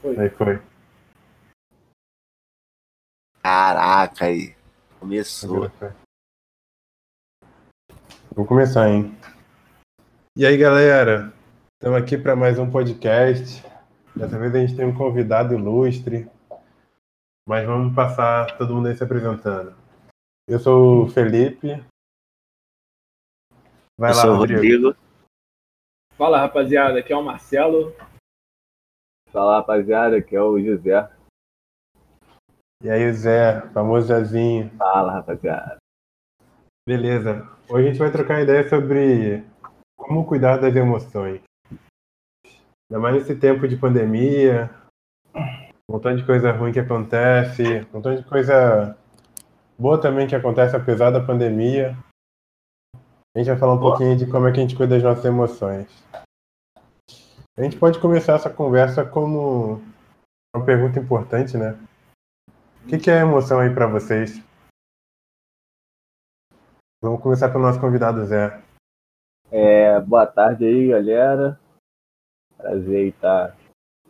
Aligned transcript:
Foi. 0.00 0.18
Aí 0.18 0.30
foi. 0.30 0.62
Caraca, 3.42 4.24
aí. 4.24 4.56
Começou. 4.98 5.70
Vou 8.34 8.46
começar, 8.46 8.88
hein? 8.88 9.14
E 10.34 10.46
aí, 10.46 10.56
galera? 10.56 11.34
Estamos 11.74 12.02
aqui 12.02 12.16
para 12.16 12.34
mais 12.34 12.58
um 12.58 12.70
podcast. 12.70 13.62
Dessa 14.16 14.38
vez 14.38 14.54
a 14.54 14.58
gente 14.60 14.76
tem 14.76 14.86
um 14.86 14.96
convidado 14.96 15.52
ilustre. 15.52 16.30
Mas 17.46 17.66
vamos 17.66 17.94
passar 17.94 18.56
todo 18.56 18.74
mundo 18.74 18.88
aí 18.88 18.96
se 18.96 19.04
apresentando. 19.04 19.76
Eu 20.48 20.58
sou 20.58 21.04
o 21.04 21.10
Felipe. 21.10 21.68
Vai 23.98 24.12
Eu 24.12 24.16
lá, 24.16 24.22
sou 24.22 24.30
o 24.30 24.36
Rodrigo. 24.36 24.60
Rodrigo. 24.86 24.96
Fala 26.16 26.40
rapaziada, 26.40 26.98
aqui 27.00 27.12
é 27.12 27.16
o 27.16 27.22
Marcelo. 27.22 27.94
Fala 29.32 29.58
rapaziada, 29.58 30.16
aqui 30.16 30.34
é 30.34 30.42
o 30.42 30.60
José. 30.60 31.08
E 32.82 32.90
aí, 32.90 33.12
Zé, 33.12 33.60
famoso 33.72 34.08
Zezinho. 34.08 34.70
Fala 34.76 35.12
rapaziada. 35.12 35.76
Beleza. 36.88 37.48
Hoje 37.68 37.86
a 37.86 37.90
gente 37.90 37.98
vai 38.00 38.10
trocar 38.10 38.42
ideia 38.42 38.68
sobre 38.68 39.44
como 39.96 40.26
cuidar 40.26 40.56
das 40.56 40.74
emoções. 40.74 41.40
Ainda 42.90 43.00
mais 43.00 43.14
nesse 43.14 43.36
tempo 43.36 43.68
de 43.68 43.76
pandemia, 43.76 44.68
um 45.32 45.92
montão 45.92 46.16
de 46.16 46.26
coisa 46.26 46.50
ruim 46.50 46.72
que 46.72 46.80
acontece, 46.80 47.86
um 47.92 47.98
montão 47.98 48.16
de 48.16 48.24
coisa 48.24 48.98
boa 49.78 50.00
também 50.00 50.26
que 50.26 50.34
acontece 50.34 50.74
apesar 50.74 51.12
da 51.12 51.24
pandemia. 51.24 51.96
A 53.36 53.38
gente 53.38 53.48
vai 53.48 53.56
falar 53.56 53.74
um 53.74 53.80
pouquinho 53.80 54.16
de 54.16 54.26
como 54.26 54.48
é 54.48 54.52
que 54.52 54.58
a 54.58 54.62
gente 54.62 54.74
cuida 54.74 54.96
das 54.96 55.04
nossas 55.04 55.24
emoções. 55.24 55.86
A 57.60 57.62
gente 57.62 57.78
pode 57.78 58.00
começar 58.00 58.36
essa 58.36 58.48
conversa 58.48 59.04
como 59.04 59.82
uma 60.56 60.64
pergunta 60.64 60.98
importante, 60.98 61.58
né? 61.58 61.78
O 62.82 62.88
que 62.88 62.96
que 62.96 63.10
é 63.10 63.20
emoção 63.20 63.60
aí 63.60 63.68
pra 63.68 63.86
vocês? 63.86 64.42
Vamos 67.02 67.20
começar 67.20 67.50
pelo 67.50 67.64
nosso 67.64 67.78
convidado 67.78 68.24
Zé. 68.24 68.62
É, 69.52 70.00
boa 70.00 70.26
tarde 70.26 70.64
aí, 70.64 70.88
galera. 70.88 71.60
Prazer 72.56 73.08
estar 73.08 73.54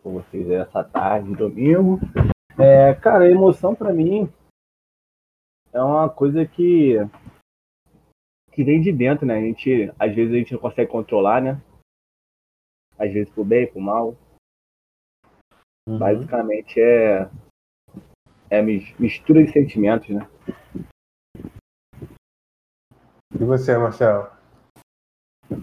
com 0.01 0.13
vocês 0.13 0.49
essa 0.49 0.81
tarde, 0.85 1.35
domingo. 1.35 1.99
É, 2.57 2.93
cara, 2.93 3.25
a 3.25 3.29
emoção 3.29 3.75
pra 3.75 3.91
mim 3.91 4.31
é 5.73 5.81
uma 5.81 6.09
coisa 6.09 6.45
que 6.45 6.95
que 8.53 8.63
vem 8.63 8.79
de 8.79 8.93
dentro, 8.93 9.25
né? 9.25 9.35
A 9.35 9.41
gente, 9.41 9.93
às 9.99 10.15
vezes 10.15 10.33
a 10.33 10.37
gente 10.37 10.53
não 10.53 10.59
consegue 10.61 10.89
controlar, 10.89 11.41
né? 11.41 11.61
Às 13.01 13.11
vezes 13.11 13.29
pro 13.33 13.43
bem, 13.43 13.65
pro 13.65 13.81
mal. 13.81 14.15
Uhum. 15.89 15.97
Basicamente 15.97 16.79
é 16.79 17.27
é 18.49 18.61
mis- 18.61 18.93
mistura 18.99 19.43
de 19.43 19.51
sentimentos, 19.51 20.09
né? 20.09 20.29
E 23.33 23.43
você, 23.43 23.77
Marcelo? 23.77 24.29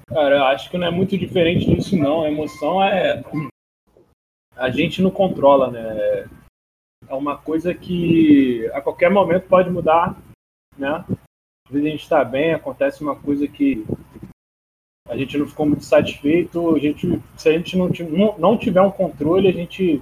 Cara, 0.08 0.36
eu 0.36 0.44
acho 0.44 0.70
que 0.70 0.78
não 0.78 0.86
é 0.86 0.90
muito 0.90 1.16
diferente 1.16 1.66
disso, 1.66 1.96
não. 1.96 2.22
A 2.22 2.30
emoção 2.30 2.82
é. 2.82 3.22
A 4.56 4.70
gente 4.70 5.00
não 5.00 5.10
controla, 5.10 5.70
né? 5.70 6.28
É 7.08 7.14
uma 7.14 7.38
coisa 7.38 7.72
que 7.74 8.66
a 8.72 8.80
qualquer 8.80 9.10
momento 9.10 9.48
pode 9.48 9.70
mudar, 9.70 10.16
né? 10.76 11.04
Às 11.66 11.72
vezes 11.72 11.86
a 11.86 11.90
gente 11.90 12.02
está 12.02 12.24
bem, 12.24 12.54
acontece 12.54 13.02
uma 13.02 13.14
coisa 13.14 13.46
que 13.46 13.84
a 15.08 15.16
gente 15.16 15.36
não 15.38 15.46
ficou 15.48 15.66
muito 15.66 15.84
satisfeito. 15.84 16.74
A 16.74 16.78
gente, 16.78 17.06
se 17.36 17.48
a 17.48 17.52
gente 17.52 17.76
não, 17.76 17.88
não, 17.88 18.38
não 18.38 18.58
tiver 18.58 18.80
um 18.82 18.90
controle, 18.90 19.48
a 19.48 19.52
gente 19.52 20.00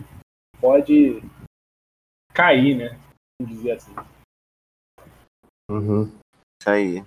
pode 0.61 1.23
cair, 2.33 2.77
né? 2.77 2.99
Vamos 3.41 3.57
dizer 3.57 3.73
assim. 3.73 3.95
Uhum. 5.71 6.05
Isso 6.61 6.71
aí. 6.71 7.05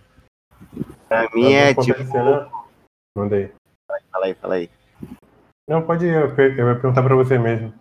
Pra 1.08 1.30
mim 1.34 1.54
é 1.54 1.74
tipo. 1.74 2.00
né? 2.14 2.52
Manda 3.18 3.36
aí. 3.36 3.52
Fala 4.12 4.26
aí, 4.26 4.34
fala 4.36 4.56
aí. 4.56 4.70
Não, 5.68 5.86
pode 5.86 6.06
ir, 6.06 6.14
eu 6.14 6.36
per- 6.36 6.58
eu 6.60 6.68
ia 6.68 6.76
perguntar 6.80 7.04
pra 7.04 7.16
você 7.16 7.38
mesmo. 7.38 7.74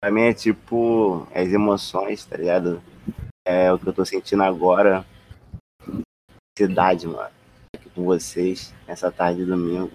Pra 0.00 0.10
mim 0.10 0.22
é 0.22 0.34
tipo 0.34 1.26
as 1.34 1.48
emoções, 1.52 2.24
tá 2.24 2.36
ligado? 2.36 2.80
É 3.46 3.72
o 3.72 3.78
que 3.78 3.88
eu 3.88 3.92
tô 3.92 4.04
sentindo 4.04 4.42
agora. 4.42 5.04
Cidade, 6.56 7.06
mano. 7.06 7.35
Com 7.96 8.04
vocês, 8.04 8.74
nessa 8.86 9.10
tarde 9.10 9.40
de 9.40 9.46
domingo. 9.46 9.90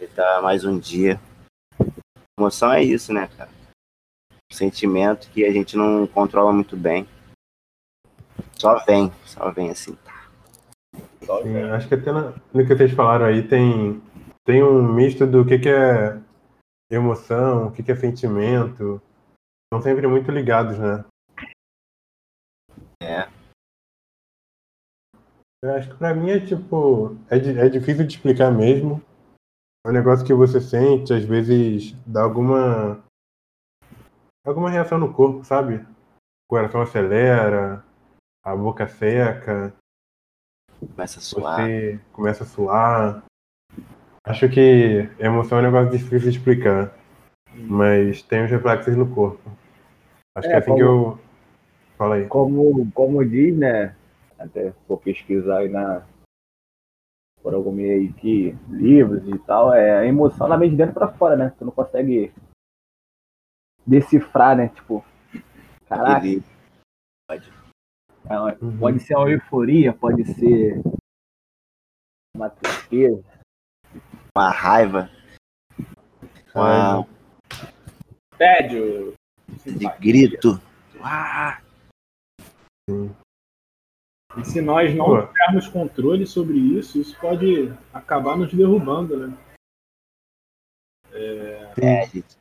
E 0.00 0.06
tá 0.06 0.40
mais 0.40 0.64
um 0.64 0.78
dia. 0.78 1.20
Emoção 2.38 2.72
é 2.72 2.82
isso, 2.82 3.12
né, 3.12 3.26
cara? 3.36 3.50
Um 4.50 4.54
sentimento 4.54 5.28
que 5.30 5.44
a 5.44 5.50
gente 5.50 5.76
não 5.76 6.06
controla 6.06 6.52
muito 6.52 6.76
bem. 6.76 7.06
Só 8.56 8.78
vem, 8.84 9.12
só 9.26 9.50
vem 9.50 9.70
assim. 9.70 9.98
Só, 11.24 11.42
Sim, 11.42 11.56
acho 11.72 11.88
que 11.88 11.94
até 11.96 12.12
na- 12.12 12.32
no 12.54 12.64
que 12.64 12.74
vocês 12.76 12.92
falaram 12.92 13.26
aí 13.26 13.46
tem, 13.46 14.00
tem 14.46 14.62
um 14.62 14.80
misto 14.94 15.26
do 15.26 15.44
que, 15.44 15.58
que 15.58 15.68
é 15.68 16.16
emoção, 16.90 17.66
o 17.66 17.72
que, 17.72 17.82
que 17.82 17.90
é 17.90 17.96
sentimento. 17.96 19.02
São 19.74 19.82
sempre 19.82 20.06
muito 20.06 20.30
ligados, 20.30 20.78
né? 20.78 21.04
É. 23.02 23.27
Eu 25.62 25.74
acho 25.74 25.90
que 25.90 25.96
pra 25.96 26.14
mim 26.14 26.30
é 26.30 26.40
tipo. 26.40 27.16
É, 27.28 27.38
di- 27.38 27.58
é 27.58 27.68
difícil 27.68 28.06
de 28.06 28.14
explicar 28.14 28.50
mesmo. 28.50 29.02
É 29.84 29.90
um 29.90 29.92
negócio 29.92 30.24
que 30.26 30.32
você 30.34 30.60
sente, 30.60 31.12
às 31.12 31.24
vezes 31.24 31.92
dá 32.06 32.22
alguma. 32.22 33.02
alguma 34.46 34.70
reação 34.70 34.98
no 34.98 35.12
corpo, 35.12 35.44
sabe? 35.44 35.76
O 35.76 36.50
coração 36.50 36.80
acelera, 36.80 37.84
a 38.44 38.56
boca 38.56 38.86
seca, 38.88 39.72
Começa 40.94 41.18
a 41.18 41.22
suar. 41.22 41.56
você 41.66 42.00
começa 42.12 42.44
a 42.44 42.46
suar. 42.46 43.24
Acho 44.24 44.48
que 44.48 45.08
emoção 45.18 45.58
é 45.58 45.60
um 45.62 45.64
negócio 45.64 45.90
difícil 45.90 46.30
de 46.30 46.38
explicar. 46.38 46.92
Mas 47.54 48.22
tem 48.22 48.44
os 48.44 48.50
reflexos 48.50 48.96
no 48.96 49.12
corpo. 49.12 49.50
Acho 50.36 50.48
que 50.48 50.54
É, 50.54 50.56
é 50.56 50.60
assim 50.60 50.74
que 50.76 50.82
eu. 50.82 51.18
Fala 51.96 52.14
aí. 52.16 52.26
Como, 52.26 52.90
como 52.92 53.24
diz, 53.24 53.56
né? 53.56 53.96
Até 54.38 54.70
vou 54.86 54.96
pesquisar 54.98 55.58
aí 55.58 55.68
na. 55.68 56.06
Por 57.42 57.54
algum 57.54 57.72
meio 57.72 57.92
aí 58.00 58.12
que 58.12 58.52
livros 58.68 59.26
e 59.28 59.38
tal, 59.40 59.72
é 59.72 59.98
a 59.98 60.04
emoção 60.06 60.48
vem 60.58 60.70
de 60.70 60.76
dentro 60.76 60.94
pra 60.94 61.08
fora, 61.12 61.36
né? 61.36 61.50
Você 61.56 61.64
não 61.64 61.72
consegue 61.72 62.32
decifrar, 63.86 64.56
né? 64.56 64.68
Tipo, 64.68 65.04
caraca, 65.88 66.18
Aquele- 66.18 66.42
é 67.30 68.64
Uhum. 68.64 68.78
pode 68.78 69.00
ser 69.00 69.16
uma 69.16 69.30
euforia, 69.30 69.92
pode 69.92 70.24
ser 70.34 70.82
uma 72.36 72.50
tristeza. 72.50 73.24
Uma 74.36 74.50
raiva, 74.50 75.08
uma 76.54 77.06
tédio. 78.36 79.14
de 79.64 79.86
grito. 79.98 80.60
Ah, 81.02 81.62
E 84.40 84.44
se 84.44 84.60
nós 84.60 84.94
não 84.94 85.06
Pô. 85.06 85.26
tivermos 85.26 85.68
controle 85.68 86.26
sobre 86.26 86.56
isso, 86.58 87.00
isso 87.00 87.18
pode 87.20 87.72
acabar 87.92 88.36
nos 88.36 88.52
derrubando, 88.52 89.26
né? 89.28 89.38
é, 91.80 92.02
a 92.02 92.06
gente 92.06 92.36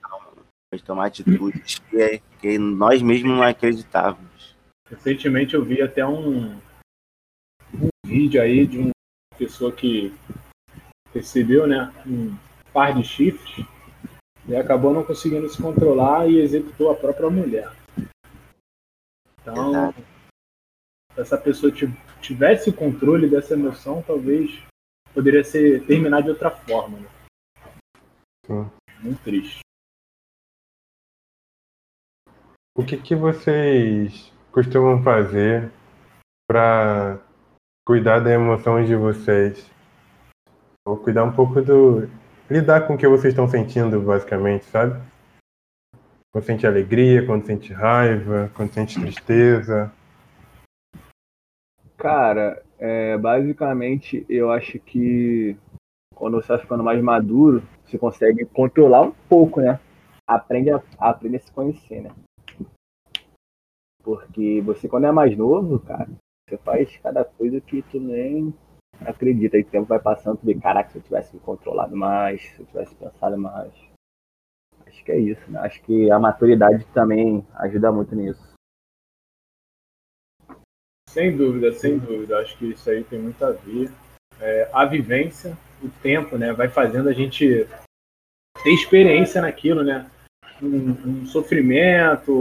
pode 0.70 0.84
tomar 0.84 1.08
atitudes 1.08 1.80
que, 1.80 1.98
é- 2.02 2.20
que 2.40 2.58
nós 2.60 3.02
mesmos 3.02 3.32
não 3.38 3.44
acreditávamos. 3.44 4.56
Recentemente 4.90 5.56
eu 5.56 5.64
vi 5.64 5.82
até 5.82 6.06
um, 6.06 6.56
um 7.74 7.90
vídeo 8.06 8.42
aí 8.42 8.68
de 8.68 8.78
uma 8.78 8.92
pessoa 9.38 9.72
que 9.72 10.14
recebeu 11.14 11.66
né, 11.68 11.92
um 12.06 12.38
par 12.72 12.94
de 12.94 13.04
chifres 13.04 13.66
e 14.48 14.56
acabou 14.56 14.94
não 14.94 15.04
conseguindo 15.04 15.50
se 15.50 15.62
controlar 15.62 16.28
e 16.30 16.40
executou 16.40 16.92
a 16.92 16.96
própria 16.96 17.30
mulher. 17.30 17.72
Então, 19.42 19.70
Exato. 19.72 20.17
Se 21.18 21.22
essa 21.22 21.38
pessoa 21.38 21.72
ti- 21.72 21.92
tivesse 22.22 22.70
o 22.70 22.74
controle 22.74 23.28
dessa 23.28 23.56
emoção, 23.56 24.04
talvez 24.04 24.62
poderia 25.16 25.44
ser 25.44 25.84
terminar 25.88 26.22
de 26.22 26.30
outra 26.30 26.52
forma. 26.52 27.00
Né? 27.00 27.10
Sim. 28.46 28.70
Muito 29.02 29.24
triste. 29.24 29.62
O 32.78 32.86
que, 32.86 32.98
que 32.98 33.16
vocês 33.16 34.32
costumam 34.52 35.02
fazer 35.02 35.72
para 36.48 37.20
cuidar 37.86 38.20
das 38.20 38.34
emoções 38.34 38.88
de 38.88 38.96
vocês? 38.96 39.68
Ou 40.86 40.98
cuidar 40.98 41.24
um 41.24 41.34
pouco 41.34 41.60
do. 41.62 42.08
lidar 42.48 42.86
com 42.86 42.94
o 42.94 42.98
que 42.98 43.08
vocês 43.08 43.34
estão 43.34 43.50
sentindo, 43.50 44.00
basicamente, 44.00 44.66
sabe? 44.66 45.02
Quando 46.32 46.46
sente 46.46 46.68
alegria, 46.68 47.26
quando 47.26 47.46
sente 47.48 47.74
raiva, 47.74 48.52
quando 48.54 48.72
sente 48.72 49.02
tristeza. 49.02 49.92
Cara, 51.98 52.64
é, 52.78 53.18
basicamente 53.18 54.24
eu 54.30 54.52
acho 54.52 54.80
que 54.80 55.58
quando 56.14 56.36
você 56.40 56.50
vai 56.50 56.60
ficando 56.60 56.84
mais 56.84 57.02
maduro, 57.02 57.64
você 57.84 57.98
consegue 57.98 58.46
controlar 58.46 59.02
um 59.02 59.12
pouco, 59.28 59.62
né? 59.62 59.80
Aprende 60.28 60.70
a, 60.72 60.82
aprende 61.00 61.38
a 61.38 61.40
se 61.40 61.52
conhecer, 61.52 62.02
né? 62.02 62.12
Porque 64.04 64.62
você, 64.62 64.88
quando 64.88 65.08
é 65.08 65.12
mais 65.12 65.36
novo, 65.36 65.80
cara, 65.80 66.08
você 66.48 66.58
faz 66.58 66.96
cada 66.98 67.26
coisa 67.26 67.60
que 67.60 67.82
tu 67.82 68.00
nem 68.00 68.54
acredita. 69.02 69.58
E 69.58 69.62
o 69.62 69.66
tempo 69.66 69.86
vai 69.86 70.00
passando, 70.00 70.38
tu 70.38 70.46
vê, 70.46 70.56
caraca, 70.56 70.90
se 70.90 70.98
eu 70.98 71.02
tivesse 71.02 71.36
me 71.36 71.42
controlado 71.42 71.96
mais, 71.96 72.42
se 72.42 72.60
eu 72.62 72.66
tivesse 72.68 72.96
pensado 72.96 73.38
mais. 73.38 73.74
Acho 74.86 75.04
que 75.04 75.12
é 75.12 75.20
isso, 75.20 75.52
né? 75.52 75.60
Acho 75.60 75.82
que 75.84 76.10
a 76.12 76.20
maturidade 76.20 76.86
também 76.94 77.46
ajuda 77.56 77.92
muito 77.92 78.16
nisso. 78.16 78.57
Sem 81.10 81.36
dúvida, 81.36 81.72
sem 81.74 81.98
dúvida. 81.98 82.40
Acho 82.40 82.58
que 82.58 82.66
isso 82.72 82.90
aí 82.90 83.04
tem 83.04 83.20
muito 83.20 83.44
a 83.44 83.52
ver. 83.52 83.92
É, 84.40 84.70
a 84.74 84.86
vivência, 84.86 85.58
o 85.82 85.90
tempo, 86.02 86.38
né, 86.38 86.54
vai 86.54 86.68
fazendo 86.68 87.10
a 87.10 87.14
gente 87.14 87.68
ter 88.64 88.70
experiência 88.70 89.42
naquilo, 89.42 89.84
né? 89.84 90.10
Um, 90.62 91.22
um 91.22 91.26
sofrimento, 91.26 92.32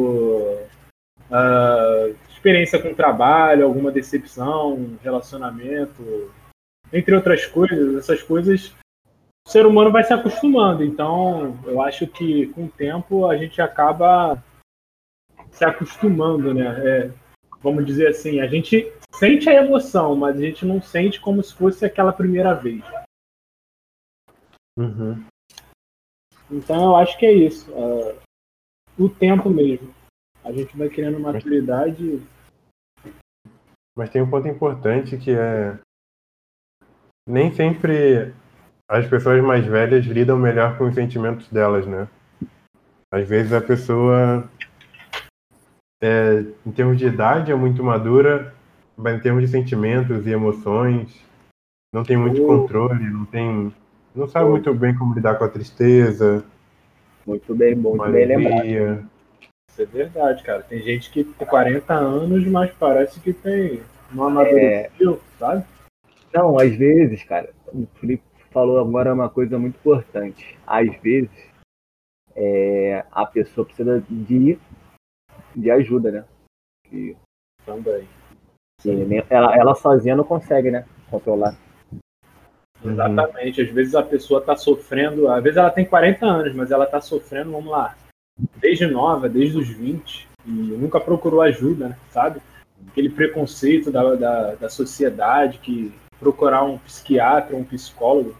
uh, 1.31 2.17
experiência 2.31 2.81
com 2.81 2.95
trabalho, 2.95 3.65
alguma 3.65 3.91
decepção, 3.91 4.99
relacionamento, 5.03 6.31
entre 6.93 7.15
outras 7.15 7.47
coisas. 7.47 7.97
Essas 7.97 8.23
coisas 8.23 8.75
o 9.47 9.51
ser 9.51 9.65
humano 9.65 9.93
vai 9.93 10.03
se 10.03 10.13
acostumando. 10.13 10.83
Então, 10.83 11.57
eu 11.65 11.81
acho 11.81 12.07
que 12.07 12.49
com 12.49 12.65
o 12.65 12.71
tempo 12.71 13.27
a 13.27 13.37
gente 13.37 13.63
acaba 13.63 14.43
se 15.53 15.65
acostumando, 15.65 16.53
né? 16.53 16.67
É, 16.85 17.11
vamos 17.62 17.85
dizer 17.85 18.08
assim, 18.08 18.41
a 18.41 18.47
gente 18.47 18.93
sente 19.14 19.49
a 19.49 19.55
emoção, 19.55 20.14
mas 20.14 20.37
a 20.37 20.41
gente 20.41 20.64
não 20.64 20.81
sente 20.81 21.20
como 21.20 21.43
se 21.43 21.55
fosse 21.55 21.85
aquela 21.85 22.12
primeira 22.12 22.55
vez. 22.55 22.85
Uhum. 24.79 25.25
Então 26.50 26.85
eu 26.85 26.97
acho 26.97 27.19
que 27.19 27.26
é 27.26 27.32
isso. 27.32 27.70
Uh, 27.73 28.17
o 28.99 29.08
tempo 29.08 29.49
mesmo. 29.50 29.94
A 30.44 30.53
gente 30.53 30.76
vai 30.76 30.88
criando 30.88 31.19
maturidade. 31.19 32.23
Mas 33.97 34.11
tem 34.11 34.23
um 34.23 34.31
ponto 34.31 34.47
importante 34.47 35.17
que 35.17 35.32
é. 35.32 35.79
Nem 37.29 37.53
sempre 37.53 38.32
as 38.88 39.08
pessoas 39.08 39.43
mais 39.43 39.67
velhas 39.67 40.05
lidam 40.05 40.38
melhor 40.38 40.79
com 40.79 40.85
os 40.85 40.94
sentimentos 40.94 41.49
delas, 41.49 41.87
né? 41.87 42.08
Às 43.12 43.29
vezes 43.29 43.53
a 43.53 43.61
pessoa 43.61 44.49
é, 46.02 46.44
em 46.64 46.70
termos 46.72 46.98
de 46.98 47.06
idade, 47.06 47.52
é 47.52 47.54
muito 47.54 47.82
madura, 47.82 48.54
mas 48.96 49.16
em 49.16 49.20
termos 49.20 49.43
de 49.43 49.48
sentimentos 49.48 50.26
e 50.26 50.31
emoções, 50.31 51.25
não 51.93 52.04
tem 52.04 52.16
muito 52.16 52.43
oh. 52.43 52.46
controle, 52.46 53.04
não 53.08 53.25
tem. 53.25 53.72
Não 54.14 54.26
sabe 54.28 54.46
oh. 54.46 54.50
muito 54.50 54.72
bem 54.75 54.94
como 54.96 55.14
lidar 55.14 55.37
com 55.37 55.44
a 55.44 55.48
tristeza. 55.48 56.44
Muito 57.26 57.54
bem, 57.54 57.75
muito 57.75 58.10
bem 58.10 58.26
lembrado. 58.26 59.08
Isso 59.69 59.82
é 59.82 59.84
verdade, 59.84 60.43
cara. 60.43 60.62
Tem 60.62 60.81
gente 60.81 61.10
que 61.10 61.25
tem 61.25 61.46
40 61.46 61.93
anos, 61.93 62.46
mas 62.46 62.70
parece 62.72 63.20
que 63.20 63.32
tem 63.32 63.82
não 64.12 64.25
amadureceu, 64.25 65.14
é... 65.14 65.38
sabe? 65.38 65.64
Não, 66.32 66.58
às 66.58 66.75
vezes, 66.76 67.22
cara, 67.25 67.50
o 67.69 67.87
Felipe 67.98 68.22
falou 68.50 68.78
agora 68.78 69.12
uma 69.12 69.28
coisa 69.28 69.58
muito 69.58 69.76
importante. 69.76 70.56
Às 70.66 70.94
vezes, 71.00 71.31
é, 72.34 73.04
a 73.10 73.26
pessoa 73.26 73.64
precisa 73.64 74.02
de 74.08 74.58
de 75.56 75.70
ajuda, 75.70 76.11
né? 76.11 76.25
E 76.93 77.17
também. 77.64 78.06
Sim, 78.81 79.08
ela, 79.31 79.56
ela 79.56 79.75
sozinha 79.75 80.14
não 80.14 80.25
consegue, 80.25 80.70
né? 80.70 80.85
Controlar. 81.11 81.56
Exatamente. 82.85 83.62
Às 83.62 83.70
vezes 83.70 83.94
a 83.94 84.03
pessoa 84.03 84.41
está 84.41 84.55
sofrendo, 84.55 85.29
às 85.29 85.43
vezes 85.43 85.56
ela 85.56 85.70
tem 85.70 85.85
40 85.85 86.26
anos, 86.26 86.55
mas 86.55 86.70
ela 86.70 86.85
está 86.85 87.00
sofrendo, 87.00 87.53
vamos 87.53 87.70
lá, 87.70 87.97
desde 88.56 88.87
nova, 88.87 89.29
desde 89.29 89.58
os 89.58 89.69
20, 89.69 90.29
e 90.44 90.50
nunca 90.50 91.00
procurou 91.00 91.41
ajuda, 91.41 91.88
né? 91.88 91.99
sabe? 92.11 92.41
Aquele 92.88 93.08
preconceito 93.08 93.91
da, 93.91 94.14
da, 94.14 94.55
da 94.55 94.69
sociedade 94.69 95.58
que 95.58 95.93
procurar 96.20 96.62
um 96.62 96.79
psiquiatra, 96.79 97.56
um 97.56 97.64
psicólogo, 97.64 98.37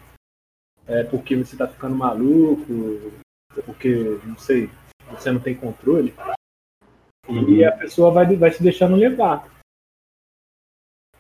é 0.87 1.03
porque 1.03 1.35
você 1.35 1.55
está 1.55 1.67
ficando 1.67 1.97
maluco, 1.97 3.13
porque, 3.65 4.21
não 4.25 4.39
sei, 4.39 4.71
você 5.11 5.33
não 5.33 5.41
tem 5.41 5.55
controle. 5.55 6.15
E 7.29 7.65
a 7.65 7.73
pessoa 7.73 8.11
vai, 8.11 8.37
vai 8.37 8.51
se 8.53 8.63
deixando 8.63 8.97
levar. 8.97 9.49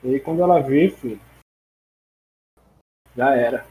E 0.02 0.14
aí 0.14 0.20
quando 0.20 0.42
ela 0.42 0.60
vê, 0.60 0.88
filho, 0.88 1.20
já 3.16 3.34
era. 3.34 3.66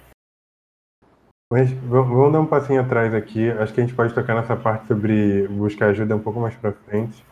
Mas 1.52 1.72
vamos 1.72 2.34
dar 2.34 2.42
um 2.42 2.48
passinho 2.48 2.82
atrás 2.82 3.14
aqui. 3.14 3.50
Acho 3.52 3.74
que 3.74 3.80
a 3.80 3.86
gente 3.86 3.96
pode 3.96 4.14
tocar 4.14 4.36
nessa 4.36 4.56
parte 4.56 4.88
sobre 4.88 5.48
buscar 5.48 5.90
ajuda 5.90 6.16
um 6.16 6.22
pouco 6.22 6.40
mais 6.40 6.56
para 6.56 6.74
frente. 6.74 7.24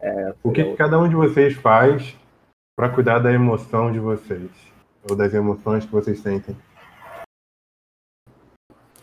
É, 0.00 0.34
o 0.42 0.52
que, 0.52 0.62
que, 0.62 0.76
cada 0.76 0.98
um 0.98 1.08
de 1.08 1.14
vocês 1.14 1.54
faz 1.54 2.14
para 2.76 2.90
cuidar 2.90 3.20
da 3.20 3.32
emoção 3.32 3.90
de 3.90 3.98
vocês? 3.98 4.50
Ou 5.08 5.16
das 5.16 5.32
emoções 5.32 5.84
que 5.84 5.92
vocês 5.92 6.20
sentem? 6.20 6.54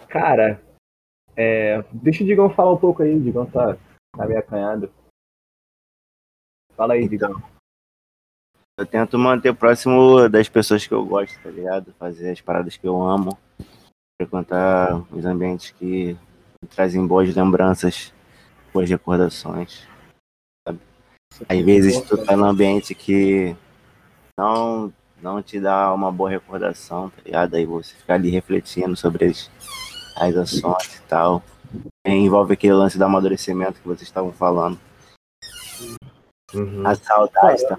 Cara, 0.08 0.62
é, 1.36 1.84
deixa 1.92 2.24
o 2.24 2.28
Digão 2.28 2.50
falar 2.50 2.74
um 2.74 2.78
pouco 2.78 3.02
aí. 3.02 3.16
O 3.16 3.22
Digão 3.22 3.46
tá, 3.48 3.76
tá 4.16 4.26
meio 4.28 4.40
acanhado. 4.40 4.92
Fala 6.82 6.96
aí, 6.96 7.08
Digão. 7.08 7.30
Então, 7.30 7.44
eu 8.80 8.86
tento 8.88 9.20
manter 9.20 9.54
próximo 9.54 10.28
das 10.28 10.50
pessoas 10.50 10.88
que 10.88 10.92
eu 10.92 11.06
gosto, 11.06 11.40
tá 11.44 11.52
ligado? 11.52 11.94
Fazer 12.00 12.32
as 12.32 12.42
paradas 12.42 12.76
que 12.76 12.88
eu 12.88 13.00
amo. 13.00 13.38
Frequentar 14.20 14.96
os 15.12 15.24
ambientes 15.24 15.70
que 15.70 16.18
trazem 16.76 17.06
boas 17.06 17.36
lembranças, 17.36 18.12
boas 18.74 18.90
recordações. 18.90 19.88
Sabe? 20.68 20.80
Às 21.48 21.62
vezes 21.62 22.02
tu 22.02 22.18
tá 22.18 22.36
num 22.36 22.46
ambiente 22.46 22.96
que 22.96 23.56
não, 24.36 24.92
não 25.22 25.40
te 25.40 25.60
dá 25.60 25.94
uma 25.94 26.12
boa 26.12 26.32
recordação, 26.32 27.12
tá 27.12 27.22
ligado? 27.24 27.54
Aí 27.54 27.66
você 27.68 27.94
fica 27.94 28.16
ali 28.16 28.32
refletindo 28.32 28.96
sobre 28.96 29.26
as, 29.26 29.52
as 30.18 30.36
ações 30.36 30.96
e 30.96 31.02
tal. 31.04 31.44
E 32.08 32.10
envolve 32.12 32.54
aquele 32.54 32.74
lance 32.74 32.98
do 32.98 33.06
amadurecimento 33.06 33.80
que 33.80 33.88
vocês 33.88 34.02
estavam 34.02 34.32
falando. 34.32 34.80
Uhum. 36.54 36.86
A 36.86 36.96
saudade, 36.96 37.68
tá? 37.68 37.78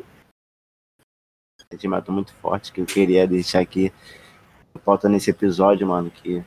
Sentimento 1.71 2.13
muito 2.13 2.35
forte 2.35 2.73
que 2.73 2.81
eu 2.81 2.87
queria 2.87 3.27
deixar 3.27 3.61
aqui. 3.61 3.93
Falta 4.85 5.09
nesse 5.09 5.31
episódio, 5.31 5.87
mano, 5.87 6.11
que. 6.11 6.45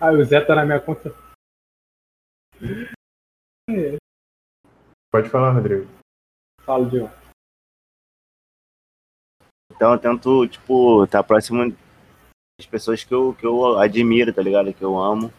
Ah, 0.00 0.10
o 0.12 0.24
Zé 0.24 0.40
tá 0.40 0.54
na 0.54 0.64
minha 0.64 0.80
conta. 0.80 1.10
Pode 5.12 5.28
falar, 5.28 5.52
Rodrigo. 5.52 5.86
Fala, 6.62 6.88
Diego. 6.88 7.10
Então 9.72 9.92
eu 9.92 9.98
tento, 9.98 10.48
tipo, 10.48 11.04
estar 11.04 11.22
tá 11.22 11.26
próximo 11.26 11.70
das 12.58 12.66
pessoas 12.66 13.04
que 13.04 13.12
eu, 13.12 13.34
que 13.34 13.46
eu 13.46 13.78
admiro, 13.78 14.32
tá 14.32 14.42
ligado? 14.42 14.72
Que 14.72 14.82
eu 14.82 14.98
amo. 14.98 15.32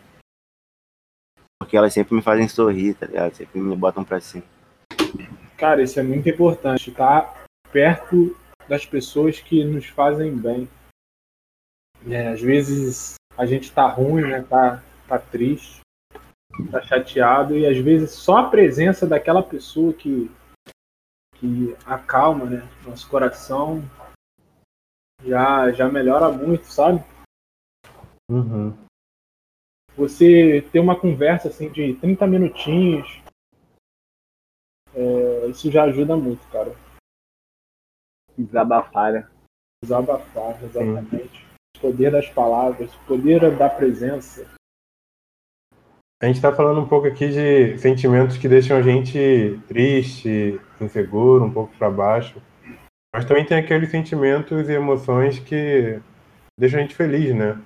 Porque 1.59 1.75
elas 1.75 1.93
sempre 1.93 2.15
me 2.15 2.21
fazem 2.21 2.47
sorrir, 2.47 2.93
tá 2.93 3.05
ligado? 3.05 3.33
Sempre 3.33 3.59
me 3.59 3.75
botam 3.75 4.03
pra 4.03 4.19
cima. 4.19 4.43
Cara, 5.57 5.81
isso 5.81 5.99
é 5.99 6.03
muito 6.03 6.29
importante, 6.29 6.91
tá? 6.91 7.45
Perto 7.71 8.37
das 8.67 8.85
pessoas 8.85 9.39
que 9.39 9.63
nos 9.63 9.87
fazem 9.87 10.35
bem. 10.35 10.69
É, 12.07 12.27
às 12.27 12.41
vezes 12.41 13.15
a 13.35 13.45
gente 13.45 13.71
tá 13.71 13.87
ruim, 13.87 14.21
né? 14.21 14.43
Tá, 14.43 14.83
tá 15.07 15.17
triste, 15.17 15.81
tá 16.71 16.81
chateado, 16.81 17.57
e 17.57 17.65
às 17.65 17.77
vezes 17.77 18.11
só 18.11 18.37
a 18.37 18.49
presença 18.49 19.07
daquela 19.07 19.41
pessoa 19.41 19.93
que, 19.93 20.29
que 21.35 21.75
acalma, 21.85 22.45
né? 22.45 22.69
Nosso 22.85 23.09
coração 23.09 23.83
já, 25.23 25.71
já 25.71 25.89
melhora 25.89 26.29
muito, 26.29 26.65
sabe? 26.65 27.03
Uhum 28.29 28.87
você 29.97 30.61
ter 30.71 30.79
uma 30.79 30.97
conversa 30.97 31.47
assim 31.47 31.71
de 31.71 31.95
30 31.95 32.27
minutinhos, 32.27 33.19
é, 34.93 35.47
isso 35.47 35.71
já 35.71 35.83
ajuda 35.85 36.15
muito, 36.15 36.47
cara. 36.49 36.75
Desabafar, 38.37 39.13
né? 39.13 39.27
Desabafar, 39.83 40.63
exatamente. 40.63 41.45
O 41.77 41.79
poder 41.81 42.11
das 42.11 42.29
palavras, 42.29 42.93
o 42.93 42.99
poder 43.07 43.57
da 43.57 43.69
presença. 43.69 44.45
A 46.21 46.25
gente 46.25 46.37
está 46.37 46.55
falando 46.55 46.81
um 46.81 46.87
pouco 46.87 47.07
aqui 47.07 47.29
de 47.29 47.77
sentimentos 47.77 48.37
que 48.37 48.47
deixam 48.47 48.77
a 48.77 48.81
gente 48.81 49.59
triste, 49.67 50.59
inseguro, 50.79 51.45
um 51.45 51.53
pouco 51.53 51.75
para 51.77 51.89
baixo. 51.89 52.41
Mas 53.13 53.25
também 53.25 53.45
tem 53.45 53.57
aqueles 53.57 53.89
sentimentos 53.89 54.69
e 54.69 54.73
emoções 54.73 55.39
que 55.39 55.99
deixam 56.59 56.79
a 56.79 56.83
gente 56.83 56.95
feliz, 56.95 57.35
né? 57.35 57.59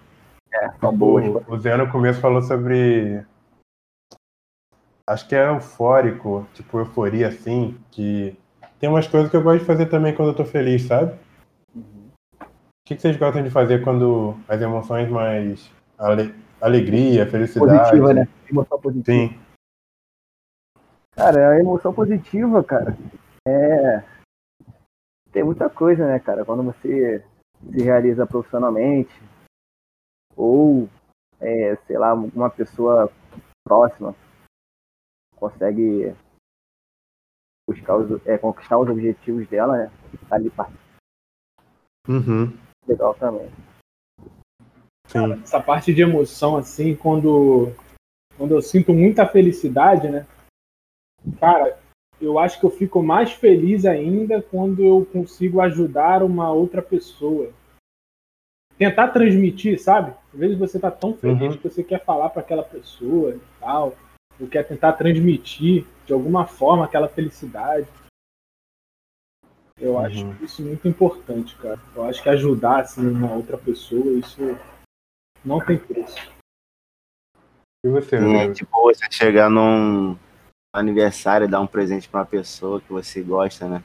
É, 0.54 0.72
são 0.80 0.96
boas. 0.96 1.26
O, 1.26 1.54
o 1.54 1.58
Zé 1.60 1.76
no 1.78 1.92
começo 1.92 2.20
falou 2.20 2.42
sobre. 2.42 3.26
Acho 5.08 5.28
que 5.28 5.36
é 5.36 5.50
eufórico, 5.50 6.48
tipo 6.54 6.80
euforia 6.80 7.28
assim, 7.28 7.78
que 7.92 8.38
tem 8.80 8.90
umas 8.90 9.08
coisas 9.08 9.30
que 9.30 9.38
eu 9.38 9.44
gosto 9.44 9.60
de 9.60 9.66
fazer 9.66 9.88
também 9.88 10.16
quando 10.16 10.30
eu 10.30 10.36
tô 10.36 10.46
feliz, 10.46 10.84
sabe? 10.84 11.18
Uhum. 11.76 12.10
que, 12.86 12.96
que 12.96 13.02
vocês 13.02 13.18
gostam 13.18 13.44
de 13.44 13.50
fazer 13.50 13.84
quando 13.84 14.36
as 14.48 14.62
emoções 14.62 15.10
mais 15.10 15.70
ale, 15.98 16.34
alegria, 16.60 17.30
felicidade? 17.30 17.78
Positiva, 17.78 18.14
né? 18.14 18.28
Emoção 18.50 18.80
positiva. 18.80 19.06
Sim. 19.06 19.40
Cara, 21.16 21.50
a 21.50 21.60
emoção 21.60 21.94
positiva, 21.94 22.64
cara, 22.64 22.98
é. 23.48 24.04
Tem 25.32 25.44
muita 25.44 25.70
coisa, 25.70 26.08
né, 26.08 26.20
cara? 26.20 26.44
Quando 26.44 26.64
você 26.64 27.24
se 27.72 27.84
realiza 27.84 28.26
profissionalmente, 28.26 29.14
ou, 30.42 30.90
é, 31.40 31.76
sei 31.86 31.98
lá, 32.00 32.14
uma 32.16 32.50
pessoa 32.50 33.12
próxima 33.64 34.16
consegue 35.36 36.16
buscar 37.70 37.98
os, 37.98 38.26
é, 38.26 38.38
conquistar 38.40 38.80
os 38.80 38.90
objetivos 38.90 39.48
dela, 39.48 39.78
né? 39.78 39.92
Tá 40.28 40.36
ali 40.36 40.52
Uhum. 42.10 42.58
legal 42.88 43.14
também. 43.14 43.52
Sim. 45.08 45.34
essa 45.44 45.62
parte 45.62 45.94
de 45.94 46.02
emoção, 46.02 46.58
assim, 46.58 46.96
quando, 46.96 47.74
quando 48.38 48.56
eu 48.56 48.62
sinto 48.62 48.94
muita 48.94 49.28
felicidade, 49.28 50.10
né? 50.10 50.26
Cara, 51.40 51.78
eu 52.20 52.40
acho 52.40 52.60
que 52.60 52.66
eu 52.66 52.72
fico 52.72 53.04
mais 53.04 53.34
feliz 53.34 53.86
ainda 53.86 54.42
quando 54.42 54.84
eu 54.84 55.06
consigo 55.06 55.60
ajudar 55.62 56.24
uma 56.24 56.52
outra 56.52 56.82
pessoa. 56.82 57.52
Tentar 58.82 59.10
transmitir, 59.10 59.80
sabe? 59.80 60.12
Às 60.34 60.40
vezes 60.40 60.58
você 60.58 60.80
tá 60.80 60.90
tão 60.90 61.16
feliz 61.16 61.40
Uhum. 61.40 61.58
que 61.58 61.70
você 61.70 61.84
quer 61.84 62.04
falar 62.04 62.32
para 62.32 62.42
aquela 62.42 62.64
pessoa 62.64 63.36
e 63.36 63.42
tal, 63.60 63.96
ou 64.40 64.48
quer 64.48 64.64
tentar 64.68 64.94
transmitir 64.94 65.86
de 66.04 66.12
alguma 66.12 66.48
forma 66.48 66.84
aquela 66.84 67.08
felicidade. 67.08 67.88
Eu 69.80 70.00
acho 70.00 70.26
Uhum. 70.26 70.36
isso 70.42 70.64
muito 70.64 70.88
importante, 70.88 71.56
cara. 71.58 71.80
Eu 71.96 72.06
acho 72.06 72.24
que 72.24 72.30
ajudar 72.30 72.80
assim, 72.80 73.08
uma 73.08 73.32
outra 73.32 73.56
pessoa, 73.56 74.18
isso 74.18 74.42
não 75.46 75.64
tem 75.64 75.78
preço. 75.78 76.32
E 77.86 77.88
você, 77.88 78.18
Sim, 78.18 78.36
é 78.36 78.52
tipo 78.52 78.82
você 78.82 79.06
chegar 79.12 79.48
num 79.48 80.18
aniversário 80.74 81.46
e 81.46 81.48
dar 81.48 81.62
um 81.62 81.68
presente 81.68 82.10
pra 82.10 82.22
uma 82.22 82.26
pessoa 82.26 82.82
que 82.82 82.92
você 82.92 83.22
gosta, 83.22 83.68
né? 83.68 83.84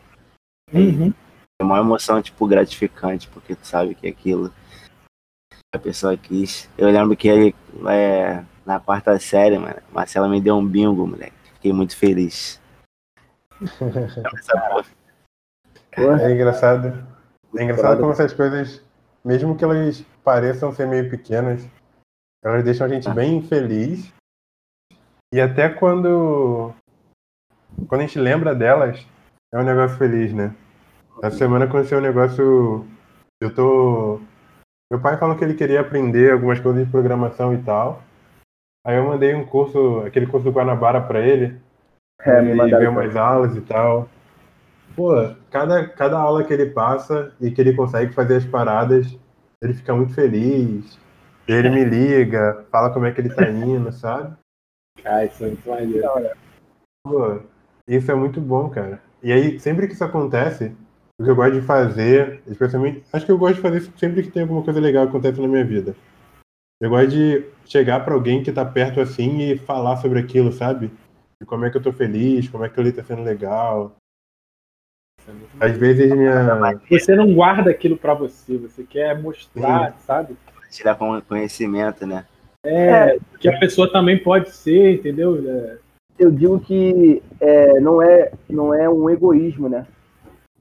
Uhum. 0.73 1.13
É 1.61 1.65
uma 1.65 1.81
emoção, 1.81 2.23
tipo, 2.23 2.47
gratificante, 2.47 3.29
porque 3.29 3.55
tu 3.55 3.67
sabe 3.67 3.95
que 3.95 4.07
aquilo 4.07 4.51
a 5.77 5.81
pessoa 5.81 6.17
quis. 6.17 6.69
Eu 6.77 6.89
lembro 6.89 7.17
que 7.17 7.55
é, 7.89 8.45
na 8.65 8.81
quarta 8.81 9.19
série, 9.19 9.59
mano, 9.59 9.77
Marcela 9.93 10.29
me 10.29 10.41
deu 10.41 10.57
um 10.57 10.67
bingo, 10.67 11.07
moleque. 11.07 11.33
Fiquei 11.55 11.73
muito 11.73 11.97
feliz. 11.97 12.61
É 15.99 16.31
engraçado. 16.31 17.07
É 17.57 17.63
engraçado 17.63 18.01
como 18.01 18.13
essas 18.13 18.35
coisas, 18.35 18.85
mesmo 19.25 19.57
que 19.57 19.65
elas 19.65 20.05
pareçam 20.23 20.71
ser 20.71 20.87
meio 20.87 21.09
pequenas, 21.09 21.67
elas 22.45 22.63
deixam 22.63 22.87
a 22.87 22.91
gente 22.91 23.09
bem 23.09 23.41
feliz. 23.41 24.13
E 25.33 25.41
até 25.41 25.71
quando 25.71 26.75
quando 27.89 28.01
a 28.01 28.07
gente 28.07 28.19
lembra 28.19 28.55
delas, 28.55 29.07
é 29.53 29.59
um 29.59 29.65
negócio 29.65 29.97
feliz, 29.99 30.33
né? 30.33 30.55
Essa 31.23 31.39
semana 31.39 31.67
aconteceu 31.67 31.99
um 31.99 32.03
negócio. 32.03 32.87
Eu 33.41 33.55
tô. 33.55 34.21
Meu 34.91 35.01
pai 35.01 35.17
falou 35.19 35.37
que 35.37 35.45
ele 35.45 35.55
queria 35.55 35.81
aprender 35.81 36.33
algumas 36.33 36.61
coisas 36.61 36.85
de 36.85 36.91
programação 36.91 37.53
e 37.53 37.63
tal. 37.63 38.03
Aí 38.87 38.97
eu 38.97 39.05
mandei 39.05 39.35
um 39.35 39.45
curso, 39.45 40.01
aquele 40.07 40.27
curso 40.27 40.45
do 40.45 40.53
Guanabara 40.53 41.01
pra 41.01 41.21
ele. 41.21 41.61
É, 42.21 42.41
me 42.41 42.51
ele 42.51 42.65
vê 42.65 42.71
também. 42.71 42.89
umas 42.89 43.17
aulas 43.17 43.57
e 43.57 43.61
tal. 43.63 44.09
Pô, 44.95 45.13
cada, 45.51 45.89
cada 45.89 46.19
aula 46.19 46.45
que 46.45 46.53
ele 46.53 46.71
passa 46.71 47.35
e 47.41 47.51
que 47.51 47.61
ele 47.61 47.75
consegue 47.75 48.13
fazer 48.15 48.37
as 48.37 48.45
paradas, 48.45 49.19
ele 49.61 49.75
fica 49.75 49.95
muito 49.95 50.15
feliz. 50.15 50.99
Ele 51.49 51.69
me 51.69 51.85
liga, 51.85 52.65
fala 52.71 52.93
como 52.93 53.07
é 53.07 53.13
que 53.13 53.21
ele 53.21 53.35
tá 53.35 53.47
indo, 53.51 53.91
sabe? 53.93 54.37
Ah, 55.05 55.25
isso 55.25 55.45
é 55.45 55.49
muito 55.49 55.69
maneiro. 55.69 56.31
Pô, 57.05 57.41
isso 57.89 58.11
é 58.11 58.15
muito 58.15 58.41
bom, 58.41 58.71
cara. 58.71 59.03
E 59.23 59.33
aí, 59.33 59.59
sempre 59.59 59.89
que 59.89 59.95
isso 59.95 60.05
acontece, 60.05 60.75
o 61.19 61.25
que 61.25 61.31
eu 61.31 61.37
gosto 61.37 61.55
de 61.55 61.61
fazer, 61.63 62.43
especialmente, 62.47 63.03
acho 63.13 63.25
que 63.25 63.33
eu 63.33 63.39
gosto 63.39 63.57
de 63.57 63.61
fazer 63.63 63.79
isso 63.79 63.93
sempre 63.97 64.23
que 64.23 64.31
tem 64.31 64.43
alguma 64.43 64.63
coisa 64.63 64.81
legal 64.81 65.05
que 65.05 65.11
acontece 65.11 65.41
na 65.41 65.49
minha 65.49 65.65
vida. 65.65 65.95
Eu 66.81 66.91
gosto 66.91 67.09
de 67.09 67.45
chegar 67.65 68.05
pra 68.05 68.13
alguém 68.15 68.43
que 68.43 68.53
tá 68.53 68.65
perto 68.65 69.01
assim 69.01 69.39
e 69.41 69.57
falar 69.57 69.97
sobre 69.97 70.19
aquilo, 70.19 70.53
sabe? 70.53 70.91
De 71.41 71.47
como 71.47 71.65
é 71.65 71.71
que 71.71 71.79
eu 71.79 71.83
tô 71.83 71.91
feliz, 71.93 72.49
como 72.49 72.65
é 72.65 72.69
que 72.69 72.79
ele 72.79 72.93
tá 72.93 73.03
sendo 73.03 73.23
legal. 73.23 73.97
Às 75.59 75.77
vezes 75.77 76.13
minha. 76.13 76.77
Você 76.91 77.15
não 77.17 77.33
guarda 77.35 77.71
aquilo 77.71 77.97
pra 77.97 78.13
você, 78.13 78.59
você 78.59 78.85
quer 78.85 79.21
mostrar, 79.21 79.97
sabe? 80.01 80.37
Tirar 80.71 80.97
com- 80.97 81.21
conhecimento, 81.23 82.07
né? 82.07 82.27
É, 82.63 83.19
que 83.41 83.49
a 83.49 83.59
pessoa 83.59 83.91
também 83.91 84.23
pode 84.23 84.51
ser, 84.51 84.95
entendeu? 84.95 85.43
É, 85.49 85.79
Eu 86.19 86.31
digo 86.31 86.61
que 86.61 87.23
é, 87.41 87.81
não, 87.81 88.03
é, 88.03 88.33
não 88.49 88.75
é 88.75 88.89
um 88.89 89.09
egoísmo, 89.09 89.69
né? 89.69 89.87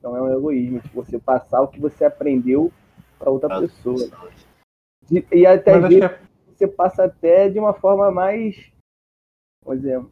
Não 0.06 0.16
é 0.16 0.22
um 0.22 0.38
egoísmo, 0.38 0.80
tipo, 0.82 1.04
você 1.04 1.18
passar 1.18 1.62
o 1.62 1.68
que 1.68 1.80
você 1.80 2.06
aprendeu 2.06 2.72
para 3.18 3.32
outra 3.32 3.60
pessoa. 3.60 4.08
De- 5.10 5.26
E 5.32 5.48
até 5.48 5.80
vezes 5.80 6.04
é- 6.04 6.20
você 6.46 6.68
passa 6.68 7.06
até 7.06 7.50
de 7.50 7.58
uma 7.58 7.74
forma 7.74 8.12
mais, 8.12 8.72
vamos 9.66 9.82
dizer, 9.82 10.06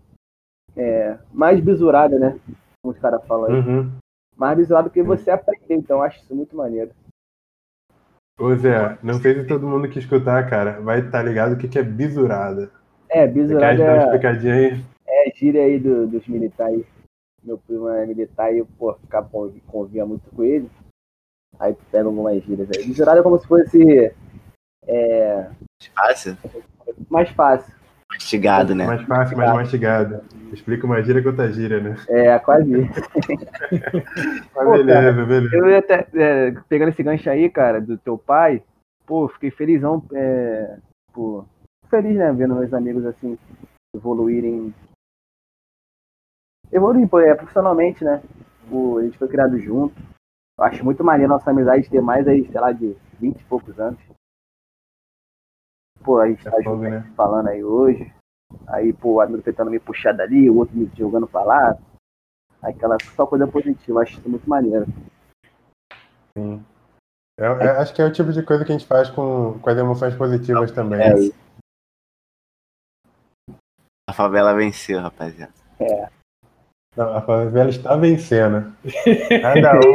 é, 0.76 1.20
mais 1.32 1.60
bisurada, 1.60 2.18
né? 2.18 2.40
Como 2.82 2.92
os 2.92 3.00
caras 3.00 3.24
falam 3.28 3.46
aí. 3.52 3.54
Uhum. 3.54 3.92
Mais 4.36 4.58
bisurada 4.58 4.90
que 4.90 5.04
você 5.04 5.30
aprendeu, 5.30 5.78
então 5.78 5.98
eu 5.98 6.04
acho 6.04 6.24
isso 6.24 6.36
muito 6.36 6.56
maneiro. 6.56 6.90
Ô 8.40 8.56
Zé, 8.56 8.98
não 9.04 9.20
sei 9.22 9.36
se 9.36 9.46
todo 9.48 9.68
mundo 9.68 9.88
que 9.88 10.00
escutar, 10.00 10.50
cara, 10.50 10.82
vai 10.82 11.02
estar 11.02 11.22
ligado 11.22 11.54
o 11.54 11.58
que, 11.58 11.68
que 11.68 11.78
é 11.78 11.84
bisurada. 11.84 12.72
É, 13.08 13.28
Você 13.28 13.28
quer 13.28 13.34
bisurada 13.34 13.78
dar 13.78 13.84
uma 13.84 13.94
é, 14.02 14.06
explicadinha 14.06 14.56
aí? 14.56 14.86
é 15.06 15.32
gíria 15.36 15.62
aí 15.64 15.80
do- 15.80 16.08
dos 16.08 16.28
militares. 16.28 16.84
Meu 17.44 17.58
primo 17.58 17.90
é 17.90 18.06
militar 18.06 18.54
e 18.54 18.60
eu, 18.60 18.68
pô, 18.78 18.94
ficava, 18.96 19.28
convi- 19.30 19.62
convia 19.68 20.06
muito 20.06 20.30
com 20.32 20.44
ele. 20.44 20.70
Aí 21.60 21.74
tu 21.74 21.84
pega 21.92 22.06
algumas 22.06 22.42
gírias 22.44 22.70
aí. 22.72 22.86
Bisurada 22.86 23.20
é 23.20 23.24
como 23.24 23.38
se 23.40 23.48
fosse 23.48 24.12
é, 24.88 25.50
Fácil, 25.96 26.38
mais 27.10 27.30
fácil. 27.32 27.74
mastigado, 28.10 28.74
né? 28.74 28.86
Mais 28.86 29.02
fácil, 29.04 29.38
mais 29.38 29.54
mastigado. 29.54 30.22
Explica 30.52 30.86
uma 30.86 31.02
gíria 31.04 31.22
com 31.22 31.30
outra 31.30 31.52
gíria, 31.52 31.80
né? 31.82 31.96
É, 32.08 32.38
quase. 32.40 32.72
Mas 34.56 34.72
beleza, 34.72 35.26
beleza. 35.26 35.56
Eu 35.56 35.70
ia 35.70 35.80
até, 35.80 36.08
é, 36.14 36.52
pegando 36.70 36.90
esse 36.90 37.04
gancho 37.04 37.30
aí, 37.30 37.50
cara, 37.50 37.82
do 37.82 37.98
teu 37.98 38.18
pai, 38.18 38.64
pô, 39.06 39.28
fiquei 39.28 39.52
felizão, 39.52 40.04
é, 40.14 40.78
pô, 41.12 41.46
feliz, 41.90 42.16
né, 42.16 42.32
vendo 42.32 42.56
meus 42.56 42.74
amigos, 42.74 43.06
assim, 43.06 43.38
evoluírem, 43.96 44.74
evoluírem, 46.74 47.08
pô, 47.08 47.20
é, 47.20 47.34
profissionalmente, 47.36 48.04
né, 48.04 48.22
pô, 48.70 48.98
a 48.98 49.04
gente 49.04 49.18
foi 49.18 49.28
criado 49.28 49.58
junto, 49.60 49.96
Eu 50.58 50.66
acho 50.66 50.84
muito 50.86 51.04
maneiro 51.04 51.34
a 51.34 51.38
nossa 51.38 51.50
amizade 51.50 51.90
ter 51.90 52.02
mais 52.02 52.28
aí, 52.28 52.46
sei 52.52 52.62
lá, 52.62 52.72
de 52.72 52.96
20 53.20 53.40
e 53.42 53.44
poucos 53.46 53.80
anos. 53.80 54.00
Pô, 56.04 56.20
a 56.20 56.28
gente 56.28 56.48
É 56.48 56.52
tá 56.52 56.58
fogo, 56.64 56.84
junto 56.84 56.90
né? 56.90 57.14
falando 57.16 57.48
aí 57.48 57.64
hoje, 57.64 58.14
aí, 58.68 58.94
pô, 58.94 59.14
o 59.14 59.22
amigo 59.22 59.42
tentando 59.42 59.72
me 59.72 59.80
puxar 59.80 60.12
dali, 60.14 60.50
o 60.50 60.58
outro 60.58 60.76
me 60.78 60.86
jogando 60.96 61.28
pra 61.28 61.44
lá, 61.44 61.78
aquela 62.62 62.98
só 63.16 63.26
coisa 63.26 63.48
positiva, 63.48 64.02
acho 64.02 64.20
isso 64.20 64.30
muito 64.30 64.48
maneiro. 64.50 64.86
Sim. 66.38 66.64
É- 67.40 67.46
é- 67.46 67.78
acho 67.82 67.94
que 67.96 68.02
é 68.02 68.06
o 68.06 68.12
tipo 68.12 68.32
de 68.32 68.44
coisa 68.44 68.64
que 68.64 68.72
a 68.72 68.78
gente 68.78 68.88
faz 68.88 69.10
com, 69.10 69.58
com 69.60 69.70
as 69.70 69.78
emoções 69.78 70.16
positivas 70.16 70.72
também. 70.72 71.02
É, 71.02 71.14
A 74.08 74.14
favela 74.14 74.54
venceu, 74.54 75.00
rapaziada. 75.00 75.54
Não, 76.96 77.16
a 77.16 77.22
favela 77.22 77.70
está 77.70 77.96
vencendo. 77.96 78.74
Cada 79.42 79.76
um, 79.76 79.94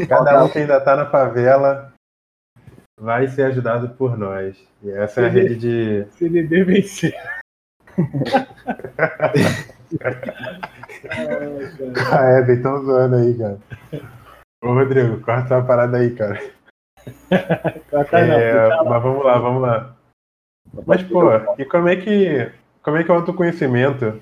cada 0.08 0.44
um 0.44 0.48
que 0.48 0.58
ainda 0.58 0.78
está 0.78 0.96
na 0.96 1.06
favela 1.06 1.92
vai 2.98 3.26
ser 3.28 3.44
ajudado 3.44 3.90
por 3.90 4.16
nós. 4.16 4.56
E 4.82 4.90
essa 4.90 5.22
é 5.22 5.26
a 5.26 5.28
rede 5.28 5.56
de. 5.56 6.06
CDD 6.12 6.64
vencer. 6.64 7.14
Ah, 12.12 12.30
é, 12.30 12.52
estão 12.52 12.84
zoando 12.84 13.16
aí, 13.16 13.36
cara. 13.36 13.58
Ô, 14.62 14.74
Rodrigo, 14.74 15.20
corta 15.20 15.56
essa 15.56 15.62
parada 15.62 15.98
aí, 15.98 16.14
cara. 16.14 16.40
Tá, 17.90 18.26
não, 18.26 18.38
É, 18.38 18.84
mas 18.84 19.02
vamos 19.02 19.24
lá, 19.24 19.38
vamos 19.38 19.62
lá. 19.62 19.96
Mas, 20.86 21.02
pô, 21.02 21.24
e 21.58 21.64
como 21.64 21.88
é 21.88 21.96
que, 21.96 22.52
como 22.82 22.98
é 22.98 23.04
que 23.04 23.10
o 23.10 23.14
autoconhecimento 23.14 24.20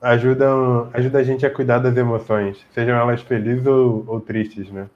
ajuda, 0.00 0.46
ajuda 0.92 1.18
a 1.18 1.22
gente 1.22 1.44
a 1.46 1.54
cuidar 1.54 1.78
das 1.78 1.96
emoções, 1.96 2.64
sejam 2.72 2.96
elas 2.96 3.22
felizes 3.22 3.66
ou, 3.66 4.04
ou 4.06 4.20
tristes, 4.20 4.70
né? 4.70 4.88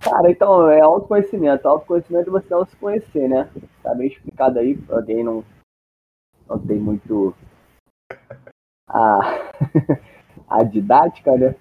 Cara, 0.00 0.30
então, 0.30 0.70
é 0.70 0.80
autoconhecimento. 0.80 1.66
Autoconhecimento 1.66 2.28
é 2.28 2.32
você 2.32 2.48
não 2.50 2.64
se 2.64 2.76
conhecer, 2.76 3.28
né? 3.28 3.50
Tá 3.82 3.94
bem 3.94 4.06
explicado 4.06 4.58
aí, 4.58 4.76
pra 4.76 5.02
não, 5.02 5.44
não 6.48 6.58
tem 6.58 6.78
muito 6.78 7.34
a, 8.88 9.50
a 10.48 10.62
didática, 10.62 11.36
né? 11.36 11.54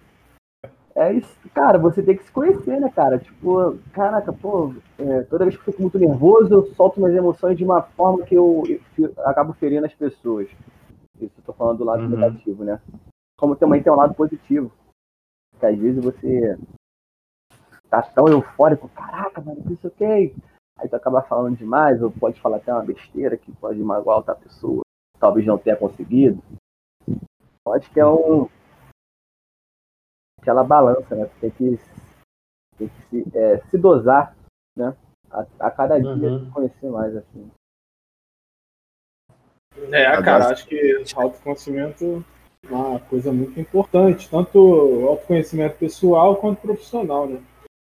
é 0.98 1.14
isso, 1.14 1.30
cara, 1.54 1.78
você 1.78 2.02
tem 2.02 2.18
que 2.18 2.24
se 2.24 2.32
conhecer, 2.32 2.82
né, 2.82 2.92
cara? 2.94 3.20
Tipo, 3.20 3.78
caraca, 3.94 4.34
pô, 4.34 4.74
é, 4.98 5.22
toda 5.24 5.46
vez 5.46 5.56
que 5.56 5.62
eu 5.62 5.72
fico 5.72 5.82
muito 5.84 6.00
nervoso, 6.00 6.52
eu 6.52 6.66
solto 6.74 7.00
minhas 7.00 7.16
emoções 7.16 7.56
de 7.56 7.64
uma 7.64 7.84
forma 7.84 8.26
que 8.26 8.34
eu, 8.34 8.64
eu 8.98 9.14
acabo 9.18 9.54
ferindo 9.54 9.86
as 9.86 9.94
pessoas. 9.94 10.50
Isso 11.20 11.34
eu 11.38 11.44
tô 11.44 11.54
falando 11.54 11.80
do 11.80 11.84
lado 11.84 12.04
uhum. 12.04 12.10
negativo, 12.10 12.64
né? 12.64 12.82
Como 13.38 13.56
também 13.56 13.82
tem 13.82 13.92
um 13.92 13.96
lado 13.96 14.14
positivo. 14.14 14.72
Que 15.60 15.66
às 15.66 15.78
vezes 15.78 16.04
você 16.04 16.58
tá 17.90 18.02
tão 18.02 18.28
eufórico, 18.28 18.90
caraca, 18.90 19.42
mano, 19.42 19.64
isso 19.72 19.88
ok. 19.88 20.36
Aí 20.78 20.88
tu 20.88 20.96
acaba 20.96 21.24
falando 21.24 21.58
demais, 21.58 22.02
ou 22.02 22.12
pode 22.12 22.40
falar 22.40 22.58
até 22.58 22.72
uma 22.72 22.84
besteira 22.84 23.38
que 23.38 23.52
pode 23.54 23.80
magoar 23.80 24.18
outra 24.18 24.36
pessoa, 24.36 24.82
talvez 25.20 25.46
não 25.46 25.58
tenha 25.58 25.76
conseguido. 25.76 26.42
Pode 27.64 27.90
que 27.90 28.00
é 28.00 28.06
um. 28.06 28.48
aquela 30.40 30.64
balança, 30.64 31.16
né? 31.16 31.26
Tem 31.42 31.50
que, 31.52 31.80
tem 32.78 32.88
que 32.88 33.02
se, 33.10 33.38
é, 33.38 33.58
se 33.70 33.78
dosar, 33.78 34.36
né? 34.76 34.96
A, 35.32 35.46
a 35.60 35.72
cada 35.72 36.00
dia 36.00 36.30
uhum. 36.30 36.52
conhecer 36.52 36.90
mais, 36.90 37.16
assim. 37.16 37.52
É, 39.92 40.04
cara, 40.22 40.50
acho 40.50 40.66
que 40.68 41.04
autoconhecimento 41.16 42.26
é 42.70 42.74
uma 42.74 43.00
coisa 43.00 43.32
muito 43.32 43.60
importante, 43.60 44.30
tanto 44.30 45.06
autoconhecimento 45.08 45.78
pessoal 45.78 46.36
quanto 46.36 46.62
profissional, 46.62 47.28
né? 47.28 47.40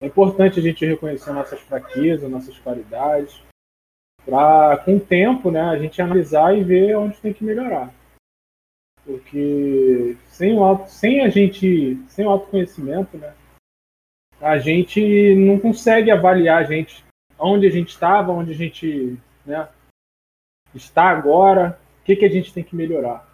É 0.01 0.07
importante 0.07 0.59
a 0.59 0.63
gente 0.63 0.85
reconhecer 0.85 1.31
nossas 1.31 1.59
fraquezas, 1.59 2.29
nossas 2.29 2.57
qualidades, 2.57 3.39
para 4.25 4.77
com 4.77 4.97
o 4.97 4.99
tempo, 4.99 5.51
né, 5.51 5.61
a 5.61 5.77
gente 5.77 6.01
analisar 6.01 6.57
e 6.57 6.63
ver 6.63 6.95
onde 6.97 7.19
tem 7.19 7.33
que 7.33 7.43
melhorar. 7.43 7.93
Porque 9.05 10.15
sem 10.27 10.53
o 10.53 10.63
auto, 10.63 10.89
sem 10.89 11.21
a 11.21 11.29
gente, 11.29 11.99
sem 12.07 12.25
o 12.25 12.29
autoconhecimento, 12.29 13.17
né, 13.17 13.33
a 14.39 14.57
gente 14.57 15.35
não 15.35 15.59
consegue 15.59 16.09
avaliar 16.09 16.61
a 16.61 16.65
gente 16.65 17.03
onde 17.37 17.67
a 17.67 17.71
gente 17.71 17.89
estava, 17.89 18.31
onde 18.31 18.51
a 18.51 18.55
gente, 18.55 19.17
né, 19.45 19.67
está 20.73 21.09
agora, 21.09 21.79
o 22.01 22.03
que 22.03 22.15
que 22.15 22.25
a 22.25 22.29
gente 22.29 22.53
tem 22.53 22.63
que 22.63 22.75
melhorar. 22.75 23.27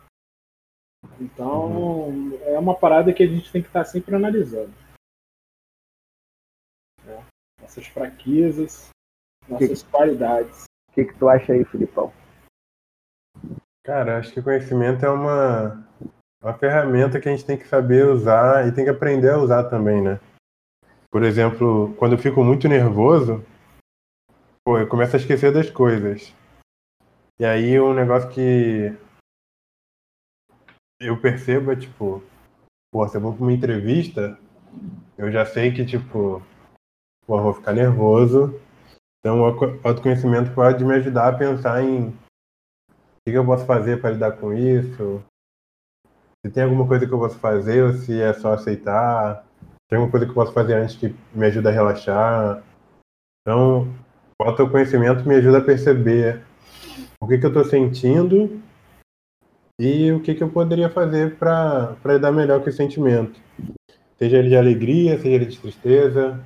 Então, 1.20 2.10
uhum. 2.10 2.39
é 2.44 2.58
uma 2.58 2.75
parada 2.75 3.13
que 3.13 3.24
a 3.24 3.27
gente 3.27 3.51
tem 3.51 3.62
que 3.62 3.67
estar 3.67 3.86
sempre 3.86 4.15
analisando 4.15 4.74
nossas 7.67 7.88
fraquezas, 7.88 8.89
nossas 9.48 9.84
que, 9.84 9.89
qualidades. 9.89 10.63
O 10.89 10.94
que, 10.94 11.06
que 11.06 11.13
tu 11.15 11.27
acha 11.27 11.53
aí, 11.53 11.63
Filipão? 11.65 12.12
Cara, 13.86 14.17
acho 14.17 14.34
que 14.34 14.39
o 14.39 14.44
conhecimento 14.44 15.06
é 15.06 15.10
uma, 15.10 15.88
uma 16.41 16.53
ferramenta 16.53 17.20
que 17.20 17.29
a 17.29 17.32
gente 17.32 17.46
tem 17.46 17.58
que 17.58 17.67
saber 17.67 18.06
usar 18.06 18.67
e 18.67 18.72
tem 18.72 18.84
que 18.84 18.89
aprender 18.89 19.32
a 19.32 19.38
usar 19.38 19.65
também, 19.65 20.01
né? 20.01 20.20
Por 21.12 21.24
exemplo, 21.24 21.94
quando 21.98 22.13
eu 22.13 22.17
fico 22.17 22.44
muito 22.44 22.67
nervoso, 22.67 23.46
pô, 24.65 24.77
eu 24.77 24.88
começo 24.88 25.15
a 25.15 25.20
esquecer 25.20 25.53
das 25.53 25.70
coisas. 25.70 26.34
E 27.39 27.46
aí 27.46 27.79
um 27.79 27.94
negócio 27.94 28.29
que 28.29 28.96
eu 31.00 31.20
percebo 31.22 31.72
é 31.72 31.75
tipo, 31.75 32.24
pô, 32.91 33.08
se 33.08 33.17
eu 33.17 33.22
vou 33.22 33.34
pra 33.34 33.44
uma 33.44 33.53
entrevista, 33.53 34.39
eu 35.17 35.32
já 35.32 35.46
sei 35.46 35.74
que, 35.74 35.86
tipo, 35.86 36.41
Pô, 37.27 37.41
vou 37.41 37.53
ficar 37.53 37.74
nervoso. 37.74 38.58
Então, 39.20 39.41
o 39.41 39.46
autoconhecimento 39.84 40.53
pode 40.56 40.86
me 40.86 40.94
ajudar 40.96 41.27
a 41.27 41.38
pensar 41.38 41.84
em 41.84 42.08
o 42.08 42.13
que 43.25 43.34
eu 43.34 43.46
posso 43.46 43.65
fazer 43.65 44.00
para 44.00 44.12
lidar 44.12 44.38
com 44.38 44.53
isso. 44.53 45.22
Se 46.46 46.50
tem 46.50 46.63
alguma 46.63 46.88
coisa 46.88 47.06
que 47.06 47.13
eu 47.13 47.20
posso 47.20 47.38
fazer 47.38 47.84
ou 47.84 47.94
se 47.94 48.22
é 48.22 48.32
só 48.32 48.53
aceitar. 48.53 49.44
Se 49.60 49.89
tem 49.89 49.98
alguma 49.98 50.10
coisa 50.10 50.25
que 50.25 50.32
eu 50.32 50.36
posso 50.36 50.53
fazer 50.53 50.75
antes 50.75 50.96
que 50.96 51.13
me 51.34 51.46
ajuda 51.46 51.67
a 51.67 51.74
relaxar. 51.74 52.63
Então, 53.41 53.94
o 54.39 54.44
autoconhecimento 54.46 55.27
me 55.27 55.36
ajuda 55.36 55.58
a 55.58 55.65
perceber 55.65 56.41
o 57.21 57.27
que, 57.27 57.37
que 57.37 57.45
eu 57.45 57.49
estou 57.49 57.65
sentindo 57.65 58.61
e 59.79 60.11
o 60.11 60.21
que, 60.21 60.33
que 60.33 60.43
eu 60.43 60.49
poderia 60.49 60.89
fazer 60.89 61.38
para 61.38 61.95
lidar 62.05 62.31
melhor 62.31 62.62
com 62.62 62.69
esse 62.69 62.77
sentimento. 62.77 63.39
Seja 64.17 64.38
ele 64.38 64.49
de 64.49 64.57
alegria, 64.57 65.17
seja 65.17 65.36
ele 65.36 65.45
de 65.45 65.60
tristeza, 65.60 66.43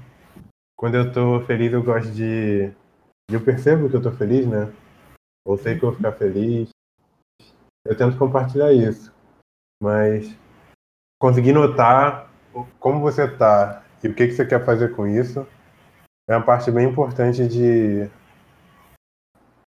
quando 0.81 0.95
eu 0.95 1.11
tô 1.11 1.39
feliz, 1.41 1.71
eu 1.71 1.83
gosto 1.83 2.11
de. 2.11 2.73
Eu 3.29 3.39
percebo 3.39 3.87
que 3.87 3.95
eu 3.95 4.01
tô 4.01 4.11
feliz, 4.11 4.47
né? 4.47 4.73
Ou 5.45 5.55
sei 5.55 5.77
que 5.77 5.85
eu 5.85 5.89
vou 5.89 5.95
ficar 5.95 6.11
feliz. 6.13 6.69
Eu 7.85 7.95
tento 7.95 8.17
compartilhar 8.17 8.73
isso. 8.73 9.13
Mas 9.79 10.35
conseguir 11.21 11.53
notar 11.53 12.33
como 12.79 12.99
você 12.99 13.27
tá 13.27 13.85
e 14.03 14.07
o 14.07 14.15
que, 14.15 14.25
que 14.25 14.33
você 14.33 14.43
quer 14.43 14.65
fazer 14.65 14.95
com 14.95 15.05
isso 15.05 15.45
é 16.27 16.35
uma 16.35 16.43
parte 16.43 16.71
bem 16.71 16.89
importante 16.89 17.47
de 17.47 18.09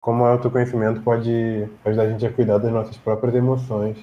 como 0.01 0.23
o 0.23 0.25
autoconhecimento 0.25 1.03
pode 1.03 1.29
ajudar 1.85 2.03
a 2.03 2.09
gente 2.09 2.25
a 2.25 2.33
cuidar 2.33 2.57
das 2.57 2.71
nossas 2.71 2.97
próprias 2.97 3.35
emoções. 3.35 3.97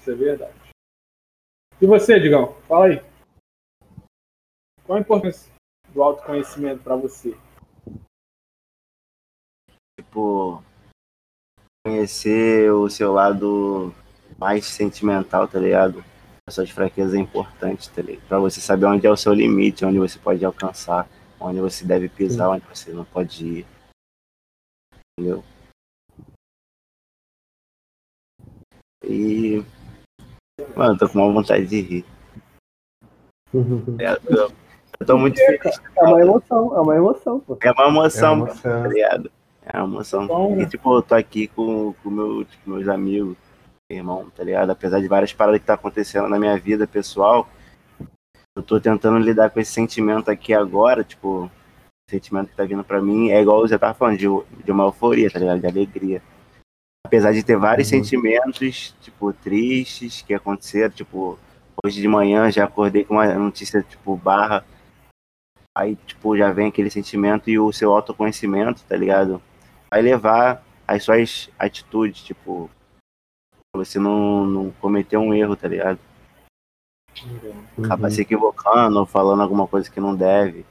Isso 0.00 0.10
é 0.10 0.14
verdade. 0.14 0.58
E 1.80 1.86
você, 1.86 2.18
Digão? 2.18 2.54
Fala 2.66 2.86
aí. 2.86 3.00
Qual 4.84 4.98
a 4.98 5.00
importância 5.00 5.52
do 5.90 6.02
autoconhecimento 6.02 6.82
para 6.82 6.96
você? 6.96 7.36
Tipo, 10.00 10.62
conhecer 11.86 12.72
o 12.72 12.88
seu 12.90 13.12
lado 13.12 13.94
mais 14.36 14.66
sentimental, 14.66 15.46
tá 15.46 15.58
ligado? 15.58 16.04
As 16.48 16.54
suas 16.54 16.70
fraquezas 16.70 17.14
é 17.14 17.18
importante, 17.18 17.88
tá 17.90 18.02
ligado? 18.02 18.26
Pra 18.26 18.38
você 18.40 18.60
saber 18.60 18.86
onde 18.86 19.06
é 19.06 19.10
o 19.10 19.16
seu 19.16 19.32
limite, 19.32 19.84
onde 19.84 19.98
você 19.98 20.18
pode 20.18 20.44
alcançar, 20.44 21.08
onde 21.40 21.60
você 21.60 21.84
deve 21.84 22.08
pisar, 22.08 22.50
onde 22.50 22.64
você 22.66 22.92
não 22.92 23.04
pode 23.04 23.44
ir. 23.44 23.66
Entendeu? 25.18 25.44
E. 29.04 29.64
Mano, 30.76 30.98
tô 30.98 31.08
com 31.08 31.18
uma 31.18 31.32
vontade 31.32 31.66
de 31.66 31.80
rir. 31.80 32.04
É, 33.98 34.12
eu 35.00 35.06
tô 35.06 35.16
muito 35.16 35.36
feliz. 35.36 35.80
É 35.96 36.04
uma 36.04 36.20
emoção, 36.20 36.76
é 36.76 36.80
uma 36.80 36.96
emoção, 36.96 37.40
pô. 37.40 37.56
É 37.62 37.70
uma 37.70 37.88
emoção, 37.88 38.28
é 38.28 38.34
uma 38.34 38.46
emoção. 38.48 38.82
tá 38.82 38.88
ligado? 38.88 39.32
É 39.62 39.78
uma 39.78 39.94
emoção. 39.94 40.26
Bom, 40.26 40.60
e 40.60 40.66
tipo, 40.66 40.94
eu 40.94 41.02
tô 41.02 41.14
aqui 41.14 41.48
com, 41.48 41.94
com 42.02 42.10
meu, 42.10 42.44
tipo, 42.44 42.70
meus 42.70 42.88
amigos, 42.88 43.36
irmão, 43.90 44.30
tá 44.30 44.42
ligado? 44.42 44.70
Apesar 44.70 45.00
de 45.00 45.08
várias 45.08 45.32
paradas 45.32 45.60
que 45.60 45.66
tá 45.66 45.74
acontecendo 45.74 46.28
na 46.28 46.38
minha 46.38 46.58
vida 46.58 46.86
pessoal, 46.86 47.48
eu 48.58 48.62
tô 48.62 48.80
tentando 48.80 49.18
lidar 49.18 49.50
com 49.50 49.60
esse 49.60 49.70
sentimento 49.70 50.28
aqui 50.28 50.52
agora, 50.52 51.04
tipo, 51.04 51.44
o 51.44 51.50
sentimento 52.10 52.48
que 52.48 52.56
tá 52.56 52.64
vindo 52.64 52.82
pra 52.82 53.00
mim 53.00 53.30
é 53.30 53.40
igual 53.40 53.60
você 53.60 53.78
tava 53.78 53.94
falando, 53.94 54.18
de, 54.18 54.26
de 54.64 54.72
uma 54.72 54.84
euforia, 54.84 55.30
tá 55.30 55.38
ligado? 55.38 55.60
De 55.60 55.66
alegria. 55.68 56.20
Apesar 57.06 57.32
de 57.32 57.44
ter 57.44 57.56
vários 57.56 57.90
uhum. 57.92 58.02
sentimentos, 58.02 58.96
tipo, 59.00 59.32
tristes 59.32 60.22
que 60.22 60.34
aconteceram, 60.34 60.92
tipo, 60.92 61.38
hoje 61.84 62.00
de 62.00 62.08
manhã 62.08 62.50
já 62.50 62.64
acordei 62.64 63.04
com 63.04 63.14
uma 63.14 63.32
notícia, 63.34 63.80
tipo, 63.80 64.16
barra 64.16 64.64
aí, 65.72 65.94
tipo, 65.94 66.36
já 66.36 66.50
vem 66.50 66.66
aquele 66.66 66.90
sentimento 66.90 67.48
e 67.48 67.60
o 67.60 67.72
seu 67.72 67.92
autoconhecimento, 67.92 68.82
tá 68.88 68.96
ligado? 68.96 69.40
Vai 69.88 70.02
levar 70.02 70.64
as 70.84 71.04
suas 71.04 71.48
atitudes, 71.56 72.22
tipo, 72.22 72.68
você 73.76 74.00
não, 74.00 74.44
não 74.44 74.70
cometer 74.80 75.16
um 75.16 75.32
erro, 75.32 75.54
tá 75.54 75.68
ligado? 75.68 76.00
Uhum. 77.26 77.84
Acaba 77.84 78.10
se 78.10 78.22
equivocando 78.22 78.98
ou 78.98 79.06
falando 79.06 79.42
alguma 79.42 79.66
coisa 79.66 79.90
que 79.90 80.00
não 80.00 80.14
deve. 80.14 80.64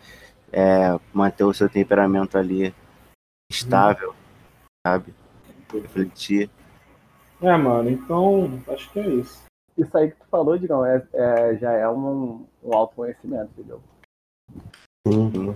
É, 0.52 0.98
manter 1.14 1.44
o 1.44 1.54
seu 1.54 1.70
temperamento 1.70 2.38
ali 2.38 2.74
estável, 3.52 4.10
uhum. 4.10 4.16
sabe? 4.86 5.14
Refletir. 5.74 6.50
É, 7.42 7.56
mano, 7.58 7.90
então 7.90 8.62
acho 8.70 8.90
que 8.92 9.00
é 9.00 9.08
isso. 9.08 9.46
Isso 9.78 9.96
aí 9.96 10.10
que 10.10 10.18
tu 10.18 10.26
falou, 10.32 10.58
Digão, 10.58 10.86
é, 10.86 11.06
é 11.14 11.56
já 11.58 11.72
é 11.72 11.88
um, 11.88 12.46
um 12.64 12.74
autoconhecimento, 12.74 13.52
entendeu? 13.58 13.82
Sim. 15.08 15.56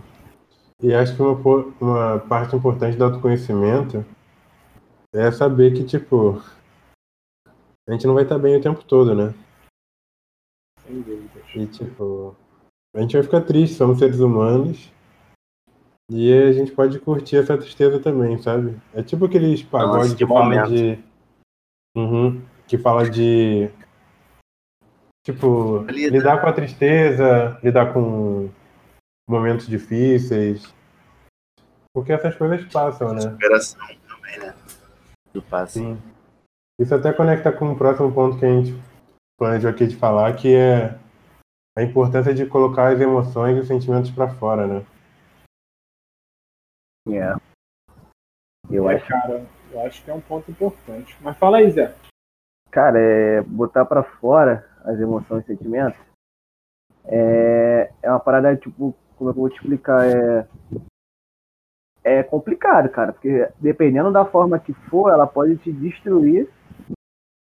E 0.82 0.94
acho 0.94 1.16
que 1.16 1.22
uma, 1.22 1.34
uma 1.80 2.20
parte 2.20 2.56
importante 2.56 2.98
do 2.98 3.04
autoconhecimento 3.04 4.06
é 5.14 5.32
saber 5.32 5.74
que, 5.74 5.84
tipo, 5.84 6.42
a 7.88 7.92
gente 7.92 8.06
não 8.06 8.14
vai 8.14 8.24
estar 8.24 8.38
bem 8.38 8.58
o 8.58 8.62
tempo 8.62 8.84
todo, 8.84 9.16
né? 9.16 9.34
E, 11.56 11.68
tipo, 11.68 12.36
a 12.96 13.02
gente 13.02 13.14
vai 13.14 13.24
ficar 13.24 13.42
triste, 13.42 13.76
somos 13.76 14.00
seres 14.00 14.20
humanos. 14.20 14.92
E 16.10 16.34
a 16.34 16.52
gente 16.52 16.74
pode 16.74 17.00
curtir 17.00 17.38
essa 17.38 17.58
tristeza 17.58 18.00
também, 18.00 18.38
sabe? 18.38 18.78
É 18.94 19.02
tipo 19.02 19.26
aqueles 19.26 19.64
pagodes 19.64 20.14
que 20.14 20.28
fala 20.28 20.68
de. 20.68 21.00
Uhum, 21.96 22.42
que 22.68 22.78
fala 22.78 23.10
de. 23.10 23.70
Tipo, 25.26 25.86
lidar 25.86 26.42
com 26.42 26.48
a 26.48 26.54
tristeza, 26.54 27.58
lidar 27.64 27.94
com 27.94 28.50
momentos 29.30 29.68
difíceis. 29.68 30.74
Porque 31.94 32.12
essas 32.12 32.36
coisas 32.36 32.64
passam, 32.72 33.14
né? 33.14 33.22
Superação 33.22 33.88
também, 34.08 34.40
né? 34.40 34.56
Do 35.34 35.42
passe. 35.42 35.80
Sim. 35.80 36.02
Isso 36.80 36.94
até 36.96 37.14
conecta 37.14 37.52
com 37.52 37.72
o 37.72 37.78
próximo 37.78 38.12
ponto 38.12 38.38
que 38.38 38.46
a 38.46 38.50
gente 38.50 38.74
planejou 39.42 39.72
aqui 39.72 39.88
de 39.88 39.96
falar, 39.96 40.36
que 40.36 40.56
é 40.56 40.94
a 41.76 41.82
importância 41.82 42.32
de 42.32 42.46
colocar 42.46 42.94
as 42.94 43.02
emoções 43.02 43.58
e 43.58 43.62
os 43.62 43.68
sentimentos 43.68 44.12
para 44.12 44.30
fora, 44.36 44.68
né? 44.68 44.86
É. 47.08 47.34
Eu 48.70 48.88
É, 48.88 48.98
acho, 48.98 49.08
cara, 49.08 49.44
eu 49.72 49.82
acho 49.82 50.04
que 50.04 50.12
é 50.12 50.14
um 50.14 50.22
ponto 50.22 50.52
importante. 50.52 51.18
Mas 51.22 51.36
fala 51.40 51.58
aí, 51.58 51.72
Zé. 51.72 51.92
cara, 52.70 53.00
é 53.00 53.42
botar 53.42 53.84
pra 53.84 54.04
fora 54.04 54.70
as 54.86 55.00
emoções 55.00 55.44
e 55.44 55.48
sentimentos 55.48 56.00
é, 57.06 57.92
é 58.04 58.10
uma 58.12 58.20
parada, 58.20 58.56
tipo, 58.56 58.96
como 59.18 59.32
é 59.32 59.34
que 59.34 59.40
eu 59.40 59.42
vou 59.42 59.50
te 59.50 59.56
explicar? 59.56 60.06
É, 60.06 60.48
é 62.04 62.22
complicado, 62.22 62.90
cara, 62.90 63.12
porque 63.12 63.50
dependendo 63.60 64.12
da 64.12 64.24
forma 64.24 64.60
que 64.60 64.72
for, 64.72 65.10
ela 65.10 65.26
pode 65.26 65.58
te 65.58 65.72
destruir 65.72 66.48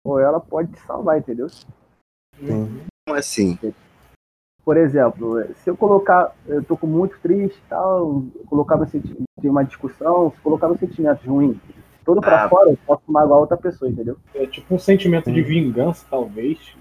ou 0.04 0.20
ela 0.20 0.38
pode 0.38 0.72
te 0.72 0.78
salvar, 0.80 1.18
entendeu? 1.18 1.46
Sim. 2.38 2.81
Como 3.07 3.18
assim? 3.18 3.59
Por 4.64 4.77
exemplo, 4.77 5.42
se 5.57 5.70
eu 5.70 5.77
colocar, 5.77 6.35
eu 6.46 6.62
tô 6.64 6.77
com 6.77 6.87
muito 6.87 7.18
triste 7.20 7.57
e 7.57 7.68
tal, 7.68 8.25
eu 8.35 8.44
colocar 8.46 8.77
meu 8.77 8.87
senti- 8.87 9.14
tem 9.40 9.51
uma 9.51 9.64
discussão, 9.64 10.33
se 10.33 10.40
colocar 10.40 10.66
meu 10.68 10.77
sentimento 10.77 11.25
ruim 11.31 11.61
todo 12.05 12.20
pra 12.20 12.44
Ah. 12.44 12.49
fora, 12.49 12.70
eu 12.70 12.79
posso 12.85 13.03
magoar 13.07 13.40
outra 13.40 13.57
pessoa, 13.57 13.88
entendeu? 13.90 14.16
É 14.35 14.46
tipo 14.46 14.75
um 14.75 14.79
sentimento 14.79 15.31
de 15.31 15.40
vingança, 15.42 16.05
talvez. 16.11 16.77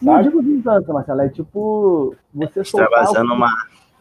Não 0.00 0.14
Sabe? 0.14 0.24
digo 0.24 0.42
vingança, 0.42 0.92
Marcelo, 0.92 1.20
é 1.22 1.28
tipo 1.28 2.14
você 2.32 2.60
Extravasando 2.60 3.32
uma. 3.32 3.48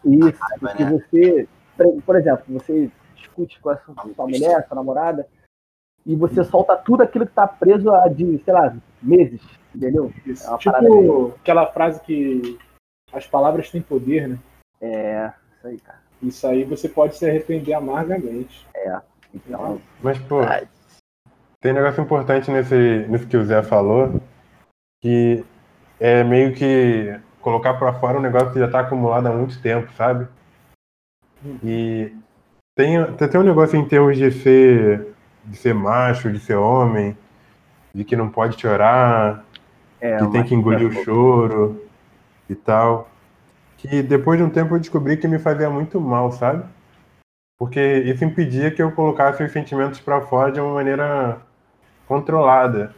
Isso, 0.05 0.37
raiva, 0.39 0.59
porque 0.59 0.83
né? 0.83 0.91
você, 0.91 1.47
por- 1.77 2.01
por 2.01 2.15
exemplo, 2.15 2.43
você 2.49 2.91
discute 3.15 3.59
com 3.59 3.69
a 3.69 3.77
sua, 3.77 3.93
sua 4.13 4.25
mulher, 4.27 4.65
sua 4.67 4.75
namorada, 4.75 5.27
e 6.05 6.15
você 6.15 6.43
solta 6.43 6.75
tudo 6.75 7.03
aquilo 7.03 7.25
que 7.25 7.33
tá 7.33 7.47
preso 7.47 7.89
há 7.91 8.07
de, 8.07 8.37
sei 8.43 8.53
lá, 8.53 8.75
meses, 9.01 9.41
entendeu? 9.73 10.13
Isso. 10.25 10.53
É 10.53 10.57
tipo 10.57 11.33
aquela 11.41 11.65
frase 11.67 11.99
que 12.01 12.57
as 13.11 13.25
palavras 13.25 13.69
têm 13.71 13.81
poder, 13.81 14.27
né? 14.27 14.39
É, 14.81 15.31
isso 15.57 15.67
aí, 15.67 15.79
cara. 15.79 15.99
Isso 16.21 16.47
aí 16.47 16.63
você 16.63 16.87
pode 16.87 17.15
se 17.15 17.27
arrepender 17.27 17.73
amargamente. 17.73 18.65
Então, 19.35 19.81
Mas, 20.01 20.17
pô, 20.19 20.41
Ah, 20.41 20.63
tem 21.59 21.71
um 21.71 21.75
negócio 21.75 22.01
importante 22.01 22.49
nesse, 22.49 23.05
nisso 23.09 23.27
que 23.27 23.35
o 23.35 23.45
Zé 23.45 23.61
falou, 23.61 24.21
que 25.01 25.43
é 25.99 26.23
meio 26.23 26.53
que 26.53 27.19
colocar 27.41 27.73
pra 27.73 27.93
fora 27.99 28.17
um 28.17 28.21
negócio 28.21 28.53
que 28.53 28.59
já 28.59 28.69
tá 28.69 28.79
acumulado 28.81 29.27
há 29.27 29.31
muito 29.31 29.61
tempo, 29.61 29.91
sabe? 29.93 30.27
E 31.63 32.11
tem, 32.75 33.03
tem 33.17 33.27
até 33.27 33.37
um 33.37 33.43
negócio 33.43 33.77
em 33.77 33.87
termos 33.87 34.17
de 34.17 34.31
ser, 34.31 35.14
de 35.45 35.57
ser 35.57 35.73
macho, 35.73 36.31
de 36.31 36.39
ser 36.39 36.55
homem, 36.55 37.17
de 37.93 38.03
que 38.03 38.15
não 38.15 38.29
pode 38.29 38.59
chorar, 38.59 39.43
é, 40.01 40.17
que 40.17 40.31
tem 40.31 40.43
que 40.43 40.55
engolir 40.55 40.87
o 40.87 41.03
choro 41.03 41.81
e 42.49 42.55
tal. 42.55 43.09
Que 43.77 44.01
depois 44.01 44.39
de 44.39 44.43
um 44.43 44.49
tempo 44.49 44.75
eu 44.75 44.79
descobri 44.79 45.17
que 45.17 45.27
me 45.27 45.39
fazia 45.39 45.69
muito 45.69 45.99
mal, 45.99 46.31
sabe? 46.31 46.63
Porque 47.57 47.79
isso 47.79 48.25
impedia 48.25 48.71
que 48.71 48.81
eu 48.81 48.91
colocasse 48.91 49.43
os 49.43 49.51
sentimentos 49.51 49.99
pra 49.99 50.21
fora 50.21 50.51
de 50.51 50.59
uma 50.59 50.73
maneira 50.73 51.39
controlada. 52.07 52.93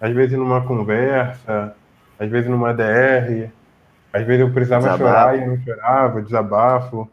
Às 0.00 0.14
vezes 0.14 0.38
numa 0.38 0.64
conversa, 0.64 1.74
às 2.18 2.30
vezes 2.30 2.48
numa 2.48 2.72
DR, 2.72 3.50
às 4.12 4.24
vezes 4.24 4.40
eu 4.40 4.52
precisava 4.52 4.82
Desabafo. 4.82 5.04
chorar 5.04 5.38
e 5.38 5.46
não 5.46 5.58
chorava, 5.58 6.22
desabafo. 6.22 7.10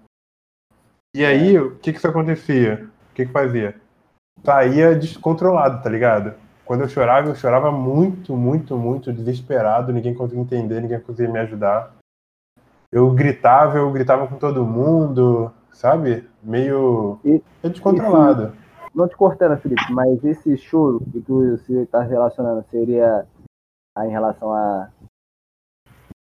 E 1.15 1.25
aí, 1.25 1.57
o 1.57 1.75
que 1.77 1.91
que 1.91 1.97
isso 1.97 2.07
acontecia? 2.07 2.88
O 3.11 3.15
que 3.15 3.25
que 3.25 3.31
fazia? 3.31 3.75
Saía 4.45 4.95
descontrolado, 4.95 5.81
tá 5.81 5.89
ligado? 5.89 6.36
Quando 6.63 6.81
eu 6.81 6.88
chorava, 6.89 7.29
eu 7.29 7.36
chorava 7.36 7.71
muito, 7.71 8.36
muito, 8.36 8.77
muito 8.77 9.12
desesperado, 9.12 9.91
ninguém 9.91 10.13
conseguia 10.13 10.41
entender, 10.41 10.81
ninguém 10.81 10.99
conseguia 10.99 11.31
me 11.31 11.39
ajudar. 11.39 11.93
Eu 12.91 13.12
gritava, 13.12 13.77
eu 13.77 13.91
gritava 13.91 14.27
com 14.27 14.38
todo 14.38 14.65
mundo, 14.65 15.51
sabe? 15.71 16.29
Meio 16.41 17.19
E- 17.25 17.41
descontrolado. 17.63 18.55
Não 18.93 19.08
te 19.08 19.15
cortando, 19.17 19.58
Felipe, 19.60 19.91
mas 19.91 20.23
esse 20.23 20.55
choro 20.58 21.01
que 21.12 21.19
tu 21.21 21.58
se 21.58 21.86
tá 21.88 22.01
relacionando 22.01 22.63
seria 22.71 23.25
a- 23.97 24.05
em 24.08 24.12
relação 24.12 24.53
a 24.53 24.89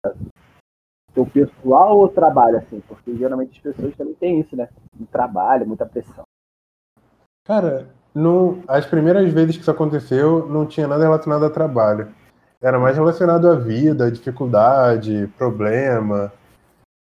a 0.06 0.14
teu 1.14 1.26
pessoal 1.26 1.98
ou 1.98 2.08
trabalho, 2.08 2.58
assim? 2.58 2.82
Porque 2.88 3.16
geralmente 3.16 3.52
as 3.58 3.60
pessoas 3.76 3.96
também 3.96 4.14
têm 4.14 4.40
isso, 4.40 4.56
né? 4.56 4.70
Um 5.00 5.06
trabalho, 5.06 5.68
muita 5.68 5.86
pressão. 5.86 6.24
Cara, 7.46 7.90
as 8.68 8.86
primeiras 8.86 9.32
vezes 9.32 9.56
que 9.56 9.62
isso 9.62 9.72
aconteceu, 9.72 10.48
não 10.48 10.66
tinha 10.66 10.88
nada 10.88 11.04
relacionado 11.04 11.46
a 11.46 11.50
trabalho. 11.50 12.14
Era 12.62 12.80
mais 12.80 12.98
relacionado 12.98 13.50
à 13.50 13.56
vida, 13.56 14.12
dificuldade, 14.12 15.28
problema, 15.38 16.32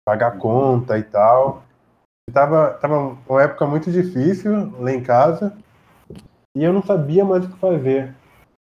pagar 0.06 0.38
conta 0.38 0.98
e 0.98 1.04
tal. 1.04 1.64
Tava, 2.32 2.72
tava 2.76 3.18
uma 3.28 3.44
época 3.44 3.66
muito 3.66 3.92
difícil 3.92 4.72
lá 4.80 4.92
em 4.92 5.04
casa 5.04 5.56
e 6.56 6.64
eu 6.64 6.72
não 6.72 6.82
sabia 6.82 7.26
mais 7.26 7.46
o 7.46 7.50
que 7.50 7.60
fazer. 7.60 8.16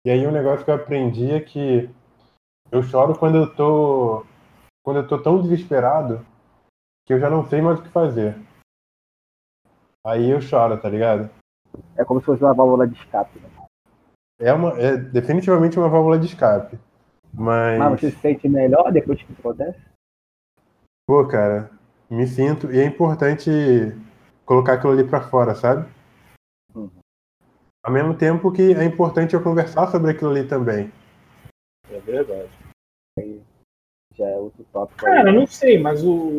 E 0.04 0.10
aí 0.10 0.26
um 0.26 0.32
negócio 0.32 0.64
que 0.64 0.70
eu 0.70 0.74
aprendi 0.74 1.30
é 1.30 1.40
que 1.40 1.88
eu 2.70 2.82
choro 2.82 3.16
quando 3.18 3.38
eu 3.38 3.54
tô 3.54 4.26
quando 4.82 4.98
eu 4.98 5.08
tô 5.08 5.18
tão 5.18 5.40
desesperado 5.40 6.26
que 7.06 7.14
eu 7.14 7.20
já 7.20 7.30
não 7.30 7.46
sei 7.46 7.62
mais 7.62 7.78
o 7.78 7.82
que 7.82 7.88
fazer. 7.88 8.36
Aí 10.06 10.28
eu 10.28 10.40
choro, 10.40 10.76
tá 10.76 10.88
ligado? 10.88 11.30
É 11.96 12.04
como 12.04 12.20
se 12.20 12.26
fosse 12.26 12.42
uma 12.42 12.54
válvula 12.54 12.86
de 12.86 12.94
escape. 12.94 13.38
Né? 13.38 13.48
É, 14.40 14.52
uma, 14.52 14.78
é 14.80 14.96
definitivamente 14.96 15.78
uma 15.78 15.88
válvula 15.88 16.18
de 16.18 16.26
escape. 16.26 16.78
Mas, 17.32 17.78
Mas 17.78 18.00
você 18.00 18.10
se 18.10 18.18
sente 18.18 18.48
melhor 18.48 18.92
depois 18.92 19.22
que 19.22 19.32
acontece? 19.38 19.78
pô, 21.06 21.26
cara, 21.26 21.70
me 22.08 22.26
sinto. 22.26 22.72
E 22.72 22.78
é 22.80 22.84
importante 22.84 23.50
colocar 24.46 24.74
aquilo 24.74 24.92
ali 24.92 25.04
pra 25.04 25.20
fora, 25.20 25.54
sabe? 25.54 25.88
Uhum. 26.74 26.90
Ao 27.84 27.92
mesmo 27.92 28.16
tempo 28.16 28.52
que 28.52 28.72
é 28.74 28.84
importante 28.84 29.34
eu 29.34 29.42
conversar 29.42 29.88
sobre 29.88 30.12
aquilo 30.12 30.30
ali 30.30 30.46
também. 30.46 30.92
É 31.90 31.98
verdade. 32.00 32.50
Já 34.14 34.26
é 34.26 34.36
outro 34.36 34.64
tópico. 34.72 35.06
aí. 35.06 35.14
Cara, 35.14 35.30
eu 35.30 35.34
não 35.34 35.46
sei, 35.46 35.78
mas 35.78 36.02
o. 36.04 36.38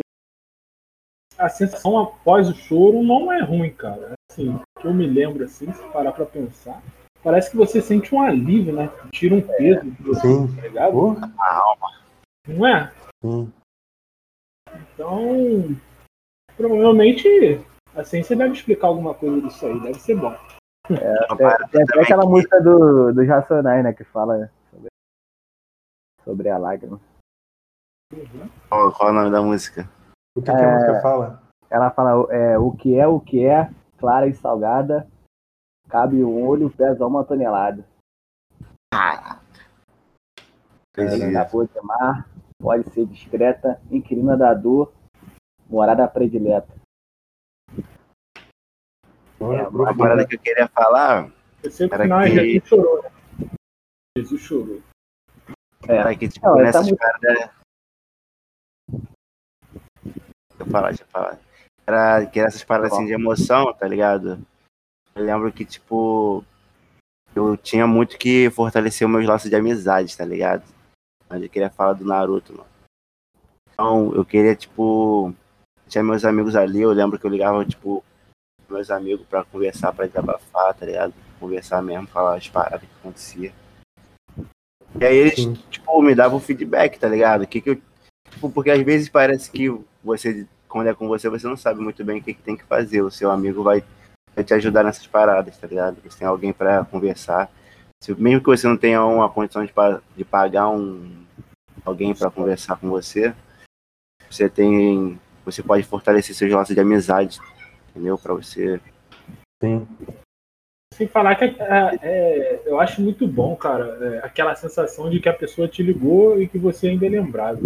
A 1.37 1.49
sensação 1.49 1.97
após 1.99 2.49
o 2.49 2.55
choro 2.55 3.03
não 3.03 3.31
é 3.31 3.41
ruim, 3.43 3.71
cara. 3.73 4.13
Assim, 4.31 4.57
que 4.79 4.87
eu 4.87 4.93
me 4.93 5.05
lembro 5.05 5.43
assim, 5.43 5.71
se 5.73 5.83
parar 5.91 6.11
pra 6.13 6.25
pensar, 6.25 6.81
parece 7.23 7.51
que 7.51 7.57
você 7.57 7.81
sente 7.81 8.13
um 8.15 8.21
alívio, 8.21 8.73
né? 8.73 8.89
Tira 9.11 9.35
um 9.35 9.41
peso 9.41 9.91
de 9.91 10.03
você, 10.03 10.21
Sim. 10.21 10.55
tá 10.55 10.61
ligado? 10.61 10.91
Pô, 10.93 11.15
Não 12.47 12.67
é? 12.67 12.91
sim. 13.21 13.51
Então, 14.93 15.75
provavelmente 16.55 17.27
a 17.93 18.03
ciência 18.03 18.35
deve 18.35 18.53
explicar 18.53 18.87
alguma 18.87 19.13
coisa 19.13 19.41
disso 19.41 19.65
aí, 19.65 19.79
deve 19.81 19.99
ser 19.99 20.15
bom. 20.15 20.35
uma 20.89 21.37
Tem, 21.37 21.67
tem 21.71 21.83
até 21.83 22.01
aquela 22.01 22.21
que- 22.23 22.27
música 22.29 22.61
do, 22.61 23.11
dos 23.13 23.27
Racionais, 23.27 23.83
né? 23.83 23.93
Que 23.93 24.03
fala 24.05 24.49
sobre, 24.71 24.87
sobre 26.23 26.49
a 26.49 26.57
lágrima. 26.57 26.99
Qual, 28.69 28.91
qual 28.93 29.09
é 29.09 29.11
o 29.11 29.15
nome 29.15 29.31
da 29.31 29.41
música? 29.41 29.89
O 30.35 30.41
que, 30.41 30.45
que 30.45 30.51
a 30.51 30.59
É. 30.59 30.73
música 30.75 31.01
fala? 31.01 31.41
Ela 31.69 31.89
fala, 31.91 32.31
é, 32.33 32.57
o 32.57 32.71
que 32.71 32.95
é, 32.99 33.07
o 33.07 33.19
que 33.19 33.45
é, 33.45 33.69
clara 33.97 34.27
e 34.27 34.33
salgada, 34.33 35.07
cabe 35.89 36.23
um 36.23 36.45
olho, 36.45 36.69
pesa 36.69 37.05
uma 37.07 37.23
tonelada. 37.23 37.85
Acredito. 40.91 41.31
Na 41.31 41.45
boa 41.45 41.65
de 41.67 41.81
mar, 41.81 42.29
pode 42.59 42.89
ser 42.91 43.05
discreta, 43.07 43.81
inquilina 43.89 44.37
da 44.37 44.53
dor, 44.53 44.93
morada 45.69 46.07
predileta. 46.07 46.73
Pô, 49.37 49.51
É, 49.53 49.67
Uma 49.67 49.97
parada 49.97 50.25
que 50.27 50.35
eu 50.35 50.39
queria 50.39 50.67
falar 50.69 51.29
Eu 51.63 51.71
Era 51.91 52.03
final 52.03 52.21
que- 52.23 52.29
Jesus 52.29 52.67
chorou, 52.69 53.03
né? 53.03 53.09
Jesus 54.17 54.41
chorou. 54.41 54.81
era 55.87 56.15
que, 56.15 56.27
tipo, 56.29 56.45
Não, 56.45 56.55
essa 56.59 56.63
nessas 56.79 56.81
música- 56.91 57.05
paradas. 57.19 57.55
Deixa 60.54 60.54
eu 60.65 60.71
falar, 60.71 60.89
deixa 60.89 61.03
eu 61.03 61.07
falar. 61.07 61.39
Era 61.87 62.25
que 62.25 62.41
nessas 62.41 62.63
paradas 62.63 62.93
assim 62.93 63.05
de 63.05 63.13
emoção, 63.13 63.73
tá 63.73 63.87
ligado? 63.87 64.39
Eu 65.15 65.23
lembro 65.23 65.51
que, 65.51 65.63
tipo, 65.63 66.43
eu 67.35 67.55
tinha 67.55 67.85
muito 67.85 68.17
que 68.17 68.49
fortalecer 68.49 69.07
os 69.07 69.13
meus 69.13 69.25
laços 69.25 69.49
de 69.49 69.55
amizade, 69.55 70.17
tá 70.17 70.25
ligado? 70.25 70.63
Mas 71.29 71.41
eu 71.41 71.49
queria 71.49 71.69
falar 71.69 71.93
do 71.93 72.05
Naruto, 72.05 72.53
mano. 72.53 72.67
Então, 73.73 74.13
eu 74.13 74.25
queria, 74.25 74.55
tipo. 74.55 75.33
Tinha 75.87 76.03
meus 76.03 76.25
amigos 76.25 76.55
ali, 76.55 76.81
eu 76.81 76.91
lembro 76.91 77.19
que 77.19 77.25
eu 77.25 77.29
ligava, 77.29 77.63
tipo, 77.63 78.03
meus 78.67 78.89
amigos 78.89 79.25
pra 79.27 79.43
conversar, 79.43 79.93
pra 79.93 80.07
desabafar, 80.07 80.73
tá 80.73 80.85
ligado? 80.85 81.13
Conversar 81.39 81.81
mesmo, 81.83 82.07
falar 82.07 82.37
as 82.37 82.49
paradas 82.49 82.81
que 82.81 82.95
acontecia. 82.99 83.53
E 84.99 85.05
aí 85.05 85.15
eles, 85.15 85.35
Sim. 85.35 85.53
tipo, 85.69 86.01
me 86.01 86.15
davam 86.15 86.39
feedback, 86.39 86.97
tá 86.97 87.07
ligado? 87.07 87.45
Que 87.45 87.61
que 87.61 87.69
eu, 87.69 87.81
tipo, 88.31 88.49
porque 88.49 88.71
às 88.71 88.81
vezes 88.81 89.09
parece 89.09 89.51
que 89.51 89.69
você, 90.03 90.47
quando 90.75 90.87
é 90.87 90.93
com 90.93 91.07
você, 91.07 91.29
você 91.29 91.47
não 91.47 91.55
sabe 91.55 91.79
muito 91.79 92.03
bem 92.03 92.19
o 92.19 92.21
que, 92.21 92.33
que 92.33 92.41
tem 92.41 92.57
que 92.57 92.65
fazer. 92.65 93.01
O 93.01 93.09
seu 93.09 93.31
amigo 93.31 93.63
vai, 93.63 93.81
vai 94.35 94.43
te 94.43 94.53
ajudar 94.55 94.83
nessas 94.83 95.07
paradas, 95.07 95.57
tá 95.57 95.65
ligado? 95.65 96.01
Você 96.03 96.19
tem 96.19 96.27
alguém 96.27 96.51
pra 96.51 96.83
conversar. 96.83 97.49
se, 98.03 98.13
mesmo 98.13 98.41
que 98.41 98.47
você 98.47 98.67
não 98.67 98.75
tenha 98.75 99.01
uma 99.05 99.29
condição 99.29 99.65
de, 99.65 99.71
de 100.17 100.25
pagar 100.25 100.67
um 100.67 101.23
alguém 101.85 102.13
para 102.13 102.29
conversar 102.29 102.75
com 102.75 102.89
você, 102.89 103.33
você 104.29 104.49
tem, 104.49 105.17
você 105.45 105.63
pode 105.63 105.83
fortalecer 105.83 106.35
seus 106.35 106.51
laços 106.51 106.75
de 106.75 106.81
amizade, 106.81 107.39
entendeu? 107.91 108.17
Para 108.17 108.33
você. 108.33 108.81
Sim. 109.63 109.87
Sem 110.93 111.07
falar 111.07 111.37
que 111.37 111.45
é, 111.45 111.55
é, 112.01 112.61
eu 112.65 112.81
acho 112.81 113.01
muito 113.01 113.25
bom, 113.25 113.55
cara, 113.55 113.97
é, 114.01 114.25
aquela 114.25 114.53
sensação 114.55 115.09
de 115.09 115.21
que 115.21 115.29
a 115.29 115.33
pessoa 115.33 115.69
te 115.69 115.81
ligou 115.81 116.41
e 116.41 116.49
que 116.49 116.57
você 116.57 116.89
ainda 116.89 117.05
é 117.05 117.09
lembrado. 117.09 117.61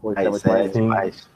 Pô, 0.00 0.12
isso 0.12 0.20
é 0.20 0.30
isso 0.30 0.48
muito 0.48 0.48
é 0.48 0.68
demais. 0.68 1.32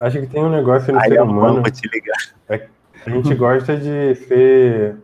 Acho 0.00 0.20
que 0.20 0.26
tem 0.28 0.44
um 0.44 0.50
negócio 0.50 0.92
no 0.92 1.00
Aí 1.00 1.08
ser 1.08 1.16
é 1.16 1.22
humano. 1.22 1.62
ligar. 1.92 2.70
A 3.06 3.10
gente 3.10 3.34
gosta 3.34 3.76
de 3.76 4.14
ser. 4.14 4.96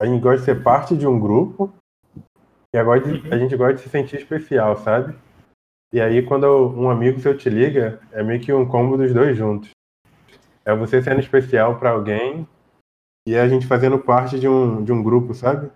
A 0.00 0.06
gente 0.06 0.20
gosta 0.20 0.38
de 0.38 0.44
ser 0.44 0.62
parte 0.62 0.96
de 0.96 1.06
um 1.06 1.18
grupo. 1.18 1.72
E 2.74 2.78
agora 2.78 3.00
de- 3.00 3.32
a 3.32 3.38
gente 3.38 3.56
gosta 3.56 3.74
de 3.74 3.80
se 3.80 3.88
sentir 3.88 4.16
especial, 4.16 4.76
sabe? 4.76 5.16
E 5.92 6.00
aí 6.00 6.22
quando 6.26 6.46
um 6.76 6.90
amigo 6.90 7.18
seu 7.20 7.36
te 7.36 7.48
liga, 7.48 8.00
é 8.12 8.22
meio 8.22 8.40
que 8.40 8.52
um 8.52 8.68
combo 8.68 8.96
dos 8.98 9.12
dois 9.14 9.36
juntos. 9.36 9.70
É 10.64 10.74
você 10.76 11.02
sendo 11.02 11.20
especial 11.20 11.78
pra 11.78 11.90
alguém 11.90 12.46
e 13.26 13.34
a 13.36 13.48
gente 13.48 13.66
fazendo 13.66 13.98
parte 13.98 14.38
de 14.38 14.46
um, 14.46 14.84
de 14.84 14.92
um 14.92 15.02
grupo, 15.02 15.32
sabe? 15.32 15.70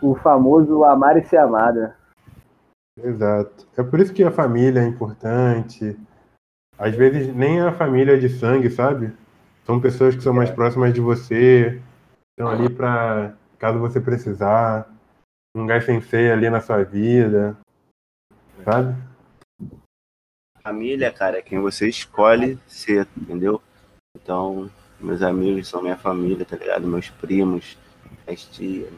O 0.00 0.14
famoso 0.14 0.82
amar 0.84 1.18
e 1.18 1.24
ser 1.24 1.36
amado. 1.36 1.80
né? 1.80 1.94
Exato. 2.98 3.66
É 3.76 3.82
por 3.82 4.00
isso 4.00 4.14
que 4.14 4.24
a 4.24 4.30
família 4.30 4.80
é 4.80 4.86
importante. 4.86 5.98
Às 6.78 6.94
vezes 6.94 7.34
nem 7.34 7.60
a 7.60 7.72
família 7.72 8.18
de 8.18 8.28
sangue, 8.28 8.70
sabe? 8.70 9.12
São 9.64 9.80
pessoas 9.80 10.14
que 10.14 10.22
são 10.22 10.32
mais 10.32 10.50
próximas 10.50 10.92
de 10.92 11.00
você, 11.00 11.80
estão 12.30 12.48
ali 12.48 12.68
pra 12.68 13.34
caso 13.58 13.78
você 13.78 14.00
precisar, 14.00 14.86
um 15.56 15.66
gás 15.66 15.84
sensei 15.84 16.30
ali 16.30 16.50
na 16.50 16.60
sua 16.60 16.84
vida, 16.84 17.56
sabe? 18.64 18.94
Família, 20.62 21.10
cara, 21.10 21.38
é 21.38 21.42
quem 21.42 21.60
você 21.60 21.88
escolhe 21.88 22.58
ser, 22.66 23.08
entendeu? 23.16 23.62
Então, 24.14 24.70
meus 25.00 25.22
amigos 25.22 25.68
são 25.68 25.80
minha 25.80 25.96
família, 25.96 26.44
tá 26.44 26.56
ligado? 26.56 26.86
Meus 26.86 27.08
primos, 27.08 27.78
minhas 28.26 28.44
tias, 28.44 28.92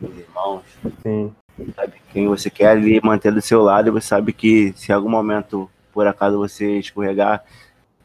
meus, 0.00 0.16
irmãos. 0.18 0.62
Sim. 1.02 1.34
sabe? 1.74 1.94
Quem 2.12 2.28
você 2.28 2.48
quer 2.48 2.68
ali 2.68 3.00
manter 3.02 3.32
do 3.32 3.42
seu 3.42 3.62
lado, 3.62 3.92
você 3.92 4.06
sabe 4.06 4.32
que 4.32 4.72
se 4.76 4.90
em 4.90 4.94
algum 4.94 5.08
momento, 5.08 5.68
por 5.94 6.06
acaso, 6.08 6.36
você 6.36 6.78
escorregar, 6.78 7.44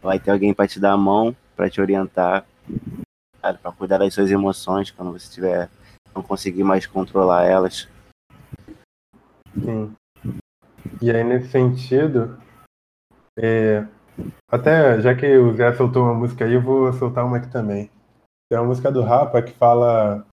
vai 0.01 0.19
ter 0.19 0.29
alguém 0.29 0.53
para 0.53 0.67
te 0.67 0.79
dar 0.79 0.93
a 0.93 0.97
mão, 0.97 1.35
para 1.55 1.69
te 1.69 1.81
orientar, 1.81 2.45
para 3.41 3.71
cuidar 3.71 3.97
das 3.97 4.13
suas 4.13 4.29
emoções 4.29 4.91
quando 4.91 5.11
você 5.11 5.29
tiver 5.33 5.69
não 6.15 6.21
conseguir 6.21 6.63
mais 6.63 6.85
controlar 6.85 7.45
elas. 7.45 7.89
Sim. 9.55 9.93
E 11.01 11.09
aí, 11.09 11.23
nesse 11.23 11.49
sentido, 11.49 12.37
é, 13.37 13.85
até 14.51 15.01
já 15.01 15.15
que 15.15 15.37
o 15.37 15.53
Zé 15.53 15.73
soltou 15.73 16.03
uma 16.03 16.13
música 16.13 16.45
aí, 16.45 16.53
eu 16.53 16.61
vou 16.61 16.93
soltar 16.93 17.25
uma 17.25 17.37
aqui 17.37 17.49
também. 17.49 17.89
Tem 18.49 18.59
uma 18.59 18.67
música 18.67 18.91
do 18.91 19.01
Rapa 19.01 19.41
que 19.41 19.51
fala: 19.53 20.25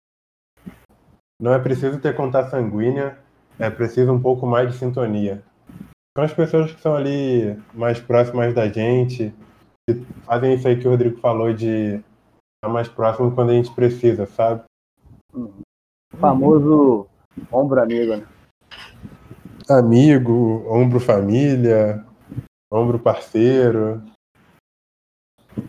Não 1.40 1.54
é 1.54 1.58
preciso 1.58 2.00
ter 2.00 2.14
conta 2.14 2.48
sanguínea, 2.48 3.18
é 3.58 3.70
preciso 3.70 4.12
um 4.12 4.20
pouco 4.20 4.46
mais 4.46 4.70
de 4.70 4.78
sintonia. 4.78 5.42
São 6.16 6.24
as 6.24 6.32
pessoas 6.32 6.72
que 6.72 6.80
são 6.80 6.96
ali 6.96 7.62
mais 7.74 8.00
próximas 8.00 8.54
da 8.54 8.66
gente, 8.68 9.34
que 9.86 10.02
fazem 10.24 10.54
isso 10.54 10.66
aí 10.66 10.80
que 10.80 10.88
o 10.88 10.90
Rodrigo 10.92 11.20
falou 11.20 11.52
de 11.52 11.96
estar 11.96 12.72
mais 12.72 12.88
próximo 12.88 13.34
quando 13.34 13.50
a 13.50 13.52
gente 13.52 13.70
precisa, 13.74 14.24
sabe? 14.24 14.64
O 15.34 15.52
famoso 16.18 17.06
ombro 17.52 17.82
amigo, 17.82 18.16
né? 18.16 18.26
amigo, 19.68 20.64
ombro 20.72 20.98
família, 20.98 22.02
ombro 22.72 22.98
parceiro. 22.98 24.02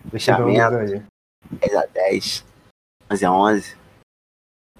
Fechamento, 0.09 0.77
aí. 0.77 1.03
10 1.59 1.75
a 1.75 1.85
10, 1.87 2.45
11 3.11 3.25
a 3.25 3.33
11. 3.33 3.77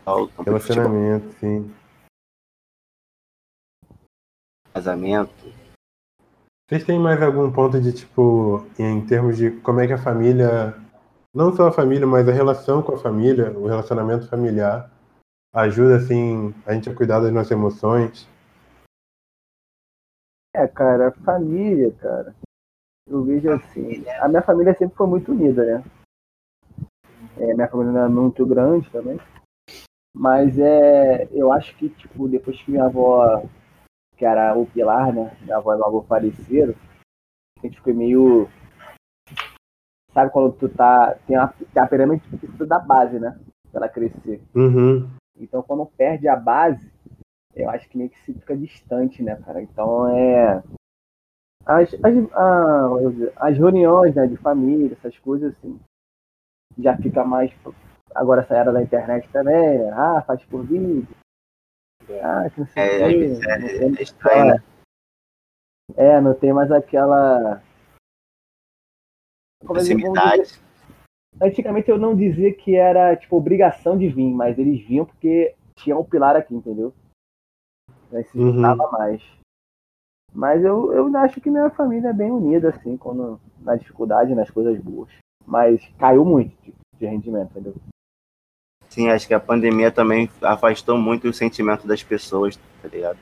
Só 0.06 0.24
o 0.24 0.28
campo 0.30 0.44
de 0.44 0.60
futebol, 0.62 0.86
Relacionamento, 0.86 1.34
sim. 1.42 1.74
Casamento. 4.78 5.52
Vocês 6.70 6.84
têm 6.84 7.00
mais 7.00 7.22
algum 7.22 7.52
ponto 7.52 7.82
de 7.82 7.94
tipo, 7.94 8.66
em 8.78 9.06
termos 9.06 9.38
de 9.38 9.52
como 9.62 9.80
é 9.80 9.88
que 9.88 9.94
a 9.94 9.98
família, 9.98 10.76
não 11.34 11.56
só 11.56 11.68
a 11.68 11.72
família, 11.72 12.06
mas 12.06 12.28
a 12.28 12.32
relação 12.32 12.84
com 12.84 12.94
a 12.94 12.98
família, 12.98 13.52
o 13.58 13.68
relacionamento 13.68 14.28
familiar, 14.28 14.92
ajuda 15.54 15.98
assim 15.98 16.54
a 16.66 16.74
gente 16.74 16.90
a 16.90 16.96
cuidar 16.96 17.22
das 17.22 17.34
nossas 17.34 17.52
emoções? 17.52 18.28
É, 20.56 20.68
cara, 20.68 21.12
família, 21.24 21.92
cara. 21.94 22.36
Eu 23.10 23.24
vejo 23.24 23.50
assim. 23.52 24.04
A 24.20 24.28
minha 24.28 24.42
família 24.42 24.76
sempre 24.76 24.98
foi 24.98 25.08
muito 25.08 25.32
unida, 25.32 25.64
né? 25.64 25.84
É, 27.38 27.54
minha 27.54 27.68
família 27.70 27.94
não 27.94 28.06
é 28.06 28.10
muito 28.10 28.46
grande 28.46 28.90
também. 28.92 29.18
Mas 30.14 30.60
é. 30.60 31.30
Eu 31.32 31.54
acho 31.54 31.76
que, 31.78 31.90
tipo, 31.90 32.28
depois 32.28 32.62
que 32.62 32.72
minha 32.72 32.86
avó, 32.86 33.44
que 34.18 34.26
era 34.26 34.58
o 34.58 34.66
pilar, 34.66 35.14
né? 35.14 35.36
Minha 35.42 35.58
avó 35.58 35.74
e 35.74 35.78
meu 35.78 35.86
avô 35.86 36.02
faleceram, 36.04 36.74
a 37.58 37.62
gente 37.66 37.78
ficou 37.78 37.94
meio. 37.94 38.50
Sabe 40.14 40.32
quando 40.32 40.52
tu 40.54 40.68
tá. 40.70 41.16
Tem 41.28 41.38
uma, 41.38 41.48
tem 41.74 41.82
a 41.84 41.88
pirâmide 41.88 42.28
precisa 42.38 42.66
da 42.66 42.80
base, 42.80 43.20
né? 43.20 43.40
Pra 43.72 43.82
ela 43.82 43.90
crescer. 43.90 44.42
Uhum. 44.56 45.08
Então, 45.40 45.62
quando 45.62 45.86
perde 45.86 46.28
a 46.28 46.36
base, 46.36 46.92
eu 47.56 47.70
acho 47.70 47.88
que 47.88 47.98
meio 47.98 48.10
que 48.10 48.20
se 48.20 48.34
fica 48.34 48.58
distante, 48.58 49.22
né, 49.22 49.36
cara? 49.46 49.62
Então, 49.62 50.08
é. 50.16 50.64
As, 51.66 51.94
as, 51.94 52.32
a- 52.34 52.90
as 53.36 53.58
reuniões 53.58 54.16
né, 54.16 54.26
de 54.26 54.38
família, 54.38 54.94
essas 54.94 55.18
coisas, 55.20 55.54
assim, 55.58 55.78
já 56.80 56.98
fica 56.98 57.24
mais. 57.24 57.52
Agora, 58.16 58.42
essa 58.42 58.56
era 58.56 58.72
da 58.72 58.82
internet 58.82 59.30
também, 59.30 59.78
né? 59.80 59.92
ah, 59.94 60.24
faz 60.26 60.44
por 60.46 60.64
vídeo. 60.66 61.08
Ah, 62.22 62.50
É, 62.76 63.02
é, 63.02 63.80
tem 63.80 63.96
é 63.98 64.02
estranho, 64.02 64.46
né? 64.46 64.64
É, 65.96 66.22
não 66.22 66.34
tem 66.34 66.54
mais 66.54 66.72
aquela. 66.72 67.62
Proximidade. 69.66 70.62
Antigamente 71.42 71.90
eu 71.90 71.98
não 71.98 72.16
dizia 72.16 72.54
que 72.54 72.76
era, 72.76 73.16
tipo, 73.16 73.36
obrigação 73.38 73.98
de 73.98 74.08
vir, 74.08 74.34
mas 74.34 74.58
eles 74.58 74.86
vinham 74.88 75.06
porque 75.06 75.56
tinha 75.76 75.98
um 75.98 76.04
pilar 76.04 76.36
aqui, 76.36 76.56
entendeu? 76.56 76.94
Aí 78.12 78.24
se 78.24 78.38
Uhum. 78.38 78.54
juntava 78.54 78.92
mais. 78.92 79.22
Mas 80.34 80.64
eu, 80.64 80.94
eu 80.94 81.16
acho 81.18 81.40
que 81.42 81.50
minha 81.50 81.70
família 81.70 82.10
é 82.10 82.14
bem 82.14 82.32
unida, 82.32 82.70
assim, 82.70 82.98
quando, 82.98 83.40
na 83.60 83.76
dificuldade, 83.76 84.36
nas 84.36 84.50
coisas 84.50 84.80
boas. 84.80 85.10
Mas 85.46 85.86
caiu 85.98 86.26
muito 86.26 86.56
de 86.98 87.06
rendimento, 87.06 87.52
entendeu? 87.52 87.76
Sim, 88.98 89.10
acho 89.10 89.28
que 89.28 89.34
a 89.36 89.40
pandemia 89.40 89.92
também 89.92 90.28
afastou 90.42 90.98
muito 90.98 91.28
o 91.28 91.34
sentimento 91.34 91.86
das 91.86 92.02
pessoas, 92.02 92.58
tá 92.82 92.88
ligado? 92.92 93.20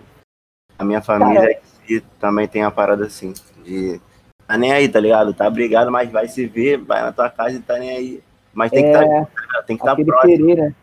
A 0.79 0.85
minha 0.85 1.01
família 1.01 1.59
si 1.85 1.99
também 2.17 2.47
tem 2.47 2.63
a 2.63 2.71
parada 2.71 3.05
assim, 3.05 3.33
de 3.61 3.99
tá 4.47 4.57
nem 4.57 4.71
aí, 4.71 4.87
tá 4.87 5.01
ligado? 5.01 5.33
Tá 5.33 5.49
brigado, 5.49 5.91
mas 5.91 6.09
vai 6.09 6.29
se 6.29 6.47
ver, 6.47 6.77
vai 6.77 7.01
na 7.01 7.11
tua 7.11 7.29
casa 7.29 7.57
e 7.57 7.61
tá 7.61 7.77
nem 7.77 7.89
aí. 7.89 8.23
Mas 8.53 8.71
tem 8.71 8.83
que 8.83 8.89
estar 8.89 9.03
É, 9.03 9.61
tem 9.63 9.75
que 9.75 9.83
estar 9.83 9.91
aquele 9.91 10.07
próximo, 10.07 10.47
querer, 10.47 10.61
né? 10.61 10.75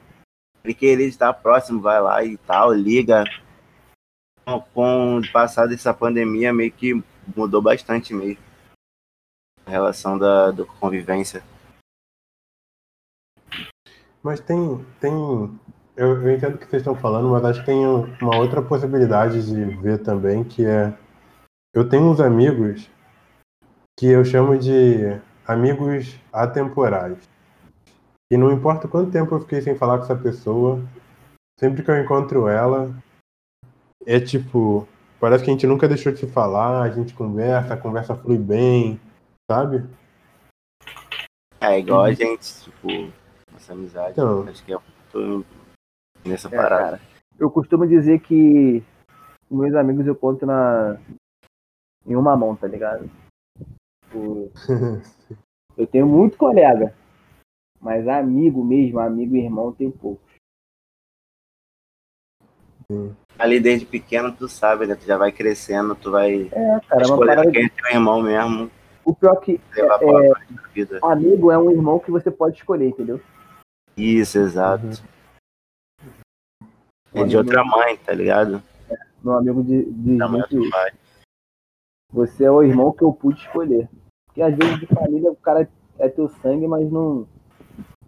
que 0.63 0.75
querer 0.75 1.07
estar 1.07 1.33
próximo, 1.33 1.81
vai 1.81 1.99
lá 1.99 2.23
e 2.23 2.37
tal, 2.37 2.71
liga. 2.71 3.25
Com, 4.45 4.61
com 4.75 5.19
o 5.21 5.33
passar 5.33 5.67
dessa 5.67 5.95
pandemia, 5.95 6.53
meio 6.53 6.71
que 6.71 7.03
mudou 7.35 7.63
bastante 7.63 8.13
mesmo. 8.13 8.43
A 9.65 9.71
relação 9.71 10.19
da 10.19 10.51
do 10.51 10.67
convivência. 10.67 11.43
Mas 14.23 14.41
tem, 14.41 14.85
tem 15.01 15.13
eu, 15.97 16.23
eu 16.23 16.35
entendo 16.35 16.55
o 16.55 16.59
que 16.59 16.67
vocês 16.67 16.81
estão 16.81 16.95
falando, 16.95 17.29
mas 17.29 17.45
acho 17.45 17.61
que 17.61 17.67
tem 17.67 17.87
um- 17.87 18.05
uma 18.21 18.37
outra 18.37 18.63
possibilidade 18.63 19.45
de 19.45 19.65
ver 19.77 19.99
também, 20.03 20.45
que 20.45 20.65
é 20.65 20.97
eu 21.75 21.89
tenho 21.89 22.05
uns 22.05 22.21
amigos 22.21 22.91
que 23.99 24.07
eu 24.07 24.25
chamo 24.25 24.57
de 24.59 25.19
amigos 25.47 26.19
atemporais. 26.33 27.19
E 28.33 28.37
não 28.37 28.51
importa 28.53 28.89
quanto 28.89 29.11
tempo 29.11 29.35
eu 29.35 29.41
fiquei 29.41 29.61
sem 29.61 29.77
falar 29.77 29.99
com 29.99 30.05
essa 30.05 30.17
pessoa, 30.17 30.83
sempre 31.59 31.83
que 31.83 31.91
eu 31.91 32.01
encontro 32.01 32.49
ela, 32.49 32.95
é 34.07 34.19
tipo, 34.19 34.89
parece 35.21 35.45
que 35.45 35.51
a 35.51 35.53
gente 35.53 35.67
nunca 35.67 35.89
deixou 35.89 36.13
de 36.13 36.19
se 36.21 36.27
falar, 36.27 36.83
a 36.83 36.91
gente 36.91 37.13
conversa, 37.15 37.75
a 37.75 37.77
conversa 37.77 38.15
flui 38.15 38.39
bem, 38.39 39.01
sabe? 39.51 39.85
É 41.61 41.79
igual 41.79 42.03
a 42.03 42.13
gente, 42.13 42.65
tipo, 42.65 43.13
nossa 43.63 43.73
amizade. 43.73 44.13
Então. 44.13 44.43
Acho 44.49 44.65
que 44.65 44.73
é 44.75 44.79
muito 45.15 45.47
nessa 46.25 46.49
É, 46.49 46.51
parada. 46.57 46.83
cara. 46.99 47.01
Eu 47.39 47.51
costumo 47.51 47.87
dizer 47.87 48.21
que 48.21 48.83
meus 49.51 49.75
amigos 49.75 50.07
eu 50.07 50.15
conto 50.17 50.45
na 50.45 50.99
em 52.05 52.17
uma 52.17 52.37
mão, 52.37 52.57
tá 52.57 52.67
ligado? 52.67 53.09
Tipo, 54.05 54.51
eu 55.77 55.87
tenho 55.87 56.07
muito 56.07 56.37
colega, 56.37 56.95
mas 57.81 58.07
amigo 58.09 58.65
mesmo, 58.65 58.99
amigo 58.99 59.37
e 59.37 59.41
irmão 59.45 59.73
tem 59.73 59.91
pouco. 59.91 60.21
Sim. 62.91 63.17
Ali 63.39 63.61
desde 63.61 63.87
pequeno, 63.87 64.35
tu 64.35 64.49
sabe, 64.49 64.87
né? 64.87 64.95
Tu 64.95 65.07
já 65.07 65.17
vai 65.17 65.33
crescendo, 65.33 65.95
tu 65.95 66.11
vai 66.11 66.49
É, 66.53 66.81
cara, 66.89 67.01
é 67.01 67.05
escolhendo 67.05 67.51
quem 67.53 67.65
é 67.65 67.69
teu 67.69 67.87
irmão 67.91 68.21
mesmo, 68.23 68.71
O 69.05 69.15
pior 69.15 69.37
que 69.37 69.61
é, 69.77 70.33
vida. 70.75 70.99
amigo 71.03 71.51
é 71.51 71.57
um 71.59 71.71
irmão 71.71 71.99
que 71.99 72.11
você 72.11 72.31
pode 72.31 72.57
escolher, 72.57 72.89
entendeu? 72.89 73.21
Isso, 73.97 74.39
exato. 74.39 74.87
Uhum. 74.87 74.93
É 77.15 77.25
de 77.25 77.37
outra 77.37 77.65
mãe, 77.65 77.97
tá 77.99 78.13
ligado? 78.13 78.63
Meu 79.23 79.35
amigo 79.35 79.63
de, 79.63 79.85
de 79.93 80.17
Da 80.19 80.29
mãe 80.29 80.41
gente, 80.43 80.57
do 80.57 80.71
pai. 80.71 80.91
você 82.11 82.45
é 82.45 82.51
o 82.51 82.63
irmão 82.63 82.93
que 82.93 83.05
eu 83.05 83.13
pude 83.13 83.41
escolher. 83.41 83.89
Porque 84.27 84.43
às 84.43 84.57
vezes 84.57 84.81
de 84.81 84.87
família 84.87 85.31
o 85.31 85.37
cara 85.37 85.69
é 85.99 86.09
teu 86.09 86.29
sangue, 86.29 86.67
mas 86.67 86.91
não, 86.91 87.29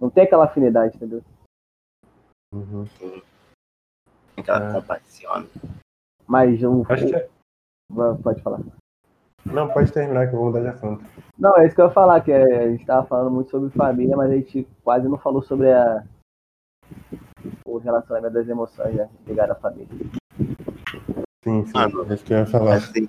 não 0.00 0.10
tem 0.10 0.24
aquela 0.24 0.44
afinidade, 0.46 0.96
entendeu? 0.96 1.22
Uhum. 2.54 2.84
Aquela 4.36 4.70
É. 4.70 4.72
compaixão. 4.72 5.48
Mas 6.26 6.62
o. 6.62 6.84
Acho 6.88 7.06
que 7.06 7.14
é- 7.14 7.28
Pode 8.22 8.42
falar. 8.42 8.60
Não, 9.46 9.68
pode 9.68 9.92
terminar 9.92 10.28
que 10.28 10.34
eu 10.34 10.38
vou 10.38 10.48
mudar 10.48 10.60
de 10.60 10.68
assunto. 10.68 11.04
Não, 11.38 11.56
é 11.56 11.66
isso 11.66 11.74
que 11.74 11.80
eu 11.80 11.86
ia 11.86 11.92
falar, 11.92 12.20
que 12.20 12.32
é, 12.32 12.64
a 12.64 12.70
gente 12.70 12.86
tava 12.86 13.06
falando 13.06 13.30
muito 13.30 13.50
sobre 13.50 13.70
família, 13.70 14.16
mas 14.16 14.30
a 14.30 14.34
gente 14.34 14.66
quase 14.82 15.08
não 15.08 15.18
falou 15.18 15.42
sobre 15.42 15.72
a, 15.72 16.04
o 17.66 17.78
relacionamento 17.78 18.34
das 18.34 18.48
emoções 18.48 18.94
né, 18.94 19.08
ligado 19.26 19.50
à 19.50 19.54
família. 19.54 19.88
Sim, 21.44 21.64
sim. 21.66 21.72
Ah, 21.74 21.88
não. 21.88 22.10
É 22.10 22.14
isso 22.14 22.24
que 22.24 22.32
eu 22.32 22.38
ia 22.38 22.46
falar. 22.46 22.76
Assim, 22.76 23.08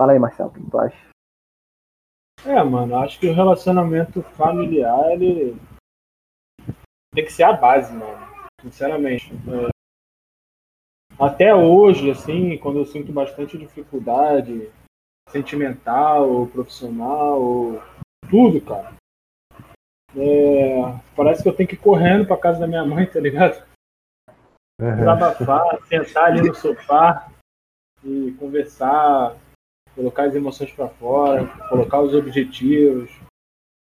Fala 0.00 0.12
aí, 0.12 0.18
Marcelo, 0.18 0.48
o 0.48 0.52
que 0.54 0.70
tu 0.70 0.78
acha? 0.78 1.10
É, 2.46 2.62
mano, 2.62 2.96
acho 2.96 3.20
que 3.20 3.28
o 3.28 3.34
relacionamento 3.34 4.22
familiar, 4.22 5.12
ele 5.12 5.54
tem 7.14 7.24
que 7.24 7.32
ser 7.32 7.42
a 7.42 7.52
base, 7.52 7.92
mano. 7.92 8.18
Sinceramente. 8.62 9.30
Até 11.20 11.54
hoje, 11.54 12.10
assim, 12.10 12.56
quando 12.56 12.78
eu 12.78 12.86
sinto 12.86 13.12
bastante 13.12 13.58
dificuldade 13.58 14.70
sentimental, 15.28 16.28
ou 16.28 16.46
profissional, 16.46 17.40
ou 17.40 17.82
tudo, 18.30 18.60
cara. 18.62 18.94
é, 20.16 20.98
parece 21.14 21.42
que 21.42 21.48
eu 21.48 21.52
tenho 21.52 21.68
que 21.68 21.74
ir 21.74 21.78
correndo 21.78 22.26
pra 22.26 22.38
casa 22.38 22.60
da 22.60 22.66
minha 22.66 22.84
mãe, 22.86 23.06
tá 23.06 23.20
ligado? 23.20 23.62
Uhum. 24.80 24.96
desabafar, 24.96 25.78
sentar 25.88 26.24
ali 26.24 26.40
no 26.40 26.54
sofá 26.54 27.30
e 28.02 28.34
conversar, 28.38 29.36
colocar 29.94 30.24
as 30.24 30.34
emoções 30.34 30.72
para 30.72 30.88
fora, 30.88 31.46
colocar 31.68 32.00
os 32.00 32.14
objetivos, 32.14 33.10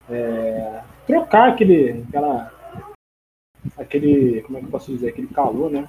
é, 0.09 0.83
trocar 1.07 1.51
aquele, 1.51 2.05
aquela, 2.09 2.51
aquele, 3.77 4.41
como 4.43 4.57
é 4.57 4.61
que 4.61 4.67
eu 4.67 4.71
posso 4.71 4.91
dizer, 4.91 5.11
aquele 5.11 5.27
calor, 5.27 5.71
né? 5.71 5.87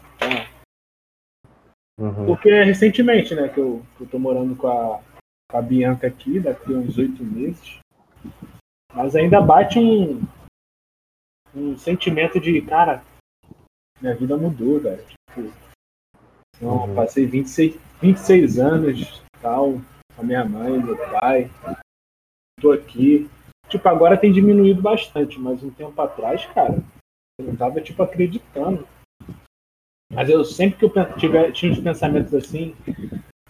Uhum. 1.99 2.25
Porque 2.27 2.49
recentemente, 2.63 3.35
né, 3.35 3.49
que 3.49 3.59
eu, 3.59 3.85
que 3.97 4.03
eu 4.03 4.07
tô 4.07 4.17
morando 4.17 4.55
com 4.55 4.67
a, 4.67 5.01
com 5.51 5.57
a 5.57 5.61
Bianca 5.61 6.07
aqui, 6.07 6.39
daqui 6.39 6.73
a 6.73 6.77
uns 6.77 6.97
oito 6.97 7.21
meses, 7.21 7.77
mas 8.93 9.17
ainda 9.17 9.41
bate 9.41 9.77
um, 9.77 10.21
um 11.53 11.77
sentimento 11.77 12.39
de, 12.39 12.61
cara, 12.61 13.03
minha 14.01 14.15
vida 14.15 14.37
mudou, 14.37 14.79
velho. 14.79 15.03
Tipo, 15.05 15.53
não, 16.61 16.85
Uhum. 16.87 16.95
passei 16.95 17.25
26, 17.25 17.77
26 18.01 18.59
anos, 18.59 19.21
tal, 19.41 19.73
com 20.15 20.21
a 20.21 20.23
minha 20.23 20.45
mãe, 20.45 20.77
meu 20.81 20.95
pai, 21.11 21.51
tô 22.61 22.71
aqui. 22.71 23.29
Tipo, 23.67 23.87
agora 23.89 24.17
tem 24.17 24.31
diminuído 24.31 24.81
bastante, 24.81 25.37
mas 25.37 25.61
um 25.63 25.69
tempo 25.69 26.01
atrás, 26.01 26.45
cara, 26.47 26.81
eu 27.37 27.45
não 27.45 27.55
tava, 27.55 27.81
tipo, 27.81 28.01
acreditando. 28.01 28.87
Mas 30.11 30.29
eu 30.29 30.43
sempre 30.43 30.79
que 30.89 30.99
eu 30.99 31.13
tiver, 31.17 31.51
tinha 31.51 31.71
uns 31.71 31.79
pensamentos 31.79 32.33
assim, 32.33 32.75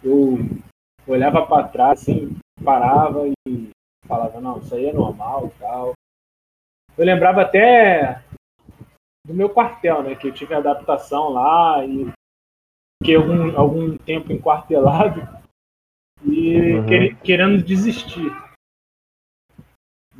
eu 0.03 0.37
olhava 1.07 1.45
para 1.45 1.67
trás, 1.67 2.01
assim, 2.01 2.35
parava 2.63 3.27
e 3.47 3.69
falava, 4.05 4.41
não, 4.41 4.59
isso 4.59 4.75
aí 4.75 4.87
é 4.87 4.93
normal 4.93 5.51
tal. 5.59 5.93
Eu 6.97 7.05
lembrava 7.05 7.41
até 7.43 8.21
do 9.25 9.33
meu 9.33 9.49
quartel, 9.49 10.03
né? 10.03 10.15
Que 10.15 10.27
eu 10.27 10.33
tive 10.33 10.53
adaptação 10.53 11.29
lá 11.29 11.85
e 11.85 12.11
fiquei 13.01 13.15
algum, 13.15 13.57
algum 13.57 13.97
tempo 13.97 14.33
enquartelado 14.33 15.21
e 16.25 16.73
Uhum. 16.73 16.85
quere- 16.87 17.15
querendo 17.15 17.63
desistir. 17.63 18.29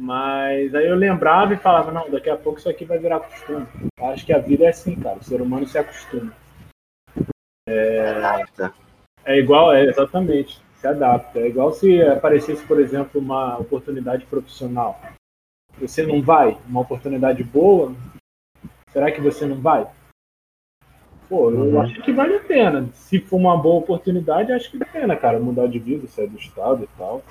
Mas 0.01 0.73
aí 0.73 0.87
eu 0.87 0.95
lembrava 0.95 1.53
e 1.53 1.57
falava, 1.57 1.91
não, 1.91 2.09
daqui 2.09 2.29
a 2.29 2.37
pouco 2.37 2.57
isso 2.57 2.69
aqui 2.69 2.85
vai 2.85 2.97
virar 2.97 3.19
costume. 3.19 3.67
Acho 3.99 4.25
que 4.25 4.31
a 4.31 4.37
vida 4.39 4.63
é 4.63 4.69
assim, 4.69 4.95
cara. 4.95 5.17
O 5.17 5.23
ser 5.23 5.41
humano 5.41 5.67
se 5.67 5.77
acostuma. 5.77 6.31
adapta. 7.67 8.73
É 9.25 9.37
igual, 9.37 9.73
é 9.73 9.83
exatamente, 9.83 10.61
se 10.77 10.87
adapta. 10.87 11.39
É 11.39 11.47
igual 11.49 11.73
se 11.73 12.01
aparecesse, 12.01 12.65
por 12.65 12.79
exemplo, 12.79 13.19
uma 13.19 13.57
oportunidade 13.59 14.25
profissional. 14.25 14.97
Você 15.77 16.05
não 16.05 16.21
vai? 16.21 16.57
Uma 16.65 16.79
oportunidade 16.79 17.43
boa? 17.43 17.93
Será 18.93 19.11
que 19.11 19.19
você 19.19 19.45
não 19.45 19.59
vai? 19.59 19.85
Pô, 21.27 21.51
eu 21.51 21.59
Uhum. 21.59 21.81
acho 21.81 22.01
que 22.01 22.13
vale 22.13 22.37
a 22.37 22.39
pena. 22.39 22.89
Se 22.93 23.19
for 23.19 23.35
uma 23.35 23.57
boa 23.57 23.79
oportunidade, 23.81 24.53
acho 24.53 24.71
que 24.71 24.77
vale 24.77 24.89
a 24.89 24.93
pena, 24.93 25.17
cara, 25.17 25.39
mudar 25.39 25.67
de 25.67 25.77
vida, 25.77 26.07
sair 26.07 26.29
do 26.29 26.37
estado 26.37 26.85
e 26.85 26.97
tal. 26.97 27.21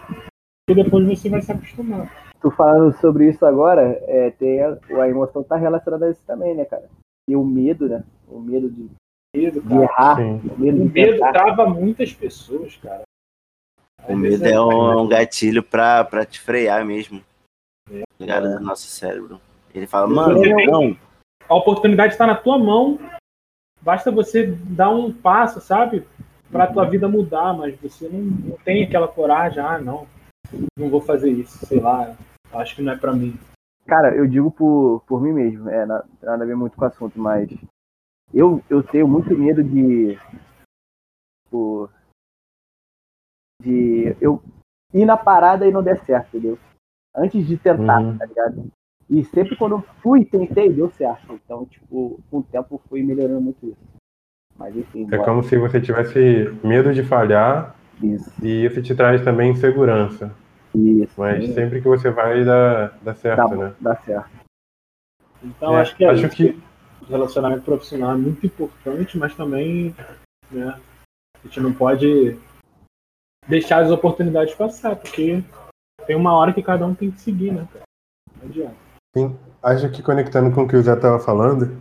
E 0.68 0.74
depois 0.74 1.06
você 1.06 1.30
vai 1.30 1.40
se 1.40 1.50
acostumar. 1.50 2.27
Tu 2.40 2.50
falando 2.52 2.92
sobre 3.00 3.28
isso 3.28 3.44
agora, 3.44 3.82
é, 4.06 4.30
tem 4.30 4.62
a, 4.62 4.78
a 5.00 5.08
emoção 5.08 5.42
tá 5.42 5.56
relacionada 5.56 6.06
a 6.06 6.10
isso 6.10 6.22
também, 6.26 6.54
né, 6.54 6.64
cara? 6.64 6.88
E 7.28 7.34
o 7.34 7.44
medo, 7.44 7.88
né? 7.88 8.04
O 8.28 8.38
medo 8.40 8.70
de, 8.70 8.88
Medo, 9.36 9.60
de 9.60 9.74
errar, 9.74 10.16
Sim. 10.16 10.40
o 10.48 10.58
medo 10.58 10.82
O 10.82 10.88
de 10.88 10.92
medo 10.92 11.18
trava 11.18 11.68
muitas 11.68 12.12
pessoas, 12.12 12.76
cara. 12.76 13.02
O 14.08 14.16
medo 14.16 14.44
é 14.46 14.58
um, 14.58 15.02
um 15.02 15.08
gatilho 15.08 15.62
pra, 15.62 16.02
pra 16.02 16.24
te 16.24 16.40
frear 16.40 16.84
mesmo. 16.84 17.22
É. 17.92 18.04
Ligado 18.18 18.48
do 18.48 18.60
nosso 18.60 18.86
cérebro. 18.86 19.38
Ele 19.74 19.86
fala, 19.86 20.06
mano, 20.06 20.40
não. 20.66 20.96
a 21.46 21.54
oportunidade 21.54 22.14
está 22.14 22.26
na 22.26 22.34
tua 22.34 22.58
mão. 22.58 22.98
Basta 23.82 24.10
você 24.10 24.46
dar 24.46 24.90
um 24.90 25.12
passo, 25.12 25.60
sabe? 25.60 26.06
Para 26.50 26.66
tua 26.66 26.86
vida 26.86 27.06
mudar, 27.06 27.52
mas 27.52 27.78
você 27.78 28.08
não, 28.08 28.20
não 28.20 28.56
tem 28.64 28.82
aquela 28.82 29.06
coragem. 29.06 29.62
Ah, 29.62 29.78
não, 29.78 30.06
não 30.78 30.88
vou 30.90 31.00
fazer 31.00 31.30
isso, 31.30 31.64
sei 31.66 31.80
lá. 31.80 32.16
Acho 32.52 32.76
que 32.76 32.82
não 32.82 32.92
é 32.92 32.96
para 32.96 33.12
mim. 33.12 33.38
Cara, 33.86 34.14
eu 34.14 34.26
digo 34.26 34.50
por, 34.50 35.02
por 35.06 35.20
mim 35.20 35.32
mesmo, 35.32 35.68
é, 35.68 35.86
na- 35.86 36.02
tem 36.02 36.28
nada 36.28 36.44
a 36.44 36.46
ver 36.46 36.56
muito 36.56 36.76
com 36.76 36.84
o 36.84 36.88
assunto, 36.88 37.18
mas 37.18 37.50
eu, 38.32 38.62
eu 38.68 38.82
tenho 38.82 39.08
muito 39.08 39.36
medo 39.36 39.62
de. 39.64 40.18
Tipo, 41.44 41.90
de 43.62 44.16
eu 44.20 44.42
ir 44.92 45.04
na 45.04 45.16
parada 45.16 45.66
e 45.66 45.72
não 45.72 45.82
der 45.82 46.04
certo, 46.04 46.28
entendeu? 46.36 46.58
Antes 47.16 47.46
de 47.46 47.56
tentar, 47.56 48.00
Uhum. 48.00 48.18
tá 48.18 48.26
ligado? 48.26 48.70
E 49.10 49.24
sempre 49.24 49.56
quando 49.56 49.76
eu 49.76 49.82
fui, 50.02 50.24
tentei, 50.24 50.72
deu 50.72 50.90
certo. 50.90 51.32
Então, 51.32 51.64
tipo, 51.66 52.20
com 52.30 52.38
o 52.38 52.42
tempo 52.42 52.80
fui 52.88 53.02
melhorando 53.02 53.40
muito 53.40 53.66
isso. 53.66 53.88
Mas 54.56 54.76
enfim, 54.76 55.04
É 55.10 55.16
bora. 55.16 55.24
como 55.24 55.42
se 55.42 55.56
você 55.56 55.80
tivesse 55.80 56.18
medo 56.62 56.92
de 56.92 57.02
falhar 57.02 57.74
isso, 58.02 58.32
e 58.42 58.64
isso 58.64 58.82
te 58.82 58.94
traz 58.94 59.22
também 59.22 59.50
insegurança. 59.52 60.34
isso. 60.74 61.12
Mas 61.16 61.44
sim, 61.46 61.54
sempre 61.54 61.80
que 61.80 61.88
você 61.88 62.10
vai, 62.10 62.44
dá, 62.44 62.88
dá 63.02 63.14
certo, 63.14 63.48
dá, 63.48 63.56
né? 63.56 63.74
dá 63.80 63.96
certo. 63.96 64.30
Então 65.42 65.76
É, 65.76 65.80
acho 65.80 65.96
que 65.96 66.04
é 66.04 66.10
acho 66.10 66.26
isso. 66.26 66.36
que- 66.36 66.60
relacionamento 67.08 67.62
profissional 67.62 68.12
é 68.12 68.16
muito 68.16 68.44
importante, 68.44 69.16
mas 69.16 69.34
também, 69.34 69.94
né? 70.50 70.78
A 71.42 71.46
gente 71.46 71.60
não 71.60 71.72
pode 71.72 72.36
deixar 73.46 73.82
as 73.82 73.90
oportunidades 73.90 74.54
passar, 74.54 74.94
porque 74.96 75.42
tem 76.06 76.16
uma 76.16 76.34
hora 76.34 76.52
que 76.52 76.62
cada 76.62 76.84
um 76.86 76.94
tem 76.94 77.10
que 77.10 77.20
seguir, 77.20 77.52
né? 77.52 77.66
Não 78.36 78.48
adianta. 78.48 78.76
Sim, 79.16 79.38
acho 79.62 79.90
que 79.90 80.02
conectando 80.02 80.54
com 80.54 80.62
o 80.64 80.68
que 80.68 80.76
o 80.76 80.82
Zé 80.82 80.94
estava 80.94 81.18
falando, 81.18 81.80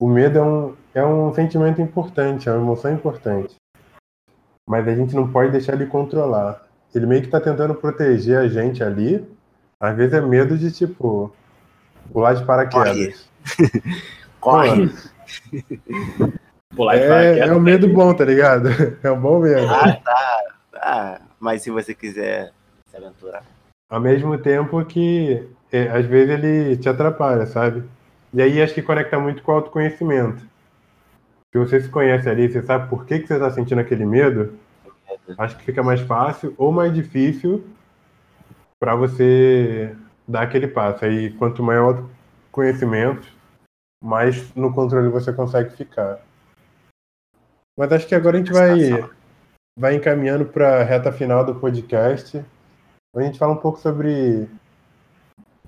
o 0.00 0.06
medo 0.08 0.38
é 0.38 0.42
um, 0.42 0.76
é 0.94 1.04
um 1.04 1.34
sentimento 1.34 1.80
importante, 1.82 2.48
é 2.48 2.52
uma 2.52 2.62
emoção 2.62 2.92
importante. 2.94 3.56
Mas 4.68 4.86
a 4.86 4.94
gente 4.94 5.16
não 5.16 5.26
pode 5.26 5.50
deixar 5.50 5.72
ele 5.72 5.86
controlar. 5.86 6.62
Ele 6.94 7.06
meio 7.06 7.22
que 7.22 7.28
tá 7.28 7.40
tentando 7.40 7.74
proteger 7.74 8.36
a 8.36 8.46
gente 8.46 8.84
ali. 8.84 9.26
Às 9.80 9.96
vezes 9.96 10.12
é 10.12 10.20
medo 10.20 10.58
de, 10.58 10.70
tipo, 10.70 11.34
pular 12.12 12.34
de 12.34 12.44
paraquedas. 12.44 13.26
Corre. 14.38 14.90
Pular 16.76 16.96
de 16.96 17.02
É, 17.02 17.08
paraquedas 17.08 17.48
é 17.48 17.52
um 17.54 17.60
medo 17.60 17.88
bom, 17.88 18.12
tá 18.12 18.24
ligado? 18.24 18.68
É 19.02 19.10
um 19.10 19.18
bom 19.18 19.40
medo. 19.40 19.66
Ah, 19.66 19.94
tá. 20.04 20.42
Ah, 20.74 21.20
mas 21.40 21.62
se 21.62 21.70
você 21.70 21.94
quiser 21.94 22.52
se 22.90 22.96
aventurar. 22.96 23.42
Ao 23.90 24.00
mesmo 24.00 24.36
tempo 24.36 24.84
que, 24.84 25.48
é, 25.72 25.88
às 25.88 26.04
vezes, 26.04 26.34
ele 26.34 26.76
te 26.76 26.88
atrapalha, 26.88 27.46
sabe? 27.46 27.84
E 28.34 28.42
aí 28.42 28.60
acho 28.60 28.74
que 28.74 28.82
conecta 28.82 29.18
muito 29.18 29.42
com 29.42 29.52
o 29.52 29.54
autoconhecimento. 29.54 30.44
Se 31.52 31.58
você 31.58 31.80
se 31.80 31.88
conhece 31.88 32.28
ali, 32.28 32.50
você 32.50 32.62
sabe 32.62 32.88
por 32.88 33.06
que, 33.06 33.20
que 33.20 33.26
você 33.26 33.34
está 33.34 33.50
sentindo 33.50 33.80
aquele 33.80 34.04
medo, 34.04 34.58
acho 35.38 35.56
que 35.56 35.64
fica 35.64 35.82
mais 35.82 36.00
fácil 36.00 36.54
ou 36.58 36.70
mais 36.70 36.92
difícil 36.92 37.64
para 38.78 38.94
você 38.94 39.96
dar 40.26 40.42
aquele 40.42 40.68
passo. 40.68 41.04
Aí, 41.04 41.32
quanto 41.34 41.62
maior 41.62 42.00
o 42.00 42.10
conhecimento, 42.52 43.26
mais 44.02 44.54
no 44.54 44.72
controle 44.72 45.08
você 45.08 45.32
consegue 45.32 45.70
ficar. 45.70 46.20
Mas 47.76 47.92
acho 47.92 48.06
que 48.06 48.14
agora 48.14 48.36
a 48.36 48.40
gente 48.40 48.52
vai, 48.52 49.10
vai 49.78 49.94
encaminhando 49.94 50.44
para 50.44 50.80
a 50.80 50.84
reta 50.84 51.12
final 51.12 51.44
do 51.44 51.54
podcast. 51.54 52.44
A 53.14 53.22
gente 53.22 53.38
fala 53.38 53.52
um 53.52 53.58
pouco 53.58 53.78
sobre 53.78 54.48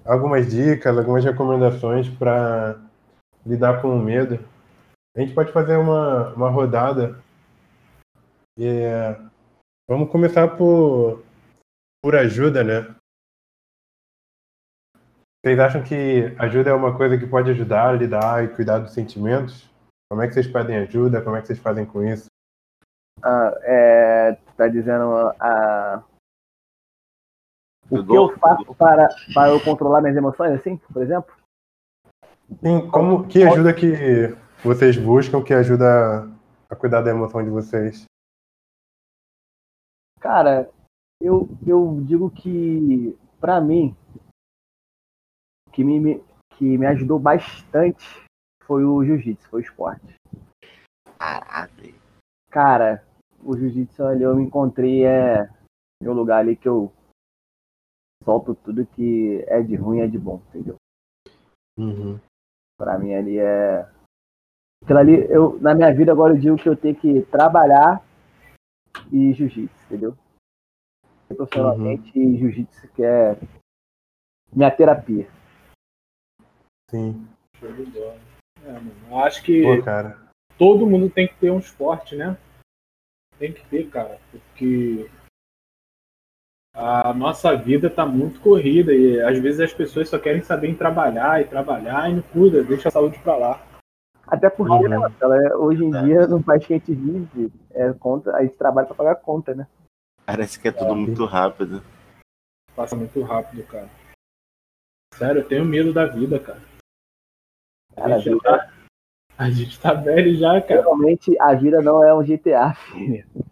algumas 0.05 0.51
dicas, 0.51 0.97
algumas 0.97 1.25
recomendações 1.25 2.09
para 2.09 2.79
lidar 3.47 3.81
com 3.81 3.97
o 3.97 4.03
medo. 4.03 4.39
A 5.21 5.23
gente 5.23 5.35
pode 5.35 5.53
fazer 5.53 5.77
uma, 5.77 6.33
uma 6.33 6.49
rodada. 6.49 7.23
É, 8.59 9.21
vamos 9.87 10.11
começar 10.11 10.57
por, 10.57 11.23
por 12.03 12.17
ajuda, 12.17 12.65
né? 12.65 12.97
Vocês 15.45 15.59
acham 15.59 15.83
que 15.83 16.35
ajuda 16.39 16.71
é 16.71 16.73
uma 16.73 16.97
coisa 16.97 17.19
que 17.19 17.27
pode 17.27 17.51
ajudar 17.51 17.91
a 17.91 17.93
lidar 17.93 18.43
e 18.43 18.49
cuidar 18.49 18.79
dos 18.79 18.95
sentimentos? 18.95 19.69
Como 20.11 20.23
é 20.23 20.27
que 20.27 20.33
vocês 20.33 20.47
pedem 20.47 20.79
ajuda? 20.79 21.21
Como 21.21 21.37
é 21.37 21.43
que 21.43 21.49
vocês 21.49 21.59
fazem 21.59 21.85
com 21.85 22.03
isso? 22.03 22.25
Ah, 23.23 23.55
é, 23.61 24.39
tá 24.57 24.69
dizendo 24.69 25.35
a, 25.39 26.03
o 27.91 28.07
que 28.07 28.17
eu 28.17 28.39
faço 28.39 28.75
para, 28.75 29.07
para 29.35 29.51
eu 29.51 29.63
controlar 29.63 30.01
minhas 30.01 30.17
emoções, 30.17 30.53
assim, 30.53 30.79
por 30.91 31.03
exemplo? 31.03 31.35
Sim, 32.65 32.89
como, 32.91 33.29
que 33.29 33.43
ajuda 33.43 33.75
que 33.75 34.35
vocês 34.63 34.97
buscam 34.97 35.43
que 35.43 35.55
ajuda 35.55 36.25
a 36.69 36.77
cuidar 36.77 37.03
da 37.03 37.11
emoção 37.11 37.43
de 37.43 37.51
vocês? 37.51 38.05
Cara, 40.21 40.71
eu, 41.21 41.49
eu 41.67 42.01
digo 42.03 42.31
que, 42.31 43.19
para 43.41 43.61
mim, 43.61 43.97
que 45.73 45.83
me, 45.83 46.23
que 46.57 46.79
me 46.79 46.87
ajudou 46.87 47.19
bastante 47.19 48.07
foi 48.65 48.85
o 48.85 49.05
jiu-jitsu, 49.05 49.49
foi 49.49 49.61
o 49.61 49.65
esporte. 49.65 50.15
Caralho. 51.19 51.95
Cara, 52.51 53.05
o 53.43 53.57
jiu-jitsu 53.57 54.05
ali 54.05 54.23
eu 54.23 54.37
me 54.37 54.45
encontrei 54.45 55.05
é 55.05 55.49
meu 56.03 56.13
lugar 56.13 56.39
ali 56.39 56.57
que 56.57 56.69
eu 56.69 56.93
solto 58.25 58.55
tudo 58.55 58.87
que 58.87 59.45
é 59.47 59.63
de 59.63 59.75
ruim 59.77 59.99
e 59.99 60.03
é 60.03 60.07
de 60.07 60.19
bom, 60.19 60.41
entendeu? 60.49 60.77
Uhum. 61.79 62.19
Pra 62.77 62.99
mim 62.99 63.15
ali 63.15 63.39
é. 63.39 63.89
Aquilo 64.83 64.99
ali, 64.99 65.15
eu, 65.31 65.59
na 65.61 65.75
minha 65.75 65.95
vida 65.95 66.11
agora 66.11 66.35
eu 66.35 66.39
digo 66.39 66.57
que 66.57 66.69
eu 66.69 66.77
tenho 66.77 66.97
que 66.97 67.23
trabalhar 67.27 68.03
e 69.13 69.33
jiu-jitsu, 69.33 69.85
entendeu? 69.87 70.17
Profissionalmente, 71.29 72.19
Uhum. 72.19 72.37
jiu-jitsu 72.39 72.89
que 72.95 73.05
é 73.05 73.37
minha 74.53 74.71
terapia. 74.71 75.29
Sim. 76.91 77.29
Show 77.57 77.73
de 77.73 77.85
bola. 77.87 78.19
É, 78.65 78.73
mano, 78.73 78.93
eu 79.09 79.19
acho 79.19 79.43
que 79.45 79.63
Pô, 79.63 79.83
cara. 79.83 80.29
todo 80.59 80.87
mundo 80.87 81.09
tem 81.09 81.29
que 81.29 81.35
ter 81.37 81.51
um 81.51 81.59
esporte, 81.59 82.17
né? 82.17 82.37
Tem 83.39 83.53
que 83.53 83.65
ter, 83.69 83.89
cara, 83.89 84.19
porque 84.31 85.09
a 86.75 87.15
nossa 87.15 87.55
vida 87.57 87.89
tá 87.89 88.05
muito 88.05 88.41
corrida 88.41 88.93
e 88.93 89.21
às 89.21 89.39
vezes 89.39 89.61
as 89.61 89.73
pessoas 89.73 90.09
só 90.09 90.19
querem 90.19 90.43
saber 90.43 90.69
em 90.69 90.75
trabalhar 90.77 91.41
e 91.41 91.49
trabalhar 91.49 92.11
e 92.11 92.15
não 92.17 92.23
cuida, 92.23 92.63
deixa 92.65 92.89
a 92.89 92.93
saúde 92.93 93.19
pra 93.21 93.37
lá. 93.37 93.70
Até 94.31 94.49
porque, 94.49 94.73
Uhum. 94.73 94.89
né, 94.89 94.97
Marcelo, 94.99 95.33
é, 95.35 95.57
hoje 95.57 95.85
em 95.85 95.91
dia, 95.91 96.27
no 96.27 96.43
país 96.43 96.65
que 96.65 96.75
a 96.75 96.79
gente 96.79 96.95
vive, 96.95 97.53
é, 97.73 97.93
conta, 97.95 98.35
a 98.37 98.43
gente 98.43 98.57
trabalha 98.57 98.87
pra 98.87 98.95
pagar 98.97 99.17
conta, 99.17 99.55
né? 99.55 99.67
Parece 100.25 100.61
que 100.61 100.69
é 100.69 100.73
tudo 100.73 100.95
muito 100.95 101.25
rápido. 101.25 101.83
Passa 102.77 102.95
muito 102.95 103.21
rápido, 103.23 103.67
cara. 103.67 103.89
Sério, 105.15 105.41
eu 105.43 105.49
tenho 105.49 105.65
medo 105.65 105.93
da 105.93 106.07
vida, 106.07 106.39
cara. 106.39 106.61
Cara, 107.97 108.15
A 108.15 108.19
gente, 108.19 108.41
já 108.41 108.41
tá, 108.41 108.73
a 109.37 109.51
gente 109.51 109.81
tá 109.81 109.95
velho 109.95 110.37
já, 110.37 110.61
cara. 110.63 110.83
Realmente, 110.83 111.37
a 111.41 111.53
vida 111.55 111.83
não 111.83 112.05
é 112.05 112.15
um 112.15 112.23
GTA, 112.23 112.73
filho. 112.75 113.27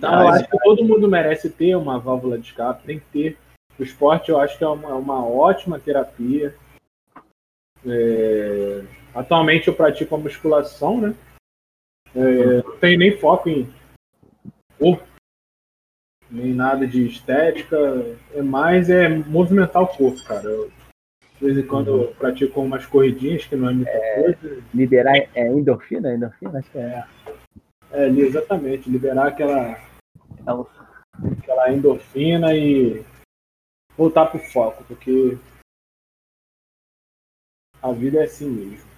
Não, 0.00 0.22
eu 0.22 0.28
acho 0.28 0.48
que 0.48 0.58
todo 0.60 0.84
mundo 0.84 1.08
merece 1.08 1.50
ter 1.50 1.74
uma 1.76 1.98
válvula 1.98 2.38
de 2.38 2.46
escape, 2.46 2.84
tem 2.86 2.98
que 3.00 3.06
ter. 3.06 3.38
O 3.78 3.82
esporte 3.82 4.30
eu 4.30 4.38
acho 4.40 4.56
que 4.56 4.64
é 4.64 4.68
uma, 4.68 4.94
uma 4.94 5.26
ótima 5.26 5.78
terapia. 5.78 6.56
É, 7.84 8.84
Atualmente 9.16 9.68
eu 9.68 9.74
pratico 9.74 10.14
a 10.14 10.18
musculação, 10.18 11.00
né? 11.00 11.14
É, 12.14 12.62
não 12.62 12.76
tenho 12.76 12.98
nem 12.98 13.18
foco 13.18 13.48
em 13.48 13.66
corpo, 14.78 15.06
nem 16.30 16.52
nada 16.52 16.86
de 16.86 17.06
estética, 17.06 17.76
é 18.34 18.42
mais 18.42 18.90
é 18.90 19.08
movimentar 19.08 19.82
o 19.82 19.88
corpo, 19.88 20.22
cara. 20.24 20.44
Eu, 20.44 20.70
de 21.38 21.44
vez 21.44 21.56
em 21.56 21.66
quando 21.66 22.02
eu 22.02 22.14
pratico 22.14 22.60
umas 22.60 22.84
corridinhas, 22.84 23.46
que 23.46 23.56
não 23.56 23.70
é 23.70 23.72
muita 23.72 23.90
coisa. 23.92 24.62
liberar 24.74 25.16
é 25.34 25.48
endorfina? 25.48 26.14
Endorfina? 26.14 26.58
Acho 26.58 26.70
que 26.70 26.78
é. 26.78 27.04
É, 27.92 28.04
ali, 28.04 28.20
exatamente, 28.20 28.90
liberar 28.90 29.28
aquela, 29.28 29.70
É 29.70 31.38
aquela 31.38 31.72
endorfina 31.72 32.54
e 32.54 33.02
voltar 33.96 34.26
pro 34.26 34.38
foco, 34.38 34.84
porque 34.84 35.38
a 37.82 37.92
vida 37.92 38.20
é 38.20 38.24
assim 38.24 38.50
mesmo. 38.50 38.95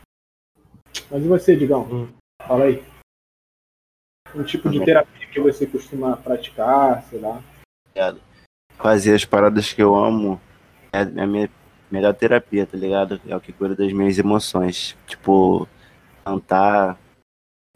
Mas 1.10 1.24
e 1.24 1.28
você, 1.28 1.56
Digão? 1.56 1.82
Hum. 1.82 2.08
Fala 2.46 2.64
aí. 2.64 2.82
Um 4.34 4.44
tipo 4.44 4.68
de 4.70 4.84
terapia 4.84 5.26
que 5.28 5.40
você 5.40 5.66
costuma 5.66 6.16
praticar, 6.16 7.02
sei 7.04 7.20
lá. 7.20 7.42
Fazer 8.76 9.14
as 9.14 9.24
paradas 9.24 9.72
que 9.72 9.82
eu 9.82 9.94
amo 9.96 10.40
é 10.92 11.00
a 11.00 11.26
minha 11.26 11.50
melhor 11.90 12.14
terapia, 12.14 12.66
tá 12.66 12.76
ligado? 12.76 13.20
É 13.26 13.34
o 13.34 13.40
que 13.40 13.52
cura 13.52 13.74
das 13.74 13.92
minhas 13.92 14.18
emoções. 14.18 14.96
Tipo, 15.06 15.66
cantar, 16.24 16.98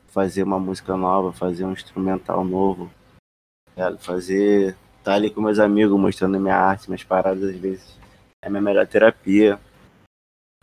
fazer 0.08 0.42
uma 0.42 0.58
música 0.58 0.96
nova, 0.96 1.32
fazer 1.32 1.64
um 1.64 1.72
instrumental 1.72 2.44
novo. 2.44 2.90
tá? 3.74 3.96
Fazer. 3.98 4.76
Tá 5.02 5.14
ali 5.14 5.30
com 5.30 5.40
meus 5.40 5.58
amigos 5.58 5.98
mostrando 5.98 6.38
minha 6.38 6.56
arte, 6.56 6.88
minhas 6.88 7.02
paradas, 7.02 7.42
às 7.42 7.56
vezes. 7.56 7.98
É 8.42 8.46
a 8.46 8.50
minha 8.50 8.62
melhor 8.62 8.86
terapia. 8.86 9.58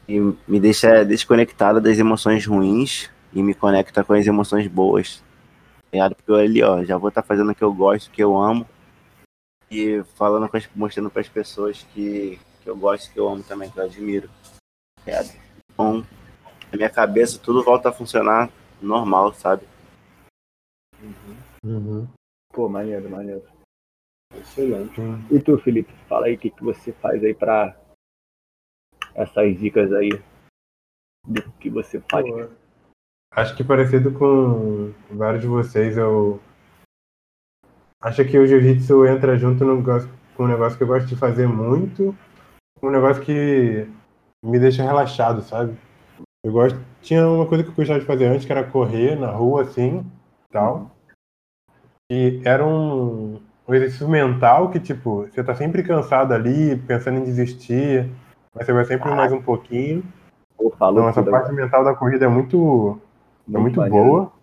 E 0.10 0.20
me 0.48 0.60
deixa 0.60 1.06
desconectada 1.06 1.80
das 1.80 2.00
emoções 2.00 2.44
ruins 2.44 3.12
e 3.32 3.44
me 3.44 3.54
conecta 3.54 4.04
com 4.04 4.14
as 4.14 4.26
emoções 4.26 4.68
boas. 4.68 5.24
tá 5.84 5.90
ligado? 5.94 6.16
Porque 6.16 6.32
eu 6.32 6.36
ali, 6.36 6.64
ó, 6.64 6.84
já 6.84 6.98
vou 6.98 7.10
estar 7.10 7.22
fazendo 7.22 7.52
o 7.52 7.56
que 7.56 7.64
eu 7.64 7.72
gosto, 7.72 8.08
o 8.08 8.12
que 8.12 8.24
eu 8.24 8.36
amo 8.36 8.68
e 9.70 10.04
falando 10.16 10.50
com 10.50 10.58
as, 10.58 10.68
mostrando 10.76 11.12
para 11.12 11.22
as 11.22 11.30
pessoas 11.30 11.84
que, 11.94 12.40
que 12.64 12.68
eu 12.68 12.76
gosto, 12.76 13.14
que 13.14 13.20
eu 13.20 13.30
amo 13.30 13.44
também, 13.44 13.70
que 13.70 13.80
eu 13.80 13.84
admiro. 13.84 14.28
É, 15.06 15.22
então, 15.72 16.04
na 16.72 16.78
minha 16.78 16.90
cabeça 16.90 17.38
tudo 17.38 17.64
volta 17.64 17.90
a 17.90 17.94
funcionar 17.94 18.50
normal, 18.82 19.32
sabe? 19.34 19.64
Uhum. 21.64 22.08
Pô, 22.52 22.68
maneiro, 22.68 23.08
maneiro. 23.10 23.44
Excelente. 24.34 24.96
Sim. 24.96 25.24
E 25.30 25.40
tu, 25.40 25.58
Felipe, 25.60 25.94
fala 26.08 26.26
aí 26.26 26.34
o 26.34 26.40
que, 26.40 26.50
que 26.50 26.64
você 26.64 26.92
faz 26.94 27.24
aí 27.24 27.34
pra 27.34 27.79
essas 29.20 29.60
dicas 29.60 29.92
aí 29.92 30.10
do 31.28 31.42
que 31.60 31.70
você 31.70 32.02
faz. 32.10 32.26
Acho 33.34 33.56
que 33.56 33.64
parecido 33.64 34.12
com 34.14 34.94
vários 35.12 35.42
de 35.42 35.48
vocês, 35.48 35.98
eu 35.98 36.40
acho 38.02 38.26
que 38.26 38.40
o 38.40 38.48
jiu-jitsu 38.48 39.06
entra 39.06 39.38
junto 39.38 39.66
no 39.66 39.76
negócio, 39.76 40.10
com 40.36 40.46
um 40.46 40.48
negócio 40.48 40.78
que 40.78 40.84
eu 40.84 40.88
gosto 40.88 41.08
de 41.08 41.16
fazer 41.16 41.48
muito, 41.48 42.18
um 42.82 42.90
negócio 42.90 43.22
que 43.22 43.86
me 44.44 44.58
deixa 44.58 44.84
relaxado, 44.84 45.42
sabe? 45.42 45.78
Eu 46.44 46.54
gosto. 46.54 46.80
Tinha 47.02 47.28
uma 47.28 47.46
coisa 47.46 47.64
que 47.64 47.70
eu 47.70 47.76
gostava 47.76 48.00
de 48.00 48.06
fazer 48.06 48.26
antes, 48.26 48.46
que 48.46 48.52
era 48.52 48.64
correr 48.64 49.16
na 49.18 49.30
rua, 49.30 49.64
assim, 49.64 50.10
tal. 50.50 50.90
E 52.12 52.42
era 52.44 52.66
um, 52.66 53.40
um 53.68 53.76
exercício 53.76 54.08
mental 54.08 54.72
que, 54.72 54.80
tipo, 54.80 55.28
você 55.28 55.44
tá 55.44 55.54
sempre 55.54 55.84
cansado 55.84 56.34
ali, 56.34 56.78
pensando 56.78 57.20
em 57.20 57.24
desistir, 57.24 58.10
mas 58.54 58.66
você 58.66 58.74
vai 58.74 58.86
sempre 58.86 59.10
mais 59.10 59.32
um 59.32 59.42
pouquinho. 59.42 60.04
Falou 60.78 61.00
Então, 61.00 61.10
essa 61.10 61.24
parte 61.24 61.54
mental 61.54 61.84
da 61.84 61.96
corrida 61.96 62.26
é 62.26 62.28
muito, 62.28 63.00
é 63.48 63.58
muito 63.58 63.80
maneiro. 63.80 64.06
boa. 64.06 64.34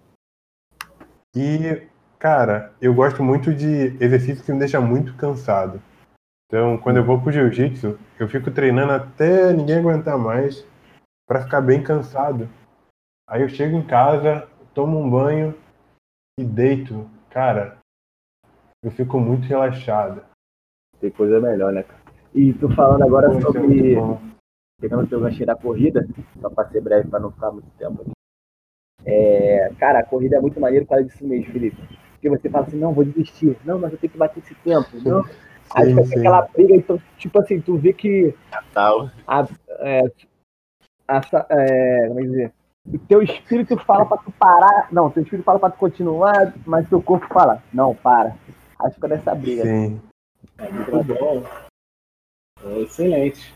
E, 1.34 1.86
cara, 2.18 2.72
eu 2.80 2.94
gosto 2.94 3.22
muito 3.22 3.52
de 3.54 3.96
exercício 4.02 4.42
que 4.44 4.52
me 4.52 4.58
deixa 4.58 4.80
muito 4.80 5.14
cansado. 5.16 5.82
Então, 6.46 6.78
quando 6.78 6.98
eu 6.98 7.04
vou 7.04 7.20
pro 7.20 7.32
jiu-jitsu, 7.32 7.98
eu 8.18 8.28
fico 8.28 8.50
treinando 8.50 8.92
até 8.92 9.52
ninguém 9.52 9.78
aguentar 9.78 10.16
mais 10.16 10.66
pra 11.28 11.42
ficar 11.42 11.60
bem 11.60 11.82
cansado. 11.82 12.48
Aí 13.28 13.42
eu 13.42 13.48
chego 13.48 13.76
em 13.76 13.86
casa, 13.86 14.48
tomo 14.72 14.98
um 14.98 15.10
banho 15.10 15.54
e 16.38 16.44
deito. 16.44 17.10
Cara, 17.28 17.78
eu 18.82 18.90
fico 18.90 19.18
muito 19.18 19.46
relaxado. 19.46 20.22
Tem 21.00 21.10
coisa 21.10 21.40
melhor, 21.40 21.72
né, 21.72 21.82
cara? 21.82 22.05
E 22.36 22.52
tu 22.52 22.68
falando 22.74 23.02
agora 23.02 23.30
Pô, 23.30 23.38
é 23.38 23.40
sobre. 23.40 23.96
pegando 24.78 25.04
o 25.04 25.06
teu 25.06 25.20
ganchinho 25.20 25.46
da 25.46 25.56
corrida, 25.56 26.06
só 26.38 26.50
pra 26.50 26.68
ser 26.68 26.82
breve, 26.82 27.08
pra 27.08 27.18
não 27.18 27.32
ficar 27.32 27.50
muito 27.50 27.68
tempo 27.78 28.02
aqui. 28.02 28.10
É, 29.06 29.72
cara, 29.78 30.00
a 30.00 30.04
corrida 30.04 30.36
é 30.36 30.40
muito 30.40 30.60
maneiro 30.60 30.84
por 30.84 30.90
causa 30.90 31.04
disso 31.06 31.26
mesmo, 31.26 31.50
Felipe. 31.50 31.80
Porque 32.12 32.28
você 32.28 32.50
fala 32.50 32.66
assim, 32.66 32.76
não, 32.76 32.92
vou 32.92 33.04
desistir. 33.06 33.56
Não, 33.64 33.78
mas 33.78 33.90
eu 33.90 33.98
tenho 33.98 34.12
que 34.12 34.18
bater 34.18 34.40
esse 34.40 34.54
tempo. 34.56 34.88
Não. 35.02 35.24
Aí 35.74 35.86
Sim, 35.86 35.94
fica 35.94 36.04
sim. 36.04 36.18
aquela 36.18 36.42
briga, 36.42 36.76
então, 36.76 37.00
tipo 37.16 37.40
assim, 37.40 37.60
tu 37.60 37.76
vê 37.78 37.92
que 37.94 38.34
Tal. 38.72 39.10
é, 39.80 40.02
essa, 41.08 41.46
é, 41.48 42.08
como 42.08 42.20
é 42.20 42.22
que 42.22 42.28
dizer? 42.28 42.52
o 42.86 42.98
teu 42.98 43.22
espírito 43.22 43.76
fala 43.78 44.04
pra 44.06 44.18
tu 44.18 44.30
parar. 44.32 44.88
Não, 44.92 45.10
teu 45.10 45.22
espírito 45.22 45.44
fala 45.44 45.58
pra 45.58 45.70
tu 45.70 45.78
continuar, 45.78 46.54
mas 46.66 46.88
teu 46.88 47.02
corpo 47.02 47.26
fala, 47.32 47.62
não, 47.72 47.94
para. 47.94 48.36
Acho 48.78 48.90
que 48.90 48.94
fica 48.96 49.08
nessa 49.08 49.34
briga. 49.34 49.62
Sim. 49.62 50.00
É 50.58 50.70
muito 50.70 51.14
bom. 51.18 51.42
Excelente. 52.82 53.54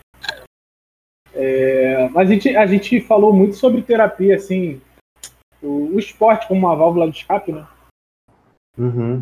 É, 1.33 2.09
mas 2.09 2.29
a 2.29 2.33
gente, 2.33 2.55
a 2.55 2.67
gente 2.67 3.01
falou 3.01 3.33
muito 3.33 3.55
sobre 3.55 3.81
terapia, 3.81 4.35
assim, 4.35 4.81
o, 5.61 5.95
o 5.95 5.99
esporte 5.99 6.47
como 6.47 6.59
uma 6.67 6.75
válvula 6.75 7.09
de 7.09 7.17
escape, 7.17 7.51
né? 7.51 7.67
Uhum. 8.77 9.21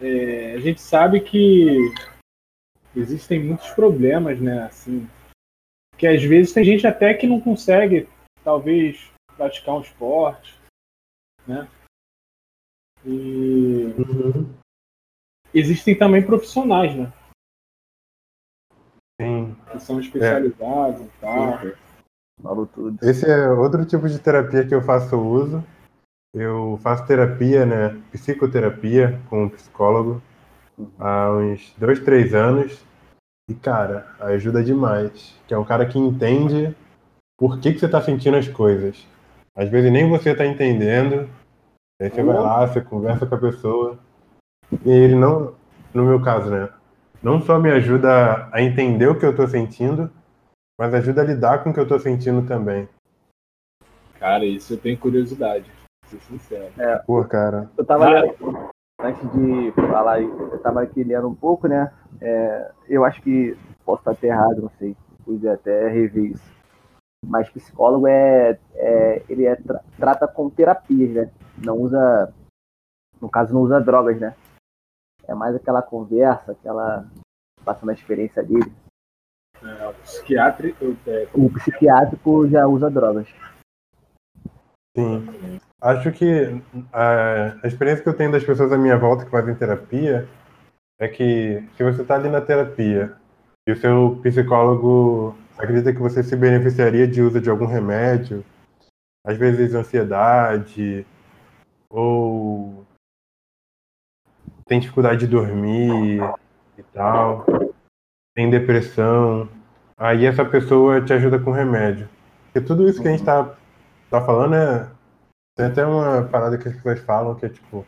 É, 0.00 0.54
a 0.54 0.60
gente 0.60 0.80
sabe 0.80 1.20
que 1.20 1.76
existem 2.94 3.42
muitos 3.42 3.68
problemas, 3.70 4.40
né? 4.40 4.64
Assim, 4.64 5.08
que 5.96 6.06
às 6.06 6.22
vezes 6.22 6.52
tem 6.52 6.64
gente 6.64 6.86
até 6.86 7.14
que 7.14 7.26
não 7.26 7.40
consegue, 7.40 8.08
talvez, 8.42 9.10
praticar 9.36 9.76
um 9.76 9.82
esporte, 9.82 10.58
né? 11.46 11.68
E 13.04 13.94
Uhum. 13.98 14.54
existem 15.54 15.96
também 15.96 16.24
profissionais, 16.24 16.94
né? 16.94 17.12
Sim. 19.20 19.54
Que 19.70 19.78
são 19.78 20.00
especializados 20.00 21.02
e 21.02 21.10
tal. 21.20 21.60
Falou 22.42 22.66
tudo. 22.66 22.98
Esse 23.06 23.30
é 23.30 23.50
outro 23.50 23.84
tipo 23.84 24.08
de 24.08 24.18
terapia 24.18 24.66
que 24.66 24.74
eu 24.74 24.80
faço 24.80 25.18
uso. 25.18 25.62
Eu 26.34 26.78
faço 26.82 27.06
terapia, 27.06 27.66
né? 27.66 28.00
Psicoterapia 28.12 29.20
com 29.28 29.44
um 29.44 29.48
psicólogo 29.48 30.22
há 30.98 31.30
uns 31.32 31.74
dois, 31.76 32.00
três 32.00 32.32
anos. 32.34 32.82
E, 33.50 33.54
cara, 33.54 34.06
ajuda 34.20 34.64
demais. 34.64 35.38
Que 35.46 35.52
é 35.52 35.58
um 35.58 35.64
cara 35.64 35.84
que 35.84 35.98
entende 35.98 36.74
por 37.38 37.58
que, 37.60 37.72
que 37.72 37.78
você 37.78 37.88
tá 37.88 38.00
sentindo 38.00 38.38
as 38.38 38.48
coisas. 38.48 39.06
Às 39.54 39.68
vezes 39.68 39.92
nem 39.92 40.08
você 40.08 40.34
tá 40.34 40.46
entendendo. 40.46 41.28
Aí 42.00 42.08
você 42.08 42.22
vai 42.22 42.38
lá, 42.38 42.66
você 42.66 42.80
conversa 42.80 43.26
com 43.26 43.34
a 43.34 43.38
pessoa. 43.38 43.98
E 44.86 44.90
ele 44.90 45.14
não, 45.14 45.54
no 45.92 46.04
meu 46.04 46.22
caso, 46.22 46.48
né? 46.48 46.70
Não 47.22 47.40
só 47.40 47.58
me 47.58 47.70
ajuda 47.70 48.48
a 48.52 48.62
entender 48.62 49.06
o 49.06 49.18
que 49.18 49.26
eu 49.26 49.36
tô 49.36 49.46
sentindo, 49.46 50.10
mas 50.80 50.94
ajuda 50.94 51.20
a 51.20 51.24
lidar 51.24 51.62
com 51.62 51.70
o 51.70 51.74
que 51.74 51.80
eu 51.80 51.86
tô 51.88 51.98
sentindo 51.98 52.46
também. 52.46 52.88
Cara, 54.18 54.44
isso 54.44 54.74
eu 54.74 54.78
tenho 54.78 54.98
curiosidade, 54.98 55.64
pra 56.00 56.10
ser 56.10 56.20
sincero. 56.20 56.72
Pô, 57.06 57.22
cara. 57.24 57.70
Eu 57.76 57.84
tava 57.84 58.06
Ah. 58.06 58.20
lendo, 58.22 58.70
antes 59.00 59.22
de 59.32 59.72
falar, 59.72 60.22
eu 60.22 60.58
tava 60.60 60.82
aqui 60.82 61.02
lendo 61.04 61.28
um 61.28 61.34
pouco, 61.34 61.68
né? 61.68 61.92
É, 62.20 62.70
eu 62.88 63.04
acho 63.04 63.20
que 63.22 63.56
posso 63.84 64.00
estar 64.00 64.12
até 64.12 64.28
errado, 64.28 64.62
não 64.62 64.70
sei. 64.78 64.96
Podia 65.24 65.54
até 65.54 65.88
rever 65.88 66.32
isso. 66.32 66.50
Mas 67.26 67.50
psicólogo 67.50 68.06
é, 68.06 68.58
é 68.74 69.22
ele 69.28 69.44
é, 69.44 69.54
tra- 69.56 69.82
trata 69.98 70.26
com 70.26 70.48
terapias, 70.48 71.10
né? 71.10 71.30
Não 71.58 71.76
usa, 71.76 72.32
no 73.20 73.28
caso, 73.28 73.52
não 73.52 73.60
usa 73.60 73.78
drogas, 73.78 74.18
né? 74.18 74.34
É 75.28 75.34
mais 75.34 75.54
aquela 75.54 75.82
conversa, 75.82 76.52
aquela 76.52 77.06
passando 77.64 77.90
a 77.90 77.94
experiência 77.94 78.42
dele. 78.42 78.72
É, 79.62 79.88
o 79.88 79.94
psiquiatra, 79.94 80.72
eu- 80.80 80.96
é, 81.06 81.28
O 81.34 81.50
psiquiátrico 81.50 82.48
já 82.48 82.66
usa 82.66 82.90
drogas. 82.90 83.28
Sim. 84.96 85.60
Acho 85.80 86.10
que 86.12 86.62
a, 86.92 87.56
a 87.62 87.66
experiência 87.66 88.02
que 88.02 88.08
eu 88.08 88.16
tenho 88.16 88.32
das 88.32 88.44
pessoas 88.44 88.72
à 88.72 88.78
minha 88.78 88.98
volta 88.98 89.24
que 89.24 89.30
fazem 89.30 89.54
terapia 89.54 90.28
é 90.98 91.08
que 91.08 91.66
se 91.76 91.84
você 91.84 92.02
está 92.02 92.16
ali 92.16 92.28
na 92.28 92.40
terapia 92.40 93.16
e 93.68 93.72
o 93.72 93.76
seu 93.76 94.18
psicólogo 94.22 95.36
acredita 95.58 95.92
que 95.92 96.00
você 96.00 96.22
se 96.22 96.34
beneficiaria 96.36 97.06
de 97.06 97.22
uso 97.22 97.40
de 97.40 97.48
algum 97.48 97.66
remédio, 97.66 98.44
às 99.24 99.36
vezes 99.36 99.74
ansiedade, 99.74 101.06
ou 101.88 102.84
tem 104.70 104.78
dificuldade 104.78 105.18
de 105.18 105.26
dormir 105.26 106.20
e 106.78 106.82
tal, 106.94 107.44
tem 108.36 108.48
depressão, 108.48 109.48
aí 109.98 110.24
essa 110.24 110.44
pessoa 110.44 111.04
te 111.04 111.12
ajuda 111.12 111.40
com 111.40 111.50
remédio. 111.50 112.08
Porque 112.44 112.64
tudo 112.64 112.88
isso 112.88 113.02
que 113.02 113.08
a 113.08 113.10
gente 113.10 113.20
está 113.20 113.52
tá 114.08 114.24
falando 114.24 114.54
é. 114.54 114.88
Tem 115.56 115.66
até 115.66 115.84
uma 115.84 116.22
parada 116.22 116.56
que 116.56 116.68
as 116.68 116.74
pessoas 116.76 117.00
falam 117.00 117.34
que 117.34 117.46
é 117.46 117.48
tipo, 117.48 117.84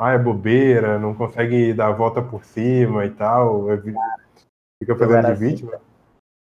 ah, 0.00 0.10
é 0.10 0.18
bobeira, 0.18 0.98
não 0.98 1.14
consegue 1.14 1.72
dar 1.72 1.86
a 1.86 1.92
volta 1.92 2.20
por 2.20 2.44
cima 2.44 3.06
e 3.06 3.10
tal, 3.10 3.70
é 3.70 3.76
fica 4.82 4.96
fazendo 4.96 5.26
de 5.26 5.30
assim. 5.30 5.46
vítima. 5.46 5.80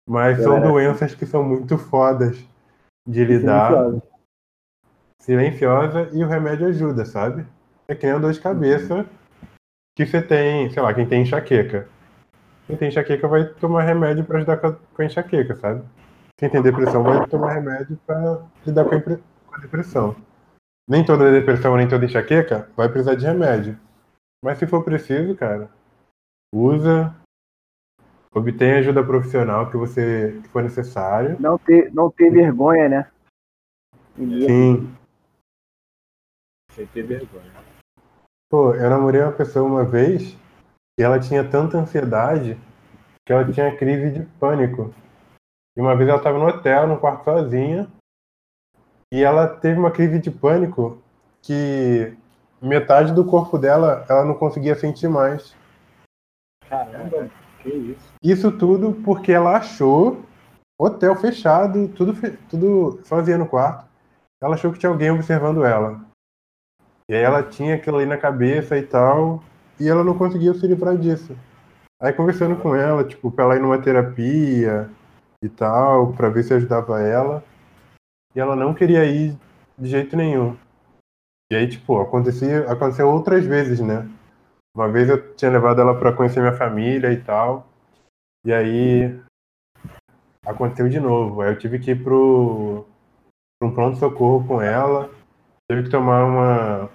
Mas 0.09 0.39
Eu 0.39 0.45
são 0.45 0.57
assim. 0.59 0.69
doenças 0.69 1.15
que 1.17 1.27
são 1.27 1.43
muito 1.43 1.77
fodas 1.77 2.39
de 3.07 3.25
lidar, 3.25 3.73
Silenciosa. 3.73 4.03
silenciosa, 5.21 6.11
e 6.13 6.23
o 6.23 6.29
remédio 6.29 6.69
ajuda, 6.69 7.05
sabe? 7.05 7.45
É 7.89 7.95
que 7.97 8.07
nem 8.07 8.15
uma 8.15 8.21
dor 8.21 8.33
de 8.33 8.41
cabeça 8.41 9.05
que 9.97 10.05
você 10.05 10.21
tem, 10.21 10.69
sei 10.71 10.83
lá, 10.83 10.93
quem 10.93 11.09
tem 11.09 11.23
enxaqueca. 11.23 11.89
Quem 12.67 12.77
tem 12.77 12.89
enxaqueca 12.89 13.27
vai 13.27 13.47
tomar 13.47 13.83
remédio 13.83 14.25
para 14.25 14.37
ajudar 14.37 14.59
com 14.59 14.67
a, 14.67 14.73
com 14.73 15.03
a 15.03 15.05
enxaqueca, 15.07 15.57
sabe? 15.57 15.83
Quem 16.37 16.51
tem 16.51 16.61
depressão 16.61 17.03
vai 17.03 17.27
tomar 17.27 17.55
remédio 17.55 17.99
para 18.07 18.43
lidar 18.67 18.85
com 18.85 18.95
a, 18.95 19.01
com 19.01 19.55
a 19.55 19.59
depressão. 19.59 20.15
Nem 20.87 21.03
toda 21.03 21.33
depressão, 21.33 21.77
nem 21.77 21.89
toda 21.89 22.05
enxaqueca 22.05 22.69
vai 22.77 22.91
precisar 22.91 23.15
de 23.15 23.25
remédio. 23.25 23.79
Mas 24.45 24.59
se 24.59 24.67
for 24.67 24.85
preciso, 24.85 25.35
cara, 25.35 25.71
usa, 26.55 27.17
obtém 28.35 28.73
ajuda 28.73 29.03
profissional 29.03 29.71
que 29.71 29.79
você 29.79 30.39
que 30.43 30.49
for 30.51 30.63
necessário. 30.63 31.41
Não 31.41 31.57
ter, 31.57 31.91
não 31.95 32.11
ter 32.11 32.31
vergonha, 32.31 32.89
né? 32.89 33.11
Sim. 34.15 34.95
sem 36.73 36.87
ter 36.87 37.03
vergonha. 37.03 37.76
Pô, 38.49 38.75
eu 38.75 38.89
namorei 38.89 39.21
uma 39.21 39.33
pessoa 39.33 39.67
uma 39.67 39.85
vez 39.85 40.37
e 40.99 41.03
ela 41.03 41.19
tinha 41.19 41.49
tanta 41.49 41.79
ansiedade 41.79 42.57
que 43.27 43.33
ela 43.33 43.45
tinha 43.53 43.77
crise 43.77 44.11
de 44.13 44.25
pânico. 44.39 44.95
E 45.77 45.81
uma 45.81 45.97
vez 45.97 46.09
ela 46.09 46.19
estava 46.19 46.39
no 46.39 46.47
hotel, 46.47 46.87
no 46.87 46.99
quarto 46.99 47.25
sozinha, 47.25 47.89
e 49.13 49.23
ela 49.23 49.49
teve 49.49 49.81
uma 49.81 49.91
crise 49.91 50.21
de 50.21 50.31
pânico 50.31 51.03
que 51.43 52.17
metade 52.63 53.13
do 53.13 53.25
corpo 53.25 53.59
dela 53.59 54.07
ela 54.09 54.25
não 54.25 54.35
conseguia 54.35 54.77
sentir 54.77 55.09
mais. 55.09 55.57
Caramba, 56.69 57.29
que 57.61 57.69
isso. 57.69 58.13
Isso 58.23 58.53
tudo 58.53 58.95
porque 59.05 59.33
ela 59.33 59.57
achou 59.57 60.25
hotel 60.81 61.17
fechado, 61.17 61.89
tudo, 61.89 62.15
tudo 62.49 63.01
sozinha 63.05 63.39
no 63.39 63.49
quarto. 63.49 63.87
Ela 64.41 64.55
achou 64.55 64.73
que 64.73 64.79
tinha 64.79 64.91
alguém 64.91 65.11
observando 65.11 65.65
ela. 65.65 66.06
E 67.09 67.15
aí 67.15 67.23
ela 67.23 67.43
tinha 67.43 67.77
aquilo 67.77 67.99
ali 67.99 68.07
na 68.07 68.17
cabeça 68.17 68.77
e 68.77 68.83
tal, 68.83 69.43
e 69.79 69.89
ela 69.89 70.03
não 70.03 70.19
conseguia 70.19 70.53
se 70.55 70.67
livrar 70.67 70.97
disso. 70.97 71.37
Aí 72.01 72.13
conversando 72.13 72.57
com 72.57 72.75
ela, 72.75 73.05
tipo, 73.05 73.31
pra 73.31 73.45
ela 73.45 73.57
ir 73.57 73.61
numa 73.61 73.81
terapia 73.81 74.91
e 75.43 75.49
tal, 75.49 76.13
pra 76.13 76.29
ver 76.29 76.43
se 76.43 76.53
ajudava 76.53 77.01
ela. 77.01 77.45
E 78.35 78.41
ela 78.41 78.57
não 78.57 78.75
queria 78.75 79.05
ir 79.05 79.37
de 79.79 79.89
jeito 79.89 80.17
nenhum. 80.17 80.57
E 81.51 81.55
aí, 81.55 81.69
tipo, 81.69 82.01
acontecia, 82.01 82.71
aconteceu 82.71 83.09
outras 83.09 83.45
vezes, 83.47 83.81
né? 83.81 84.09
Uma 84.77 84.91
vez 84.91 85.09
eu 85.09 85.35
tinha 85.35 85.51
levado 85.51 85.81
ela 85.81 85.99
pra 85.99 86.13
conhecer 86.13 86.41
minha 86.41 86.57
família 86.57 87.13
e 87.13 87.23
tal. 87.23 87.67
E 88.45 88.53
aí 88.53 89.19
aconteceu 90.45 90.89
de 90.89 91.01
novo. 91.01 91.41
Aí 91.41 91.51
eu 91.51 91.59
tive 91.59 91.79
que 91.79 91.93
ir 91.93 92.03
pro, 92.03 92.85
pro 93.59 93.73
pronto-socorro 93.73 94.47
com 94.47 94.61
ela. 94.61 95.11
Tive 95.71 95.85
que 95.85 95.91
tomar 95.91 96.25
uma, 96.25 96.91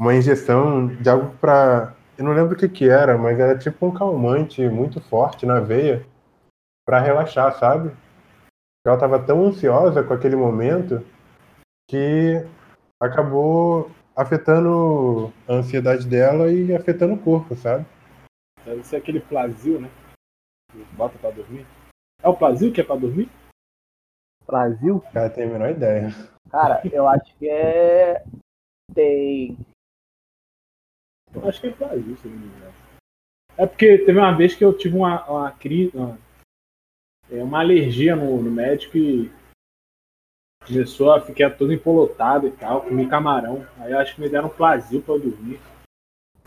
uma 0.00 0.14
injeção 0.14 0.86
de 0.86 1.08
algo 1.08 1.36
pra. 1.36 1.94
Eu 2.16 2.24
não 2.24 2.32
lembro 2.32 2.54
o 2.54 2.58
que 2.58 2.68
que 2.68 2.88
era, 2.88 3.18
mas 3.18 3.38
era 3.38 3.58
tipo 3.58 3.86
um 3.86 3.92
calmante 3.92 4.66
muito 4.68 5.00
forte 5.00 5.44
na 5.44 5.60
veia 5.60 6.06
pra 6.86 7.00
relaxar, 7.00 7.52
sabe? 7.58 7.94
Ela 8.86 8.98
tava 8.98 9.22
tão 9.22 9.44
ansiosa 9.44 10.02
com 10.02 10.14
aquele 10.14 10.34
momento 10.34 11.04
que 11.88 12.42
acabou 12.98 13.90
afetando 14.16 15.32
a 15.46 15.52
ansiedade 15.52 16.06
dela 16.06 16.50
e 16.50 16.74
afetando 16.74 17.14
o 17.14 17.22
corpo, 17.22 17.54
sabe? 17.54 17.86
Deve 18.64 18.82
ser 18.84 18.96
aquele 18.96 19.20
Plasil, 19.20 19.80
né? 19.80 19.90
Que 20.72 20.82
Bota 20.96 21.18
pra 21.18 21.30
dormir. 21.30 21.66
É 22.22 22.28
o 22.28 22.36
Plasil 22.36 22.72
que 22.72 22.80
é 22.80 22.84
pra 22.84 22.96
dormir? 22.96 23.30
Brasil, 24.46 25.00
Cara, 25.12 25.30
tem 25.30 25.44
a 25.44 25.46
menor 25.46 25.70
ideia. 25.70 26.08
Cara, 26.50 26.80
eu 26.92 27.06
acho 27.08 27.34
que 27.36 27.48
é. 27.48 28.24
Tem. 28.94 29.56
Eu 31.32 31.48
acho 31.48 31.60
que 31.60 31.68
é 31.68 31.72
Plasil, 31.72 32.16
se 32.16 32.28
não 32.28 32.36
me 32.36 32.46
engano. 32.46 32.74
É 33.56 33.66
porque 33.66 33.98
teve 33.98 34.18
uma 34.18 34.36
vez 34.36 34.54
que 34.54 34.64
eu 34.64 34.76
tive 34.76 34.96
uma, 34.96 35.24
uma 35.28 35.52
crise, 35.52 35.96
uma, 35.96 36.18
é, 37.30 37.42
uma 37.42 37.60
alergia 37.60 38.16
no, 38.16 38.42
no 38.42 38.50
médico 38.50 38.96
e 38.96 39.30
começou 40.66 41.12
a 41.12 41.20
ficar 41.20 41.56
todo 41.56 41.72
empolotado 41.72 42.46
e 42.46 42.50
tal, 42.50 42.82
comi 42.82 43.08
camarão. 43.08 43.66
Aí 43.78 43.92
eu 43.92 43.98
acho 43.98 44.14
que 44.14 44.20
me 44.20 44.28
deram 44.28 44.48
um 44.48 44.50
Plasil 44.54 45.02
pra 45.02 45.14
eu 45.14 45.20
dormir. 45.20 45.60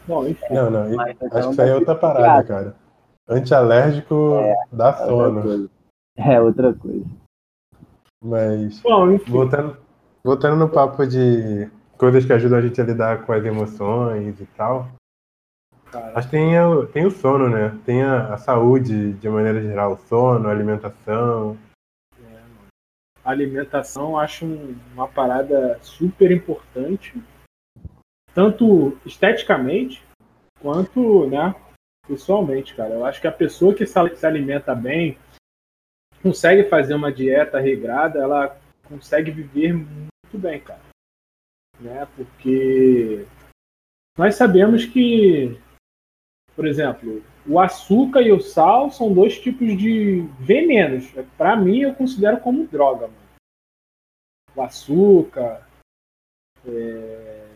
Bom, 0.08 0.28
enfim. 0.28 0.54
Não, 0.54 0.70
não. 0.70 0.96
Mas, 0.96 1.10
Acho 1.10 1.26
então, 1.26 1.30
que 1.30 1.50
isso 1.52 1.62
aí 1.62 1.70
é 1.70 1.76
outra 1.76 1.96
parada, 1.96 2.48
cara. 2.48 2.76
Antialérgico 3.28 4.34
dá 4.72 4.90
É 4.90 5.06
sono. 5.06 5.70
É 6.18 6.42
outra 6.42 6.74
coisa. 6.74 7.06
Mas, 8.24 8.80
Bom, 8.82 9.12
enfim, 9.12 9.32
voltando, 9.32 9.78
voltando 10.26 10.56
no 10.58 10.70
papo 10.70 11.06
de 11.06 11.70
coisas 11.98 12.26
que 12.26 12.34
ajudam 12.34 12.58
a 12.60 12.62
gente 12.62 12.80
a 12.82 12.86
lidar 12.86 13.26
com 13.26 13.34
as 13.34 13.44
emoções 13.44 14.40
e 14.40 14.46
tal, 14.58 14.90
cara, 15.92 16.18
acho 16.18 16.28
que 16.28 16.32
tem, 16.38 16.60
o- 16.60 16.88
tem 16.88 17.06
o 17.06 17.12
sono, 17.12 17.50
né? 17.50 17.78
Tem 17.86 18.04
a, 18.04 18.34
a 18.34 18.38
saúde 18.38 19.14
de 19.14 19.30
maneira 19.30 19.62
geral, 19.62 19.94
o 19.94 19.98
sono, 19.98 20.48
a 20.48 20.52
alimentação. 20.52 21.58
a 23.26 23.30
alimentação 23.32 24.20
acho 24.20 24.46
um- 24.46 24.76
uma 24.94 25.08
parada 25.08 25.80
super 25.82 26.30
importante, 26.30 27.14
tanto 28.34 28.98
esteticamente 29.06 30.04
quanto, 30.60 31.26
né, 31.30 31.56
pessoalmente, 32.06 32.76
cara. 32.76 32.96
Eu 32.96 33.06
acho 33.06 33.22
que 33.22 33.28
a 33.28 33.32
pessoa 33.32 33.74
que 33.74 33.86
se 33.86 34.26
alimenta 34.26 34.76
bem, 34.76 35.18
consegue 36.22 36.66
fazer 36.70 36.96
uma 36.96 37.14
dieta 37.14 37.60
regrada, 37.62 38.20
ela 38.20 38.58
consegue 38.90 39.32
viver 39.32 39.74
muito 40.34 40.38
bem, 40.40 40.60
cara. 40.60 40.82
Né? 41.80 42.08
Porque 42.16 43.26
nós 44.18 44.36
sabemos 44.36 44.86
que, 44.86 45.60
por 46.56 46.66
exemplo, 46.66 47.24
o 47.48 47.60
açúcar 47.60 48.22
e 48.22 48.32
o 48.32 48.42
sal 48.42 48.92
são 48.92 49.14
dois 49.14 49.40
tipos 49.40 49.78
de 49.78 50.22
venenos. 50.40 51.12
Para 51.38 51.56
mim, 51.56 51.82
eu 51.82 51.94
considero 51.94 52.40
como 52.40 52.68
droga. 52.68 53.08
Mano. 53.08 53.24
O 54.56 54.62
açúcar. 54.62 55.68
é, 56.66 57.48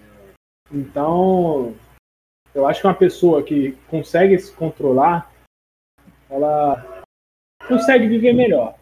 Então, 0.71 1.75
eu 2.53 2.67
acho 2.67 2.81
que 2.81 2.87
uma 2.87 2.93
pessoa 2.93 3.43
que 3.43 3.71
consegue 3.87 4.37
se 4.37 4.53
controlar, 4.53 5.31
ela 6.29 7.03
consegue 7.67 8.07
viver 8.07 8.33
melhor. 8.33 8.77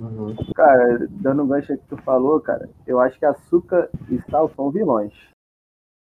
Uhum. 0.00 0.34
Cara, 0.54 1.06
dando 1.10 1.42
um 1.42 1.48
gancho 1.48 1.76
que 1.76 1.86
tu 1.88 1.96
falou, 1.98 2.40
cara, 2.40 2.68
eu 2.86 2.98
acho 2.98 3.18
que 3.18 3.26
açúcar 3.26 3.90
e 4.10 4.20
sal 4.30 4.48
são 4.54 4.70
vilões. 4.70 5.12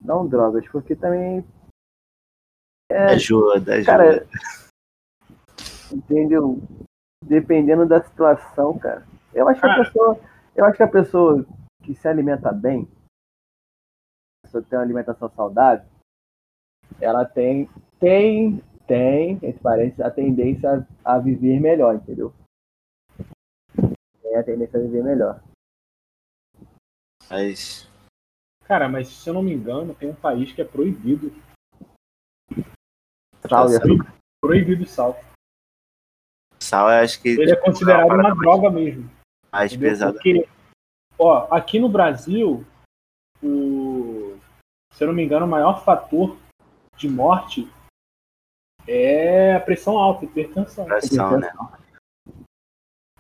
Não 0.02 0.28
drogas, 0.28 0.68
porque 0.70 0.96
também. 0.96 1.46
É, 2.90 3.14
Ajuda, 3.14 3.76
ajuda. 3.76 3.86
cara, 3.86 4.28
entendeu? 5.92 6.60
Dependendo 7.24 7.86
da 7.86 8.02
situação, 8.04 8.78
cara. 8.78 9.06
Eu 9.34 9.48
acho 9.48 9.60
que 9.60 9.68
a 9.68 9.76
pessoa. 9.76 10.20
Eu 10.56 10.66
acho 10.66 10.78
que 10.78 10.84
a 10.84 10.88
pessoa 10.88 11.46
que 11.84 11.94
se 11.94 12.08
alimenta 12.08 12.52
bem, 12.52 12.88
a 14.44 14.48
pessoa 14.48 14.64
que 14.64 14.70
tem 14.70 14.80
uma 14.80 14.86
alimentação 14.86 15.30
saudável, 15.30 15.86
ela 17.00 17.26
tem, 17.26 17.70
tem, 18.00 18.64
tem, 18.88 19.34
entre 19.34 19.60
parênteses, 19.62 20.00
a 20.00 20.10
tendência 20.10 20.88
a, 21.06 21.16
a 21.16 21.20
viver 21.20 21.60
melhor, 21.60 21.96
entendeu? 21.96 22.34
Tem 24.38 24.42
a 24.42 24.44
tendência 24.44 24.80
a 24.80 24.84
viver 24.84 25.04
melhor. 25.04 25.42
Mas 27.30 27.90
Cara, 28.66 28.88
mas 28.88 29.08
se 29.08 29.30
eu 29.30 29.34
não 29.34 29.42
me 29.42 29.54
engano, 29.54 29.96
tem 29.96 30.10
um 30.10 30.16
país 30.16 30.52
que 30.52 30.62
é 30.62 30.66
proibido. 30.66 31.32
Sal 33.48 33.68
e 33.68 33.70
Sal. 33.70 33.82
açúcar. 33.82 34.14
Proibido 34.42 34.84
o 34.84 34.88
sal. 34.88 35.20
sal 36.60 36.90
eu 36.90 37.04
acho 37.04 37.22
que 37.22 37.30
Ele 37.30 37.52
é 37.52 37.56
considerado 37.56 38.06
uma 38.06 38.16
uma 38.16 38.36
droga 38.36 38.70
mesmo. 38.70 39.10
mais 39.52 39.72
entendeu? 39.72 39.90
pesada. 39.90 40.14
Porque, 40.14 40.48
ó, 41.18 41.48
aqui 41.52 41.80
no 41.80 41.90
Brasil, 41.90 42.66
o, 43.42 44.38
se 44.94 45.04
eu 45.04 45.08
não 45.08 45.14
me 45.16 45.24
engano, 45.24 45.46
o 45.46 45.50
maior 45.50 45.84
fator 45.84 46.38
de 46.96 47.10
morte 47.10 47.68
é 48.88 49.56
a 49.56 49.60
pressão 49.60 49.98
alta, 49.98 50.26
hipertensão. 50.26 50.86
Pressão, 50.86 51.40
né? 51.40 51.52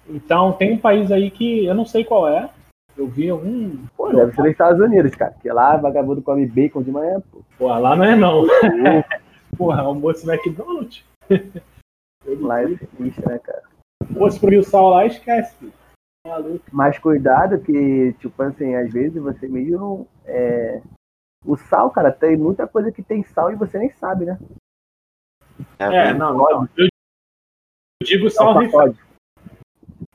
Então 0.10 0.54
tem 0.54 0.74
um 0.74 0.78
país 0.78 1.12
aí 1.12 1.30
que 1.30 1.66
eu 1.66 1.76
não 1.76 1.86
sei 1.86 2.04
qual 2.04 2.28
é. 2.28 2.50
Eu 2.98 3.08
vi 3.08 3.30
algum. 3.30 3.78
Pô, 3.96 4.12
deve 4.12 4.34
ser 4.34 4.42
nos 4.42 4.52
Estados 4.52 4.82
Unidos, 4.82 5.14
cara. 5.16 5.32
Porque 5.32 5.52
lá 5.52 5.78
vagabundo 5.78 6.22
come 6.22 6.48
bacon 6.48 6.82
de 6.82 6.92
manhã, 6.92 7.22
pô. 7.32 7.44
Porra, 7.58 7.78
lá 7.78 7.96
não 7.96 8.04
é 8.06 8.16
não. 8.16 8.44
Porra, 9.56 9.82
almoço 9.84 10.30
McDonald's. 10.30 11.04
Lá 12.42 12.62
é 12.62 12.68
sinistro, 12.76 13.30
né, 13.30 13.40
cara? 13.40 13.64
Fosse 14.14 14.38
pro 14.38 14.50
Rio 14.50 14.62
Sal 14.62 14.90
lá, 14.90 15.06
esquece. 15.06 15.56
filho. 15.56 15.72
Maluco. 16.28 16.66
Mas 16.74 17.00
cuidado 17.00 17.60
que, 17.62 18.14
tipo 18.20 18.44
assim, 18.44 18.76
às 18.76 18.92
vezes 18.92 19.22
você 19.22 19.48
meio 19.48 19.80
não. 19.80 20.08
É... 20.26 20.82
O 21.46 21.56
sal, 21.56 21.90
cara, 21.92 22.12
tem 22.12 22.36
muita 22.36 22.68
coisa 22.68 22.92
que 22.92 23.02
tem 23.02 23.24
sal 23.24 23.52
e 23.52 23.56
você 23.56 23.80
nem 23.80 23.90
sabe, 23.92 24.26
né? 24.26 24.38
É, 25.80 26.14
não, 26.14 26.34
não. 26.34 26.70
Eu, 26.76 26.88
digo 28.04 28.30
sal 28.30 28.54
Sal. 28.70 28.94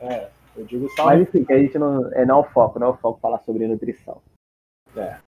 É, 0.03 0.28
eu 0.57 0.64
digo 0.64 0.88
sal 0.90 1.07
Mas 1.07 1.22
enfim, 1.22 1.44
que 1.44 1.53
a 1.53 1.59
gente 1.59 1.78
não. 1.78 2.12
É 2.12 2.26
não 2.26 2.38
é 2.38 2.40
o 2.40 2.44
foco, 2.44 2.78
não 2.78 2.88
é 2.88 2.90
o 2.90 2.96
foco 2.96 3.20
falar 3.20 3.38
sobre 3.40 3.68
nutrição. 3.68 4.20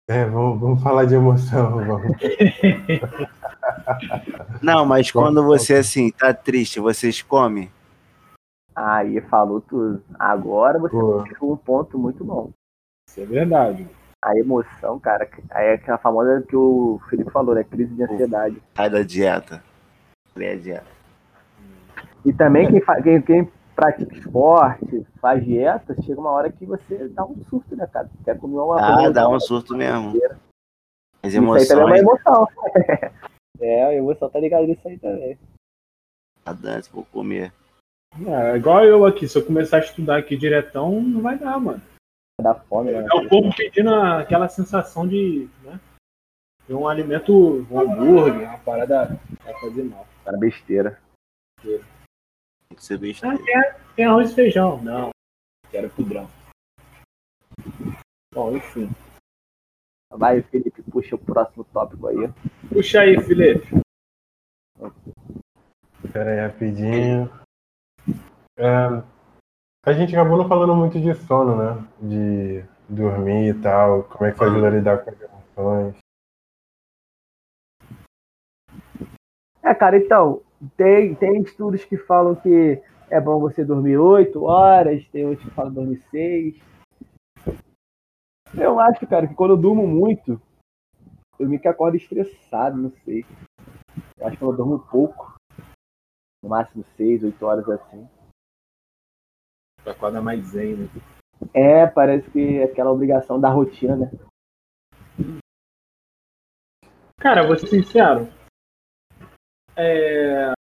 É, 0.08 0.26
vamos, 0.26 0.60
vamos 0.60 0.84
falar 0.84 1.06
de 1.06 1.16
emoção, 1.16 1.84
vamos. 1.84 2.16
Não, 4.62 4.86
mas 4.86 5.10
quando 5.10 5.44
você 5.44 5.76
assim 5.76 6.12
tá 6.12 6.34
triste, 6.34 6.80
vocês 6.80 7.24
comem? 7.24 7.72
Aí 8.76 9.20
falou 9.22 9.62
tudo. 9.62 10.04
Agora 10.20 10.78
você 10.78 10.96
Pô. 11.40 11.54
um 11.54 11.58
ponto 11.58 11.98
muito 11.98 12.24
bom. 12.24 12.52
Isso 13.10 13.22
é 13.22 13.26
verdade. 13.26 13.88
A 14.24 14.38
emoção, 14.38 15.00
cara, 15.00 15.28
aí 15.52 15.68
é 15.68 15.74
aquela 15.74 15.98
famosa 15.98 16.44
que 16.48 16.56
o 16.56 17.00
Felipe 17.10 17.32
falou, 17.32 17.56
né? 17.56 17.64
Crise 17.64 17.96
de 17.96 18.04
ansiedade. 18.04 18.62
Sai 18.76 18.90
da 18.90 19.02
dieta. 19.02 19.64
Lê 20.36 20.52
a 20.52 20.58
dieta. 20.58 20.96
E 22.26 22.34
também 22.34 22.68
quem, 22.68 22.82
quem, 23.04 23.22
quem 23.22 23.52
pratica 23.76 24.16
esporte, 24.16 25.06
faz 25.20 25.44
dieta, 25.44 25.96
chega 26.02 26.20
uma 26.20 26.32
hora 26.32 26.52
que 26.52 26.66
você 26.66 27.10
dá 27.10 27.26
um 27.26 27.36
surto, 27.44 27.76
né, 27.76 27.86
cara? 27.88 28.10
Quer 28.24 28.40
comer 28.40 28.58
uma 28.58 28.80
Ah, 28.80 29.10
dá 29.10 29.28
um 29.28 29.40
surto 29.40 29.76
mesmo. 29.76 30.14
As 31.22 31.34
Isso 31.34 31.54
aí 31.54 31.68
também 31.68 31.82
é 31.82 31.86
uma 31.86 31.98
emoções. 31.98 32.26
emoção. 32.26 32.48
é, 33.60 33.86
a 33.86 33.94
emoção 33.94 34.30
tá 34.30 34.40
ligada 34.40 34.66
nisso 34.66 34.88
aí 34.88 34.98
também. 34.98 35.38
A 36.46 36.54
dança, 36.54 36.90
vou 36.94 37.04
comer. 37.06 37.52
É, 38.26 38.56
igual 38.56 38.86
eu 38.86 39.06
aqui, 39.06 39.28
se 39.28 39.38
eu 39.38 39.46
começar 39.46 39.78
a 39.78 39.82
estudar 39.82 40.18
aqui 40.18 40.38
diretão, 40.38 41.02
não 41.02 41.22
vai 41.22 41.38
dar, 41.38 41.60
mano. 41.60 41.82
Dá 42.42 42.54
fome, 42.54 42.92
né? 42.92 43.00
É 43.12 43.16
o 43.16 43.28
corpo 43.28 43.56
pedindo 43.56 43.94
aquela 43.94 44.48
sensação 44.48 45.08
de, 45.08 45.50
né? 45.64 45.80
De 46.68 46.74
um 46.74 46.88
alimento, 46.88 47.66
um 47.72 47.80
hambúrguer, 47.80 48.48
uma 48.48 48.58
parada 48.60 49.20
vai 49.44 49.54
fazer 49.60 49.84
mal. 49.84 50.08
Cara, 50.24 50.38
besteira. 50.38 51.00
Tem 52.70 52.78
que 52.78 52.84
ser 52.84 52.96
Ah, 52.96 52.98
besteira. 52.98 53.38
tem, 53.38 53.56
tem 53.96 54.06
arroz 54.06 54.32
e 54.32 54.36
feijão. 54.36 54.82
Não, 54.84 55.10
quero 55.70 55.90
podrão. 55.92 56.30
Bom, 58.34 58.56
enfim. 58.56 58.90
Vai, 60.12 60.42
Felipe, 60.42 60.82
puxa 60.84 61.16
o 61.16 61.20
próximo 61.20 61.64
tópico 61.66 62.08
aí. 62.08 62.18
Puxa 62.70 63.02
aí, 63.02 63.20
Felipe. 63.22 63.68
Pera 66.12 66.32
aí, 66.32 66.48
rapidinho. 66.48 67.30
É, 68.58 69.04
a 69.86 69.94
gente 69.94 70.16
acabou 70.16 70.38
não 70.38 70.48
falando 70.48 70.76
muito 70.76 71.00
de 71.00 71.14
sono, 71.26 71.58
né? 71.58 71.88
De 72.02 72.64
dormir 72.88 73.50
e 73.56 73.62
tal, 73.62 74.04
como 74.04 74.26
é 74.26 74.30
que 74.30 74.36
isso 74.36 74.44
ajuda 74.44 74.68
a 74.68 74.72
lidar 74.72 75.04
com 75.04 75.10
as 75.10 75.22
emoções. 75.22 75.96
É, 79.64 79.74
cara, 79.74 79.98
então, 79.98 80.42
tem, 80.78 81.16
tem 81.16 81.42
estudos 81.42 81.84
que 81.84 81.98
falam 81.98 82.36
que 82.36 82.82
é 83.10 83.20
bom 83.20 83.40
você 83.40 83.64
dormir 83.64 83.98
8 83.98 84.44
horas, 84.44 85.08
tem 85.10 85.26
outros 85.26 85.48
que 85.48 85.54
falam 85.54 85.74
dormir 85.74 86.02
6. 86.10 86.56
Eu 88.58 88.80
acho, 88.80 89.06
cara, 89.08 89.28
que 89.28 89.36
quando 89.36 89.52
eu 89.52 89.58
durmo 89.58 89.86
muito, 89.86 90.42
eu 91.38 91.50
me 91.50 91.60
que 91.60 91.68
acordo 91.68 91.98
estressado, 91.98 92.78
não 92.78 92.92
sei. 93.04 93.26
Eu 94.18 94.28
acho 94.28 94.38
que 94.38 94.40
quando 94.40 94.52
eu 94.52 94.58
durmo 94.58 94.80
pouco, 94.80 95.36
no 96.42 96.50
máximo 96.50 96.84
6, 96.96 97.24
8 97.24 97.46
horas 97.46 97.70
assim. 97.70 98.08
Pra 99.84 99.92
acordar 99.92 100.22
mais 100.22 100.46
zen, 100.46 100.76
né? 100.76 100.90
É, 101.54 101.86
parece 101.86 102.30
que 102.32 102.58
é 102.58 102.64
aquela 102.64 102.92
obrigação 102.92 103.40
da 103.40 103.50
rotina, 103.50 103.96
né? 103.96 104.12
Cara, 107.20 107.46
vou 107.46 107.58
ser 107.58 107.68
sincero. 107.68 108.28
É, 109.78 110.54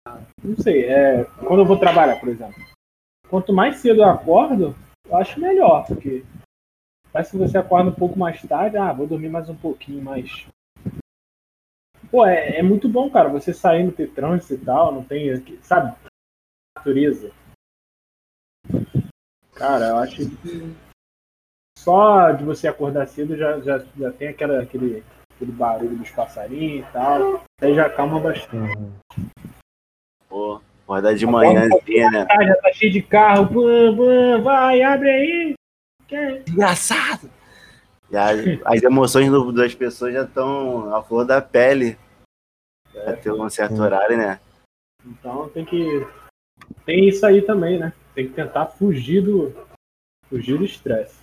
não 0.43 0.55
sei, 0.57 0.85
é, 0.85 1.23
quando 1.45 1.59
eu 1.59 1.65
vou 1.65 1.77
trabalhar, 1.77 2.19
por 2.19 2.29
exemplo. 2.29 2.55
Quanto 3.29 3.53
mais 3.53 3.77
cedo 3.77 4.01
eu 4.01 4.09
acordo, 4.09 4.75
eu 5.07 5.15
acho 5.17 5.39
melhor, 5.39 5.85
porque 5.85 6.23
parece 7.11 7.31
que 7.31 7.37
você 7.37 7.57
acorda 7.57 7.89
um 7.89 7.95
pouco 7.95 8.17
mais 8.17 8.41
tarde, 8.41 8.77
ah, 8.77 8.91
vou 8.91 9.07
dormir 9.07 9.29
mais 9.29 9.49
um 9.49 9.55
pouquinho, 9.55 10.03
mas. 10.03 10.47
Pô, 12.09 12.25
é, 12.25 12.57
é 12.57 12.63
muito 12.63 12.89
bom, 12.89 13.09
cara, 13.09 13.29
você 13.29 13.53
sair, 13.53 13.83
não 13.83 13.91
ter 13.91 14.11
trânsito 14.11 14.53
e 14.55 14.65
tal, 14.65 14.93
não 14.93 15.03
tem, 15.03 15.31
sabe, 15.61 15.95
natureza. 16.77 17.31
Cara, 19.55 19.89
eu 19.89 19.97
acho 19.97 20.17
que 20.17 20.23
só 21.77 22.31
de 22.31 22.43
você 22.43 22.67
acordar 22.67 23.07
cedo 23.07 23.35
já, 23.35 23.59
já, 23.59 23.79
já 23.79 24.11
tem 24.11 24.29
aquela, 24.29 24.61
aquele, 24.61 25.03
aquele 25.43 25.51
barulho 25.51 25.97
dos 25.97 26.09
passarinhos 26.11 26.87
e 26.87 26.91
tal. 26.91 27.43
Aí 27.61 27.75
já 27.75 27.89
calma 27.89 28.19
bastante. 28.19 28.77
Pô, 30.29 30.61
Acordar 30.83 31.15
de 31.15 31.25
manhãzinha, 31.25 32.11
né? 32.11 32.27
Ah, 32.29 32.43
já 32.43 32.55
tá 32.55 32.71
cheio 32.73 32.91
de 32.91 33.01
carro. 33.01 33.45
Bum, 33.45 33.95
bum, 33.95 34.41
vai, 34.41 34.81
abre 34.81 35.09
aí. 35.09 35.53
Engraçado! 36.47 37.29
Já, 38.11 38.27
as 38.65 38.83
emoções 38.83 39.31
do- 39.31 39.51
das 39.51 39.73
pessoas 39.73 40.13
já 40.13 40.23
estão 40.23 40.93
à 40.93 41.01
flor 41.01 41.25
da 41.25 41.41
pele. 41.41 41.97
Até 43.07 43.31
um 43.33 43.49
certo 43.49 43.75
Sim. 43.75 43.81
horário, 43.81 44.17
né? 44.17 44.39
Então 45.05 45.49
tem 45.49 45.65
que. 45.65 46.05
Tem 46.85 47.07
isso 47.07 47.25
aí 47.25 47.41
também, 47.41 47.79
né? 47.79 47.91
Tem 48.13 48.27
que 48.27 48.33
tentar 48.33 48.67
fugir 48.67 49.21
do. 49.23 49.51
Fugir 50.29 50.57
do 50.57 50.65
estresse. 50.65 51.21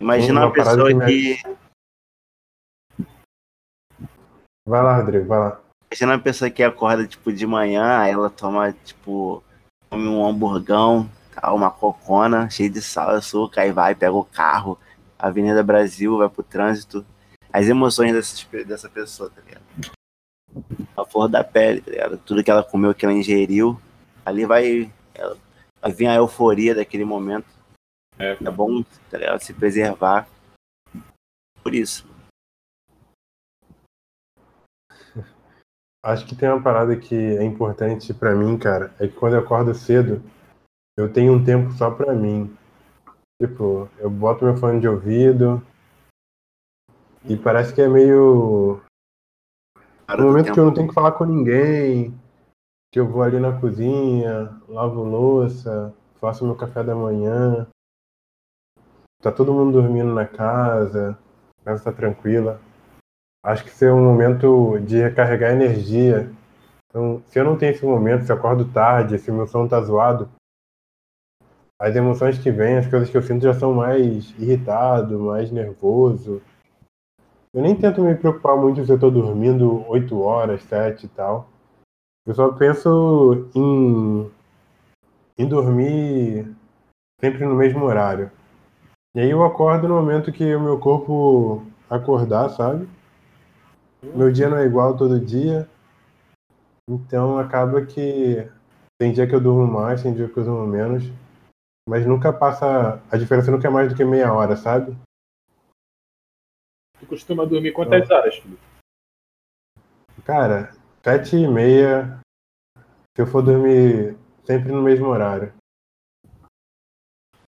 Imagina 0.00 0.46
Uma 0.46 0.52
pessoa 0.52 0.88
que. 1.04 1.36
Vai 4.66 4.82
lá, 4.82 4.96
Rodrigo, 4.96 5.26
vai 5.26 5.38
lá. 5.38 5.60
Imagina 5.90 6.12
uma 6.14 6.22
pessoa 6.22 6.50
que 6.50 6.62
acorda, 6.62 7.06
tipo, 7.06 7.32
de 7.32 7.46
manhã, 7.46 7.98
aí 7.98 8.10
ela 8.12 8.30
toma, 8.30 8.72
tipo, 8.72 9.42
come 9.90 10.08
um 10.08 10.26
hamburgão, 10.26 11.08
tal, 11.34 11.54
uma 11.54 11.70
cocona, 11.70 12.48
cheia 12.50 12.70
de 12.70 12.80
sal, 12.82 13.10
açúcar, 13.10 13.60
aí 13.62 13.72
vai, 13.72 13.94
pega 13.94 14.12
o 14.12 14.24
carro, 14.24 14.78
Avenida 15.18 15.62
Brasil, 15.62 16.16
vai 16.18 16.28
pro 16.28 16.42
trânsito. 16.42 17.04
As 17.52 17.66
emoções 17.66 18.12
dessas 18.12 18.42
pe- 18.42 18.64
dessa 18.64 18.88
pessoa, 18.88 19.30
tá 19.30 19.40
ligado? 19.42 19.62
A 20.96 21.04
flor 21.04 21.28
da 21.28 21.44
pele, 21.44 21.80
tá 21.80 21.90
ligado? 21.90 22.18
Tudo 22.18 22.42
que 22.42 22.50
ela 22.50 22.64
comeu, 22.64 22.94
que 22.94 23.04
ela 23.04 23.14
ingeriu, 23.14 23.78
ali 24.24 24.44
vai, 24.44 24.90
ela- 25.14 25.36
vai 25.80 25.92
vir 25.92 26.06
a 26.08 26.14
euforia 26.14 26.74
daquele 26.74 27.04
momento. 27.04 27.46
É, 28.18 28.32
É 28.44 28.50
bom, 28.50 28.82
tá 29.10 29.18
ligado? 29.18 29.40
Se 29.40 29.52
preservar. 29.52 30.26
Por 31.62 31.74
isso. 31.74 32.06
Acho 36.04 36.26
que 36.26 36.36
tem 36.36 36.50
uma 36.50 36.60
parada 36.62 36.94
que 36.94 37.14
é 37.14 37.42
importante 37.42 38.12
pra 38.12 38.34
mim, 38.34 38.58
cara, 38.58 38.94
é 39.00 39.08
que 39.08 39.14
quando 39.14 39.36
eu 39.36 39.40
acordo 39.40 39.72
cedo, 39.74 40.22
eu 40.98 41.10
tenho 41.10 41.32
um 41.32 41.42
tempo 41.42 41.72
só 41.72 41.90
pra 41.90 42.12
mim. 42.12 42.54
Tipo, 43.40 43.88
eu 43.98 44.10
boto 44.10 44.44
meu 44.44 44.54
fone 44.54 44.80
de 44.80 44.86
ouvido 44.86 45.62
e 47.24 47.38
parece 47.38 47.74
que 47.74 47.80
é 47.80 47.88
meio 47.88 48.82
Para 50.06 50.20
um 50.20 50.26
do 50.26 50.28
momento 50.28 50.44
tempo. 50.44 50.54
que 50.54 50.60
eu 50.60 50.64
não 50.66 50.74
tenho 50.74 50.88
que 50.88 50.94
falar 50.94 51.12
com 51.12 51.24
ninguém, 51.24 52.14
que 52.92 53.00
eu 53.00 53.08
vou 53.08 53.22
ali 53.22 53.40
na 53.40 53.58
cozinha, 53.58 54.54
lavo 54.68 55.02
louça, 55.02 55.94
faço 56.20 56.44
meu 56.44 56.54
café 56.54 56.84
da 56.84 56.94
manhã. 56.94 57.66
Tá 59.22 59.32
todo 59.32 59.54
mundo 59.54 59.72
dormindo 59.80 60.12
na 60.12 60.26
casa, 60.26 61.18
a 61.62 61.64
casa 61.64 61.84
tá 61.84 61.92
tranquila. 61.92 62.60
Acho 63.44 63.62
que 63.62 63.68
esse 63.68 63.84
é 63.84 63.92
um 63.92 64.02
momento 64.02 64.78
de 64.80 65.02
recarregar 65.02 65.52
energia. 65.52 66.32
Então, 66.88 67.22
se 67.26 67.38
eu 67.38 67.44
não 67.44 67.58
tenho 67.58 67.72
esse 67.72 67.84
momento, 67.84 68.24
se 68.24 68.32
eu 68.32 68.36
acordo 68.36 68.64
tarde, 68.72 69.18
se 69.18 69.30
meu 69.30 69.46
sono 69.46 69.68
tá 69.68 69.78
zoado, 69.82 70.30
as 71.78 71.94
emoções 71.94 72.38
que 72.38 72.50
vêm, 72.50 72.78
as 72.78 72.86
coisas 72.86 73.10
que 73.10 73.16
eu 73.18 73.22
sinto 73.22 73.42
já 73.42 73.52
são 73.52 73.74
mais 73.74 74.30
irritado, 74.38 75.20
mais 75.20 75.50
nervoso. 75.50 76.40
Eu 77.52 77.60
nem 77.60 77.76
tento 77.76 78.00
me 78.00 78.14
preocupar 78.14 78.56
muito 78.56 78.82
se 78.82 78.90
eu 78.90 78.98
tô 78.98 79.10
dormindo 79.10 79.84
8 79.88 80.18
horas, 80.22 80.62
7 80.62 81.04
e 81.04 81.08
tal. 81.10 81.46
Eu 82.26 82.34
só 82.34 82.50
penso 82.52 83.50
em, 83.54 84.30
em 85.36 85.46
dormir 85.46 86.50
sempre 87.20 87.44
no 87.44 87.54
mesmo 87.54 87.84
horário. 87.84 88.30
E 89.14 89.20
aí 89.20 89.30
eu 89.30 89.44
acordo 89.44 89.86
no 89.86 89.96
momento 89.96 90.32
que 90.32 90.54
o 90.54 90.60
meu 90.60 90.78
corpo 90.78 91.62
acordar, 91.90 92.48
sabe? 92.48 92.88
Meu 94.12 94.30
dia 94.30 94.48
não 94.48 94.58
é 94.58 94.66
igual 94.66 94.96
todo 94.96 95.24
dia. 95.24 95.68
Então 96.88 97.38
acaba 97.38 97.86
que 97.86 98.50
tem 99.00 99.12
dia 99.12 99.26
que 99.26 99.34
eu 99.34 99.40
durmo 99.40 99.66
mais, 99.66 100.02
tem 100.02 100.14
dia 100.14 100.28
que 100.28 100.36
eu 100.36 100.44
durmo 100.44 100.66
menos. 100.66 101.04
Mas 101.88 102.06
nunca 102.06 102.32
passa. 102.32 103.02
A 103.10 103.16
diferença 103.16 103.50
nunca 103.50 103.68
é 103.68 103.70
mais 103.70 103.88
do 103.88 103.96
que 103.96 104.04
meia 104.04 104.32
hora, 104.32 104.56
sabe? 104.56 104.96
Tu 106.98 107.06
costuma 107.06 107.46
dormir 107.46 107.72
quantas 107.72 108.10
horas, 108.10 108.36
Felipe? 108.36 108.62
Cara, 110.24 110.72
sete 111.02 111.36
e 111.36 111.46
meia, 111.46 112.20
se 113.14 113.20
eu 113.22 113.26
for 113.26 113.42
dormir 113.42 114.16
sempre 114.44 114.72
no 114.72 114.82
mesmo 114.82 115.06
horário. 115.06 115.52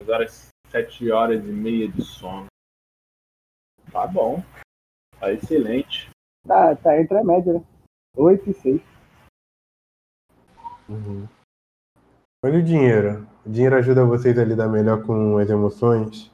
As 0.00 0.08
horas, 0.08 0.48
sete 0.68 1.10
horas 1.10 1.44
e 1.44 1.52
meia 1.52 1.88
de 1.88 2.02
sono. 2.02 2.46
Tá 3.92 4.06
bom. 4.06 4.42
Tá 5.20 5.32
excelente. 5.32 6.13
Tá, 6.46 6.76
tá 6.76 7.00
entre 7.00 7.16
a 7.18 7.24
média, 7.24 7.54
né? 7.54 7.64
8 8.16 8.50
e 8.50 8.54
6. 8.54 8.82
Uhum. 10.88 11.26
Olha 12.44 12.58
o 12.58 12.62
dinheiro. 12.62 13.26
O 13.44 13.50
dinheiro 13.50 13.76
ajuda 13.76 14.04
vocês 14.04 14.38
a 14.38 14.44
lidar 14.44 14.68
melhor 14.68 15.04
com 15.04 15.38
as 15.38 15.48
emoções? 15.48 16.30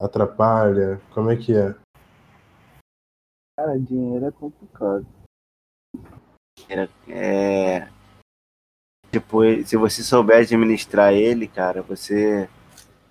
Atrapalha? 0.00 1.00
Como 1.14 1.30
é 1.30 1.36
que 1.36 1.56
é? 1.56 1.74
Cara, 3.56 3.78
dinheiro 3.78 4.26
é 4.26 4.32
complicado. 4.32 5.06
É. 7.08 7.88
Tipo, 9.12 9.44
ele- 9.44 9.64
se 9.64 9.76
você 9.76 10.02
souber 10.02 10.38
administrar 10.38 11.12
ele, 11.12 11.46
cara, 11.46 11.82
você 11.82 12.48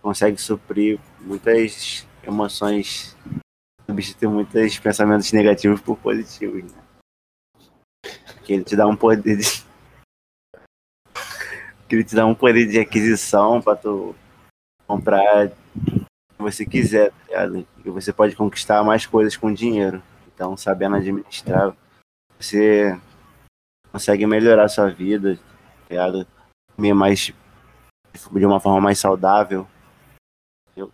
consegue 0.01 0.37
suprir 0.41 0.99
muitas 1.19 2.07
emoções, 2.23 3.15
substituir 3.91 4.29
muitos 4.29 4.79
pensamentos 4.79 5.31
negativos 5.33 5.81
por 5.81 5.97
positivos, 5.97 6.63
né? 6.71 6.81
Que 8.43 8.53
ele 8.53 8.63
te 8.63 8.75
dá 8.75 8.87
um 8.87 8.95
poder 8.95 9.37
de. 9.37 9.43
Que 11.87 11.95
ele 11.95 12.03
te 12.05 12.15
dá 12.15 12.25
um 12.25 12.33
poder 12.33 12.67
de 12.67 12.79
aquisição 12.79 13.61
pra 13.61 13.75
tu 13.75 14.15
comprar 14.87 15.47
o 15.47 15.51
que 15.51 16.05
você 16.37 16.65
quiser, 16.65 17.11
tá 17.11 17.45
ligado? 17.45 17.67
E 17.83 17.89
você 17.89 18.13
pode 18.13 18.33
conquistar 18.33 18.81
mais 18.81 19.05
coisas 19.05 19.35
com 19.35 19.53
dinheiro. 19.53 20.01
Então, 20.33 20.55
sabendo 20.55 20.95
administrar, 20.95 21.75
você 22.39 22.97
consegue 23.91 24.25
melhorar 24.25 24.69
sua 24.69 24.89
vida, 24.89 25.35
tá 25.35 25.41
ligado? 25.89 26.25
Comer 26.77 26.93
mais 26.93 27.33
de 28.33 28.45
uma 28.45 28.59
forma 28.59 28.79
mais 28.79 28.99
saudável. 28.99 29.67
entendeu? 30.69 30.91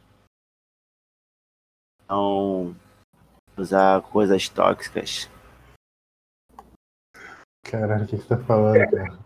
Usar 3.58 4.02
coisas 4.04 4.48
tóxicas. 4.48 5.30
Caralho, 7.66 8.06
o 8.06 8.08
que 8.08 8.18
você 8.18 8.28
tá 8.28 8.38
falando, 8.38 8.90
cara? 8.92 9.20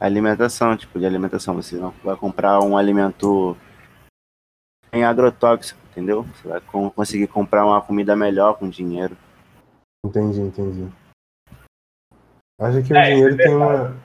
Alimentação, 0.00 0.76
tipo 0.76 0.98
de 0.98 1.06
alimentação. 1.06 1.54
Você 1.54 1.76
não 1.76 1.90
vai 2.02 2.16
comprar 2.16 2.60
um 2.60 2.76
alimento 2.76 3.56
em 4.92 5.04
agrotóxico, 5.04 5.78
entendeu? 5.90 6.22
Você 6.24 6.48
vai 6.48 6.60
con- 6.60 6.90
conseguir 6.90 7.28
comprar 7.28 7.64
uma 7.66 7.80
comida 7.82 8.16
melhor 8.16 8.58
com 8.58 8.68
dinheiro. 8.68 9.16
Entendi, 10.04 10.40
entendi. 10.40 10.92
Acho 12.60 12.82
que 12.82 12.92
o 12.92 12.96
É, 12.96 13.10
dinheiro 13.10 13.34
é 13.34 13.36
tem 13.36 13.54
uma, 13.54 14.00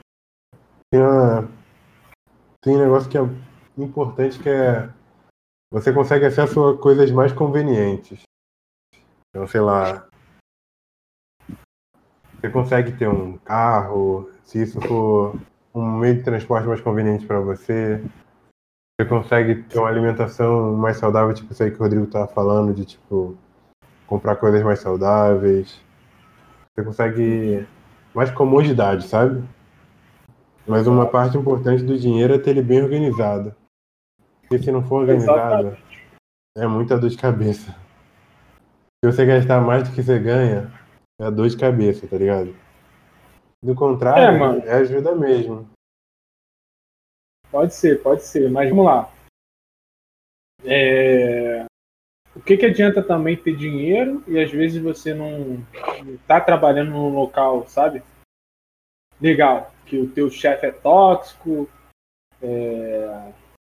tem 0.92 1.02
uma. 1.02 1.42
Tem 2.62 2.76
um 2.76 2.80
negócio 2.80 3.10
que 3.10 3.18
é 3.18 3.22
importante 3.78 4.38
que 4.40 4.50
é. 4.50 4.90
Você 5.72 5.94
consegue 5.94 6.26
acesso 6.26 6.68
a 6.68 6.78
coisas 6.78 7.10
mais 7.12 7.32
convenientes. 7.32 8.22
Então, 9.30 9.48
sei 9.48 9.62
lá. 9.62 10.08
Você 12.36 12.50
consegue 12.50 12.94
ter 12.94 13.08
um 13.08 13.38
carro, 13.38 14.32
se 14.44 14.62
isso 14.62 14.80
for 14.82 15.36
um 15.74 15.98
meio 15.98 16.16
de 16.16 16.24
transporte 16.24 16.68
mais 16.68 16.82
conveniente 16.82 17.26
para 17.26 17.40
você. 17.40 18.04
Você 19.00 19.08
consegue 19.08 19.64
ter 19.64 19.80
uma 19.80 19.90
alimentação 19.90 20.74
mais 20.76 20.98
saudável, 20.98 21.34
tipo 21.34 21.54
isso 21.54 21.64
aí 21.64 21.72
que 21.72 21.78
o 21.78 21.84
Rodrigo 21.84 22.08
tava 22.08 22.28
falando, 22.28 22.74
de 22.74 22.86
tipo 22.86 23.38
comprar 24.08 24.36
coisas 24.38 24.64
mais 24.64 24.80
saudáveis. 24.80 25.80
Você 26.74 26.86
consegue 26.86 27.68
mais 28.14 28.32
comodidade, 28.32 29.08
sabe? 29.08 29.44
Mas 30.68 30.88
uma 30.88 31.06
parte 31.06 31.38
importante 31.38 31.84
do 31.84 31.98
dinheiro 31.98 32.34
é 32.34 32.40
ter 32.40 32.52
ele 32.52 32.62
bem 32.62 32.82
organizado. 32.82 33.56
Porque 34.42 34.64
se 34.64 34.72
não 34.72 34.84
for 34.84 35.02
organizado, 35.02 35.78
é 36.58 36.68
muita 36.68 36.98
dor 36.98 37.10
de 37.10 37.18
cabeça. 37.18 37.76
Se 39.04 39.12
você 39.12 39.26
gastar 39.26 39.62
mais 39.62 39.88
do 39.88 39.95
que 39.95 40.04
você 40.04 40.20
ganha, 40.20 40.70
é 41.22 41.32
dor 41.32 41.47
de 41.47 41.58
cabeça, 41.58 42.06
tá 42.08 42.18
ligado? 42.18 42.54
Do 43.64 43.72
É, 43.72 43.76
contrário, 43.76 44.39
mano. 44.39 44.62
é 44.66 44.74
ajuda 44.74 45.16
mesmo. 45.16 45.70
Pode 47.50 47.74
ser, 47.74 48.04
pode 48.04 48.24
ser, 48.24 48.50
mas 48.52 48.70
vamos 48.70 48.86
lá. 48.86 49.12
É, 50.66 51.66
O 52.36 52.41
que, 52.41 52.58
que 52.58 52.66
adianta 52.66 53.02
também 53.02 53.36
ter 53.41 53.56
dinheiro 53.56 54.24
e 54.28 54.38
às 54.38 54.52
vezes 54.52 54.82
você 54.82 55.14
não 55.14 55.66
está 56.16 56.39
trabalhando 56.41 56.91
num 56.91 57.10
local, 57.16 57.68
sabe? 57.68 58.04
Legal, 59.20 59.74
que 59.86 59.97
o 59.97 60.10
teu 60.12 60.30
chefe 60.30 60.66
é 60.68 60.72
tóxico, 60.72 61.70
é, 62.41 63.34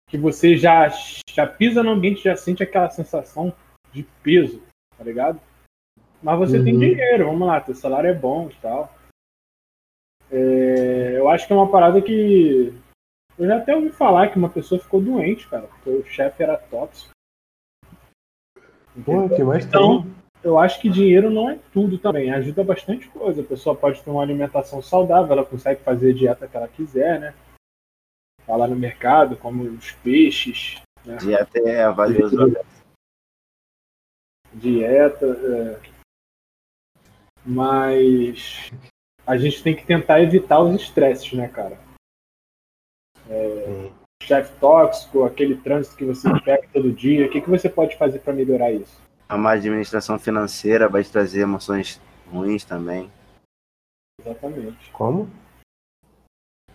que 0.09 0.17
você 0.17 0.55
já, 0.55 0.88
já 1.30 1.47
pisa 1.47 1.82
no 1.82 1.91
ambiente, 1.91 2.24
já 2.24 2.36
sente 2.36 2.61
aquela 2.61 2.89
sensação 2.89 3.53
de 3.91 4.03
peso, 4.21 4.61
tá 5.04 5.10
ligado? 5.10 5.39
Mas 6.22 6.39
você 6.39 6.64
tem 6.64 6.74
Uhum. 6.74 6.80
dinheiro, 6.80 7.26
vamos 7.26 7.45
lá, 7.47 7.60
teu 7.60 7.76
salário 7.76 8.10
é 8.10 8.14
bom 8.14 8.49
e 8.49 8.56
tal. 8.62 8.93
É, 10.32 11.18
eu 11.18 11.28
acho 11.30 11.45
que 11.45 11.51
é 11.54 11.56
uma 11.56 11.70
parada 11.70 12.01
que. 12.01 12.74
Eu 13.38 13.47
já 13.47 13.58
até 13.58 13.76
ouvi 13.76 13.89
falar 13.89 14.30
que 14.30 14.38
uma 14.38 14.49
pessoa 14.49 14.80
ficou 14.80 15.01
doente, 15.01 15.47
cara, 15.49 15.68
porque 15.68 15.89
o 15.89 16.06
chefe 16.06 16.41
era 16.41 16.58
tóxico. 16.58 17.12
Pô, 19.04 19.28
que 19.28 19.43
mais 19.43 19.66
Então, 19.66 20.04
tem? 20.04 20.16
eu 20.43 20.58
acho 20.58 20.80
que 20.80 20.89
dinheiro 20.89 21.30
não 21.30 21.49
é 21.49 21.60
tudo 21.74 21.97
também, 21.97 22.32
ajuda 22.32 22.64
bastante 22.64 23.10
coisa. 23.10 23.41
A 23.41 23.45
pessoa 23.45 23.76
pode 23.76 24.01
ter 24.01 24.10
uma 24.10 24.22
alimentação 24.22 24.82
saudável, 24.82 25.32
ela 25.34 25.45
consegue 25.45 25.82
fazer 25.84 26.12
a 26.12 26.16
dieta 26.16 26.47
que 26.47 26.56
ela 26.56 26.68
quiser, 26.68 27.20
né? 27.20 27.34
Vai 28.47 28.58
lá 28.58 28.68
no 28.68 28.76
mercado, 28.76 29.36
como 29.36 29.64
os 29.64 29.91
peixes, 29.91 30.80
né? 31.04 31.18
Dieta 31.18 31.60
é 31.60 31.91
valioso. 31.91 32.38
Dieta. 34.54 35.26
é. 35.26 35.93
Mas 37.45 38.72
a 39.28 39.38
gente 39.38 39.62
tem 39.62 39.76
que 39.76 39.86
tentar 39.86 40.22
evitar 40.22 40.60
os 40.60 40.82
estresses, 40.82 41.34
né, 41.34 41.47
cara? 41.47 41.78
Hum. 43.30 43.91
Chefe 44.22 44.58
tóxico, 44.60 45.24
aquele 45.24 45.58
trânsito 45.58 45.97
que 45.97 46.06
você 46.06 46.30
pega 46.41 46.68
todo 46.72 46.93
dia, 46.93 47.26
o 47.26 47.30
que, 47.30 47.41
que 47.41 47.49
você 47.49 47.70
pode 47.70 47.97
fazer 47.97 48.20
para 48.20 48.32
melhorar 48.32 48.72
isso? 48.72 49.01
A 49.28 49.38
má 49.38 49.54
administração 49.54 50.18
financeira 50.18 50.88
vai 50.88 51.04
te 51.04 51.12
trazer 51.12 51.41
emoções 51.41 51.99
ruins 52.32 52.64
também. 52.64 53.12
Exatamente. 54.22 54.91
Como? 54.91 55.30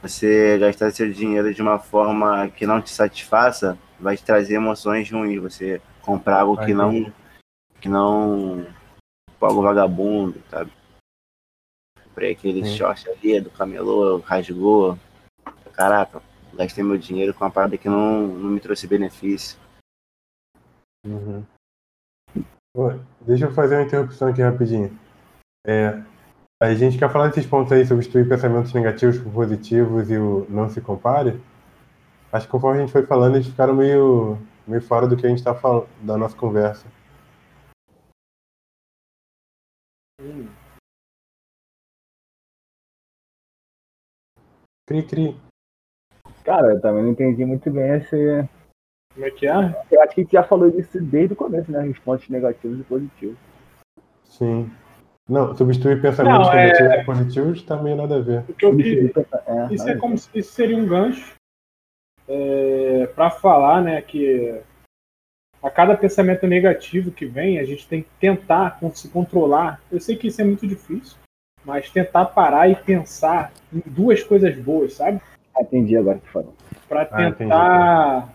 Você 0.02 0.58
gastar 0.58 0.90
seu 0.92 1.10
dinheiro 1.10 1.52
de 1.52 1.62
uma 1.62 1.78
forma 1.78 2.48
que 2.50 2.66
não 2.66 2.80
te 2.80 2.90
satisfaça 2.90 3.78
vai 3.98 4.16
te 4.16 4.24
trazer 4.24 4.54
emoções 4.54 5.10
ruins. 5.10 5.40
Você 5.40 5.80
comprar 6.02 6.42
algo 6.42 6.56
que 6.64 6.72
Ah, 6.72 6.74
não. 6.74 7.12
Que 7.80 7.88
não. 7.88 8.66
algo 9.40 9.62
vagabundo, 9.62 10.42
sabe? 10.50 10.72
Comprei 12.04 12.32
aquele 12.32 12.64
Sim. 12.64 12.76
short 12.76 13.08
ali 13.08 13.40
do 13.40 13.50
camelô, 13.50 14.18
rasgou. 14.18 14.98
Caraca, 15.72 16.20
gastei 16.54 16.82
meu 16.82 16.98
dinheiro 16.98 17.32
com 17.32 17.44
uma 17.44 17.50
parada 17.50 17.78
que 17.78 17.88
não, 17.88 18.26
não 18.26 18.50
me 18.50 18.60
trouxe 18.60 18.86
benefício. 18.86 19.58
Uhum. 21.06 21.44
Deixa 23.20 23.46
eu 23.46 23.52
fazer 23.52 23.76
uma 23.76 23.84
interrupção 23.84 24.28
aqui 24.28 24.42
rapidinho. 24.42 24.98
É, 25.66 26.02
a 26.60 26.74
gente 26.74 26.98
quer 26.98 27.10
falar 27.10 27.28
desses 27.28 27.46
pontos 27.46 27.72
aí, 27.72 27.86
substituir 27.86 28.28
pensamentos 28.28 28.72
negativos 28.72 29.18
por 29.18 29.32
positivos 29.32 30.10
e 30.10 30.16
o 30.16 30.46
não 30.48 30.68
se 30.68 30.80
compare. 30.80 31.40
Acho 32.32 32.46
que 32.46 32.52
conforme 32.52 32.78
a 32.78 32.80
gente 32.82 32.92
foi 32.92 33.06
falando, 33.06 33.36
eles 33.36 33.46
ficaram 33.46 33.74
meio, 33.74 34.38
meio 34.66 34.82
fora 34.82 35.06
do 35.06 35.16
que 35.16 35.26
a 35.26 35.28
gente 35.28 35.42
tá 35.42 35.54
falando, 35.54 35.86
da 36.02 36.16
nossa 36.16 36.36
conversa. 36.36 36.86
Hum, 40.20 40.48
Cri, 44.86 45.02
cri. 45.06 45.36
Cara, 46.44 46.72
eu 46.72 46.80
também 46.80 47.04
não 47.04 47.10
entendi 47.10 47.44
muito 47.44 47.70
bem 47.70 47.96
esse. 47.96 48.16
como 49.14 49.26
é 49.26 49.30
que 49.30 49.46
é? 49.46 49.52
Eu 49.90 50.02
acho 50.02 50.14
que 50.14 50.20
a 50.20 50.24
gente 50.24 50.32
já 50.32 50.42
falou 50.42 50.70
disso 50.70 51.00
desde 51.00 51.34
o 51.34 51.36
começo, 51.36 51.70
né? 51.70 51.86
Os 51.86 51.98
pontos 51.98 52.28
negativos 52.28 52.80
e 52.80 52.84
positivos. 52.84 53.36
Sim. 54.24 54.70
Não, 55.28 55.54
substituir 55.54 56.00
pensamentos 56.00 56.46
Não, 56.48 56.52
é- 56.54 56.62
negativos 56.64 56.96
por 56.96 57.04
positivos 57.04 57.62
tá 57.62 57.82
meio 57.82 57.96
nada 57.96 58.16
a 58.16 58.20
ver. 58.20 58.42
Porque 58.44 58.64
eu 58.64 58.76
que, 58.76 59.12
É, 59.46 59.74
Isso 59.74 59.88
é 59.88 59.94
como 59.94 60.14
ver. 60.14 60.18
se 60.20 60.38
isso 60.38 60.52
seria 60.52 60.76
um 60.76 60.86
gancho 60.86 61.34
para 63.14 63.30
falar, 63.30 63.82
né, 63.82 64.00
que 64.02 64.60
a 65.62 65.70
cada 65.70 65.96
pensamento 65.96 66.46
negativo 66.46 67.10
que 67.10 67.26
vem, 67.26 67.58
a 67.58 67.64
gente 67.64 67.86
tem 67.88 68.02
que 68.02 68.08
tentar 68.20 68.78
se 68.94 69.08
controlar. 69.08 69.80
Eu 69.90 70.00
sei 70.00 70.16
que 70.16 70.28
isso 70.28 70.40
é 70.40 70.44
muito 70.44 70.66
difícil, 70.66 71.16
mas 71.64 71.90
tentar 71.90 72.26
parar 72.26 72.68
e 72.68 72.76
pensar 72.76 73.52
em 73.72 73.82
duas 73.86 74.22
coisas 74.22 74.56
boas, 74.56 74.94
sabe? 74.94 75.20
Ah, 75.56 75.62
entendi 75.62 75.96
agora 75.96 76.18
o 76.18 76.20
que 76.20 76.28
falou. 76.28 76.54
Para 76.88 77.02
Ah, 77.02 77.32
tentar 77.32 78.34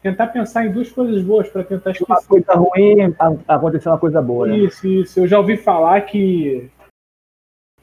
tentar 0.00 0.26
pensar 0.28 0.66
em 0.66 0.72
duas 0.72 0.90
coisas 0.90 1.22
boas 1.22 1.48
para 1.48 1.62
tentar 1.62 1.90
Uma 1.90 1.92
esquecer. 2.18 2.26
coisa 2.28 2.54
ruim, 2.54 3.14
a- 3.18 3.54
aconteceu 3.54 3.92
uma 3.92 3.98
coisa 3.98 4.20
boa, 4.20 4.46
né? 4.48 4.56
Isso, 4.56 4.86
isso. 4.86 5.20
Eu 5.20 5.26
já 5.28 5.38
ouvi 5.38 5.56
falar 5.56 6.00
que 6.02 6.68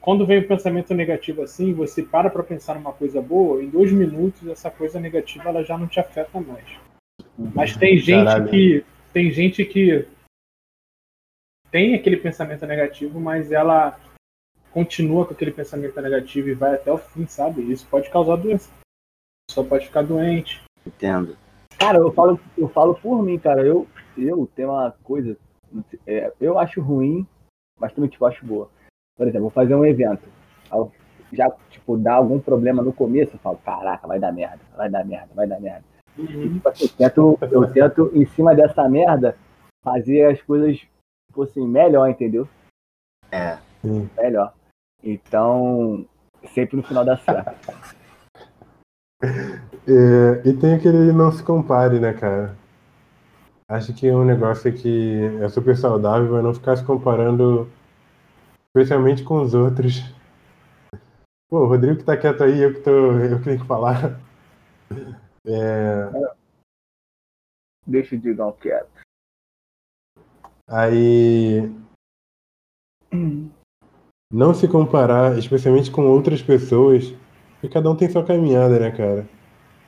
quando 0.01 0.25
vem 0.25 0.39
um 0.39 0.47
pensamento 0.47 0.93
negativo 0.93 1.41
assim, 1.41 1.73
você 1.73 2.01
para 2.03 2.29
para 2.29 2.43
pensar 2.43 2.75
numa 2.75 2.91
coisa 2.91 3.21
boa, 3.21 3.61
em 3.63 3.69
dois 3.69 3.91
minutos 3.91 4.45
essa 4.47 4.69
coisa 4.71 4.99
negativa 4.99 5.49
ela 5.49 5.63
já 5.63 5.77
não 5.77 5.87
te 5.87 5.99
afeta 5.99 6.39
mais. 6.41 6.65
Mas 7.55 7.75
tem 7.77 7.97
gente 7.97 8.25
Caralho. 8.25 8.49
que 8.49 8.85
tem 9.13 9.31
gente 9.31 9.65
que 9.65 10.07
tem 11.71 11.95
aquele 11.95 12.17
pensamento 12.17 12.65
negativo, 12.65 13.19
mas 13.19 13.51
ela 13.51 13.99
continua 14.71 15.25
com 15.25 15.33
aquele 15.33 15.51
pensamento 15.51 15.99
negativo 16.01 16.49
e 16.49 16.53
vai 16.53 16.75
até 16.75 16.91
o 16.91 16.97
fim, 16.97 17.25
sabe? 17.25 17.61
Isso 17.71 17.87
pode 17.87 18.09
causar 18.09 18.35
doença. 18.35 18.69
A 18.69 19.51
pessoa 19.51 19.67
pode 19.67 19.85
ficar 19.85 20.01
doente. 20.01 20.61
Entendo. 20.85 21.37
Cara, 21.77 21.97
eu 21.97 22.11
falo, 22.11 22.39
eu 22.57 22.67
falo 22.69 22.95
por 22.95 23.23
mim, 23.23 23.39
cara. 23.39 23.65
Eu, 23.65 23.87
eu 24.17 24.49
tenho 24.55 24.69
uma 24.69 24.91
coisa. 25.03 25.37
é, 26.05 26.31
eu 26.41 26.59
acho 26.59 26.81
ruim, 26.81 27.25
mas 27.79 27.93
também 27.93 28.09
tipo, 28.09 28.25
acho 28.25 28.45
boa. 28.45 28.69
Por 29.17 29.27
exemplo, 29.27 29.43
vou 29.43 29.51
fazer 29.51 29.75
um 29.75 29.85
evento. 29.85 30.27
Já, 31.31 31.49
tipo, 31.69 31.97
dá 31.97 32.15
algum 32.15 32.39
problema 32.39 32.81
no 32.81 32.91
começo, 32.91 33.35
eu 33.35 33.39
falo, 33.39 33.57
caraca, 33.57 34.07
vai 34.07 34.19
dar 34.19 34.31
merda, 34.31 34.59
vai 34.75 34.89
dar 34.89 35.05
merda, 35.05 35.29
vai 35.33 35.47
dar 35.47 35.59
merda. 35.59 35.83
Assim, 36.65 36.85
eu, 36.85 36.89
tento, 36.89 37.37
eu 37.51 37.71
tento, 37.71 38.11
em 38.13 38.25
cima 38.25 38.55
dessa 38.55 38.87
merda, 38.89 39.37
fazer 39.83 40.25
as 40.25 40.41
coisas 40.41 40.81
fossem 41.31 41.67
melhor, 41.67 42.09
entendeu? 42.09 42.47
É. 43.31 43.57
Sim. 43.81 44.09
Melhor. 44.17 44.53
Então, 45.03 46.05
sempre 46.53 46.75
no 46.75 46.83
final 46.83 47.05
dá 47.05 47.17
certo. 47.17 47.55
É, 49.21 50.47
e 50.47 50.53
tem 50.53 50.75
aquele 50.75 51.11
não 51.11 51.31
se 51.31 51.43
compare, 51.43 51.99
né, 51.99 52.13
cara? 52.13 52.55
Acho 53.69 53.93
que 53.93 54.07
é 54.07 54.15
um 54.15 54.25
negócio 54.25 54.73
que 54.73 55.21
é 55.41 55.47
super 55.49 55.77
saudável, 55.77 56.31
mas 56.31 56.43
não 56.43 56.53
ficar 56.53 56.75
se 56.75 56.83
comparando, 56.83 57.69
especialmente 58.67 59.23
com 59.23 59.41
os 59.41 59.53
outros. 59.53 60.01
Pô, 61.49 61.63
o 61.63 61.67
Rodrigo 61.67 61.97
que 61.97 62.03
tá 62.03 62.17
quieto 62.17 62.43
aí, 62.43 62.61
eu 62.61 62.73
que, 62.73 62.81
tô, 62.81 62.89
eu 62.89 63.37
que 63.37 63.43
tenho 63.43 63.59
que 63.59 63.67
falar. 63.67 64.19
É, 65.45 66.09
Deixa 67.87 68.15
o 68.15 68.19
Digão 68.19 68.51
quieto. 68.53 68.89
aí, 70.67 71.71
não 74.31 74.53
se 74.53 74.67
comparar, 74.67 75.37
especialmente 75.37 75.89
com 75.91 76.05
outras 76.05 76.41
pessoas, 76.41 77.11
porque 77.53 77.69
cada 77.69 77.89
um 77.89 77.95
tem 77.95 78.09
sua 78.09 78.25
caminhada, 78.25 78.79
né, 78.79 78.91
cara? 78.91 79.27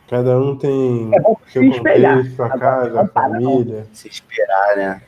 Cada 0.10 0.38
um 0.39 0.58
tem 0.58 1.10
É 1.16 1.22
seu 1.49 1.62
contexto, 1.72 2.36
sua 2.36 2.45
Agora, 2.47 2.60
casa, 2.60 3.04
não. 3.04 3.08
família. 3.10 3.86
Se 3.93 4.08
esperar, 4.10 4.76
né? 4.76 5.02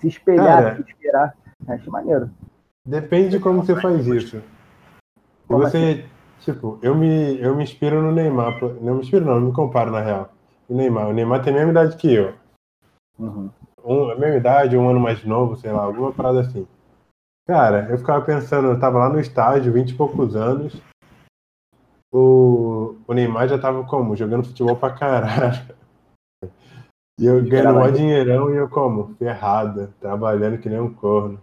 Se 0.00 0.08
espelhar, 0.08 0.46
Cara. 0.62 0.76
se 0.76 0.90
esperar. 0.90 1.36
Acho 1.68 1.90
maneiro. 1.90 2.30
Depende 2.86 3.30
de 3.30 3.40
como 3.40 3.62
você 3.64 3.78
faz 3.80 4.06
isso. 4.06 4.40
Se 4.40 5.48
você, 5.48 6.04
tipo, 6.40 6.78
eu 6.82 6.94
me, 6.94 7.40
eu 7.40 7.54
me 7.56 7.62
inspiro 7.62 8.00
no 8.02 8.12
Neymar. 8.12 8.60
Não 8.80 8.94
me 8.94 9.00
inspiro, 9.00 9.24
não, 9.24 9.34
eu 9.34 9.40
me 9.40 9.52
comparo 9.52 9.90
na 9.90 10.00
real. 10.00 10.30
O 10.68 10.74
Neymar. 10.74 11.08
O 11.08 11.12
Neymar 11.12 11.42
tem 11.42 11.52
a 11.52 11.56
mesma 11.56 11.70
idade 11.72 11.96
que 11.96 12.12
eu. 12.12 12.34
Uhum. 13.18 13.50
Um, 13.84 14.10
a 14.10 14.16
mesma 14.16 14.36
idade, 14.36 14.76
um 14.76 14.88
ano 14.88 15.00
mais 15.00 15.24
novo, 15.24 15.56
sei 15.56 15.72
lá, 15.72 15.84
alguma 15.84 16.12
parada 16.12 16.40
assim. 16.40 16.66
Cara, 17.46 17.88
eu 17.88 17.98
ficava 17.98 18.24
pensando, 18.24 18.68
eu 18.68 18.80
tava 18.80 18.98
lá 18.98 19.08
no 19.08 19.20
estádio, 19.20 19.72
20 19.72 19.90
e 19.90 19.96
poucos 19.96 20.34
anos. 20.34 20.80
O, 22.12 22.96
o 23.06 23.14
Neymar 23.14 23.48
já 23.48 23.58
tava 23.58 23.84
como? 23.84 24.16
Jogando 24.16 24.46
futebol 24.46 24.76
pra 24.76 24.92
caralho. 24.92 25.76
E 27.18 27.24
eu 27.24 27.42
ganhando 27.42 27.78
mó 27.78 27.88
dinheirão 27.88 28.52
e 28.52 28.56
eu 28.56 28.68
como? 28.68 29.14
Ferrada, 29.14 29.90
trabalhando 30.00 30.58
que 30.58 30.68
nem 30.68 30.78
um 30.78 30.92
corno. 30.92 31.40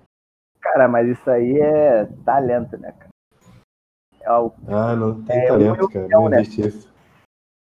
Cara, 0.62 0.88
mas 0.88 1.08
isso 1.08 1.30
aí 1.30 1.60
é 1.60 2.06
talento, 2.24 2.78
né, 2.78 2.92
cara? 2.92 3.13
É 4.24 4.32
o 4.32 4.52
Ah, 4.68 4.96
não 4.96 5.22
tem 5.24 5.38
É, 5.38 5.48
talento, 5.48 5.86
um 5.86 5.88
cara. 5.88 6.06
milhão, 6.06 6.22
Não 6.24 6.30
né? 6.30 6.42
existe 6.42 6.68
isso. 6.68 6.90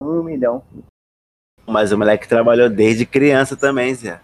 um 0.01 0.23
milhão. 0.23 0.63
Mas 1.67 1.91
o 1.91 1.97
moleque 1.97 2.27
trabalhou 2.27 2.69
desde 2.69 3.05
criança 3.05 3.55
também, 3.57 3.93
Zé. 3.93 4.19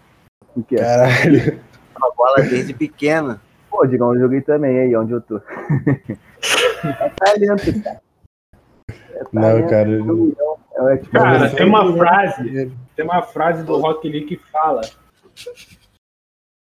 O 0.56 0.62
quê? 0.62 0.76
Caralho. 0.76 1.60
Uma 1.96 2.14
bola 2.14 2.36
desde 2.42 2.72
pequena. 2.74 3.40
Pô, 3.70 3.84
Digão, 3.86 4.14
eu 4.14 4.20
joguei 4.20 4.40
também 4.40 4.78
aí 4.78 4.96
onde 4.96 5.12
eu 5.12 5.20
tô. 5.20 5.38
é 6.84 7.08
talento, 7.10 7.82
cara. 7.82 8.02
É 8.90 9.24
Não, 9.32 9.66
cara. 9.68 9.88
um 9.88 10.04
milhão. 10.14 10.58
É, 10.90 10.96
tipo, 10.96 11.10
Cara, 11.12 11.54
tem 11.54 11.66
uma 11.66 11.92
frase, 11.96 12.72
tem 12.96 13.04
uma 13.04 13.22
frase 13.22 13.62
do 13.62 13.76
Rock 13.78 14.08
Lee 14.08 14.24
que 14.26 14.36
fala. 14.36 14.80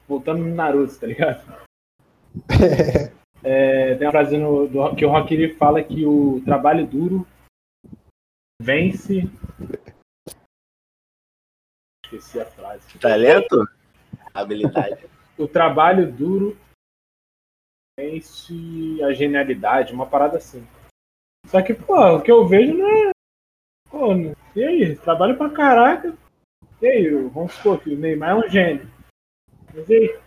Voltando 0.09 0.43
no 0.45 0.55
Naruto, 0.55 0.99
tá 0.99 1.07
ligado? 1.07 1.43
É, 3.43 3.95
tem 3.95 4.07
uma 4.07 4.13
frase 4.13 4.37
no, 4.37 4.67
do, 4.69 4.95
que 4.95 5.05
o 5.05 5.11
Rock 5.11 5.35
Lee 5.35 5.55
fala 5.55 5.83
que 5.83 6.05
o 6.05 6.43
trabalho 6.45 6.87
duro 6.87 7.27
vence. 8.61 9.23
Esqueci 12.05 12.41
a 12.41 12.45
frase. 12.45 12.99
Talento? 12.99 13.67
Habilidade. 14.35 15.09
O 15.39 15.49
trabalho 15.49 16.11
duro 16.13 16.57
vence 17.99 19.03
a 19.03 19.13
genialidade, 19.13 19.93
uma 19.93 20.07
parada 20.07 20.37
assim. 20.37 20.67
Só 21.47 21.63
que, 21.63 21.73
pô, 21.73 22.17
o 22.17 22.23
que 22.23 22.31
eu 22.31 22.47
vejo 22.47 22.75
não 22.75 22.89
é. 22.89 23.11
Pô, 23.91 24.13
e 24.55 24.65
aí? 24.65 24.97
Trabalho 24.97 25.37
pra 25.37 25.51
caraca. 25.51 26.17
E 26.81 26.87
aí, 26.87 27.11
vamos 27.29 27.53
supor 27.55 27.81
que 27.83 27.95
o 27.95 27.99
Neymar 27.99 28.31
é 28.31 28.35
um 28.35 28.49
gênio. 28.49 28.91
Mas 29.75 29.89
e 29.89 29.95
aí? 29.95 30.21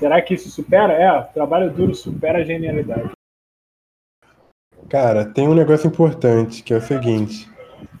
Será 0.00 0.22
que 0.22 0.32
isso 0.32 0.50
supera? 0.50 0.94
É, 0.94 1.12
o 1.12 1.24
trabalho 1.26 1.70
duro 1.70 1.94
supera 1.94 2.38
a 2.38 2.42
genialidade. 2.42 3.10
Cara, 4.88 5.30
tem 5.30 5.46
um 5.46 5.54
negócio 5.54 5.86
importante, 5.86 6.62
que 6.62 6.72
é 6.72 6.78
o 6.78 6.80
seguinte. 6.80 7.46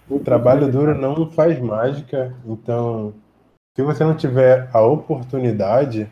O 0.08 0.18
trabalho 0.18 0.72
duro 0.72 0.98
não 0.98 1.30
faz 1.30 1.60
mágica, 1.60 2.34
então 2.46 3.12
se 3.76 3.82
você 3.82 4.02
não 4.02 4.16
tiver 4.16 4.70
a 4.74 4.80
oportunidade, 4.80 6.10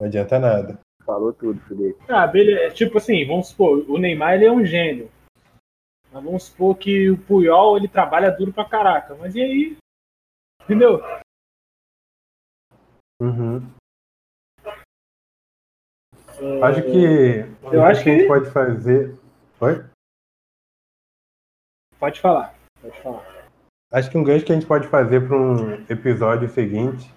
não 0.00 0.06
adianta 0.06 0.38
nada. 0.38 0.80
Falou 1.04 1.34
tudo, 1.34 1.60
Felipe. 1.68 2.02
Ah, 2.08 2.26
beleza. 2.26 2.74
Tipo 2.74 2.96
assim, 2.96 3.26
vamos 3.26 3.48
supor, 3.48 3.84
o 3.86 3.98
Neymar 3.98 4.32
ele 4.32 4.46
é 4.46 4.50
um 4.50 4.64
gênio. 4.64 5.10
Mas 6.10 6.24
vamos 6.24 6.44
supor 6.44 6.74
que 6.78 7.10
o 7.10 7.18
Puyol 7.18 7.76
ele 7.76 7.86
trabalha 7.86 8.30
duro 8.30 8.50
pra 8.50 8.64
caraca. 8.64 9.14
Mas 9.14 9.34
e 9.34 9.42
aí? 9.42 9.76
Entendeu? 10.64 11.02
Uhum. 13.22 13.62
Acho 16.64 16.82
que 16.82 17.46
Eu 17.72 17.84
acho 17.84 18.02
que 18.02 18.10
a 18.10 18.12
gente 18.14 18.22
que- 18.22 18.26
pode 18.26 18.50
fazer. 18.50 19.16
Oi? 19.60 19.84
Pode 22.00 22.20
falar. 22.20 22.52
Pode 22.80 23.00
falar. 23.00 23.24
Acho 23.92 24.10
que 24.10 24.18
um 24.18 24.24
gancho 24.24 24.44
que 24.44 24.50
a 24.50 24.56
gente 24.56 24.66
pode 24.66 24.88
fazer 24.88 25.20
para 25.24 25.36
um 25.36 25.72
episódio 25.88 26.48
seguinte 26.48 27.14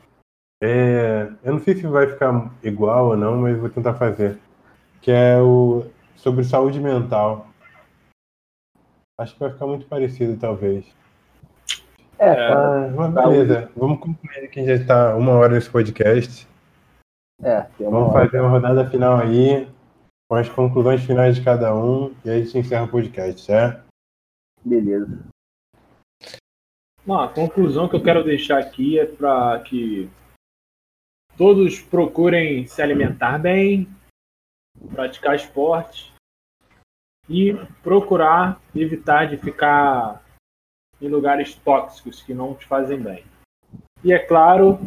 é. 0.61 1.23
Eu 1.43 1.53
não 1.53 1.59
sei 1.59 1.73
se 1.75 1.87
vai 1.87 2.05
ficar 2.07 2.31
igual 2.63 3.07
ou 3.07 3.17
não, 3.17 3.37
mas 3.37 3.57
vou 3.57 3.69
tentar 3.69 3.95
fazer. 3.95 4.37
Que 5.01 5.09
é 5.09 5.41
o 5.41 5.89
sobre 6.15 6.43
saúde 6.43 6.79
mental. 6.79 7.47
Acho 9.19 9.33
que 9.33 9.39
vai 9.39 9.51
ficar 9.51 9.65
muito 9.65 9.87
parecido, 9.87 10.37
talvez. 10.39 10.85
É, 12.17 12.29
É. 12.29 12.47
tá- 12.47 12.87
Mas 12.95 13.13
beleza, 13.13 13.71
vamos 13.75 13.99
concluir 13.99 14.49
que 14.49 14.59
a 14.59 14.63
gente 14.63 14.75
já 14.77 14.81
está 14.81 15.15
uma 15.15 15.33
hora 15.33 15.53
nesse 15.53 15.69
podcast. 15.69 16.47
é, 17.43 17.61
Vamos 17.79 18.13
hora. 18.13 18.25
fazer 18.25 18.39
uma 18.39 18.49
rodada 18.49 18.89
final 18.89 19.17
aí, 19.19 19.67
com 20.29 20.35
as 20.35 20.47
conclusões 20.49 21.03
finais 21.03 21.35
de 21.35 21.43
cada 21.43 21.75
um, 21.75 22.13
e 22.23 22.29
aí 22.29 22.41
a 22.41 22.45
gente 22.45 22.57
encerra 22.57 22.85
o 22.85 22.89
podcast, 22.91 23.41
certo? 23.41 23.83
Beleza. 24.63 25.19
Não, 27.05 27.19
a 27.19 27.27
conclusão 27.31 27.87
que 27.87 27.95
eu 27.95 28.01
quero 28.03 28.23
deixar 28.23 28.57
aqui 28.59 28.97
é 28.97 29.05
para 29.05 29.59
que 29.59 30.09
todos 31.37 31.79
procurem 31.81 32.65
se 32.65 32.81
alimentar 32.81 33.37
bem, 33.37 33.87
praticar 34.93 35.35
esporte 35.35 36.11
e 37.29 37.53
procurar 37.83 38.59
evitar 38.73 39.25
de 39.27 39.37
ficar 39.37 40.23
em 41.01 41.07
lugares 41.07 41.55
tóxicos 41.55 42.21
que 42.23 42.33
não 42.33 42.55
te 42.55 42.65
fazem 42.65 43.01
bem. 43.01 43.25
E 44.03 44.13
é 44.13 44.19
claro, 44.19 44.79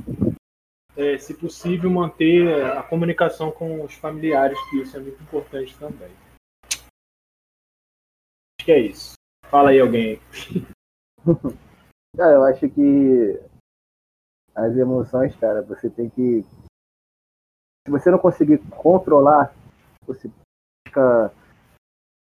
é, 0.97 1.19
se 1.19 1.35
possível, 1.35 1.91
manter 1.91 2.65
a 2.77 2.83
comunicação 2.83 3.51
com 3.51 3.85
os 3.85 3.95
familiares, 3.95 4.59
que 4.71 4.81
isso 4.83 4.97
é 4.97 5.01
muito 5.01 5.23
importante 5.23 5.77
também. 5.79 6.11
Acho 8.61 8.65
que 8.65 8.73
é 8.73 8.81
isso. 8.81 9.13
Fala 9.51 9.71
aí 9.71 9.81
alguém. 9.81 10.21
Cara, 12.17 12.33
eu 12.33 12.45
acho 12.45 12.69
que 12.71 13.41
as 14.55 14.77
emoções, 14.77 15.37
cara, 15.37 15.63
você 15.63 15.89
tem 15.89 16.11
que. 16.11 16.43
Se 16.43 17.91
você 17.91 18.11
não 18.11 18.19
conseguir 18.19 18.59
controlar, 18.71 19.55
você 20.05 20.29
busca, 20.85 21.33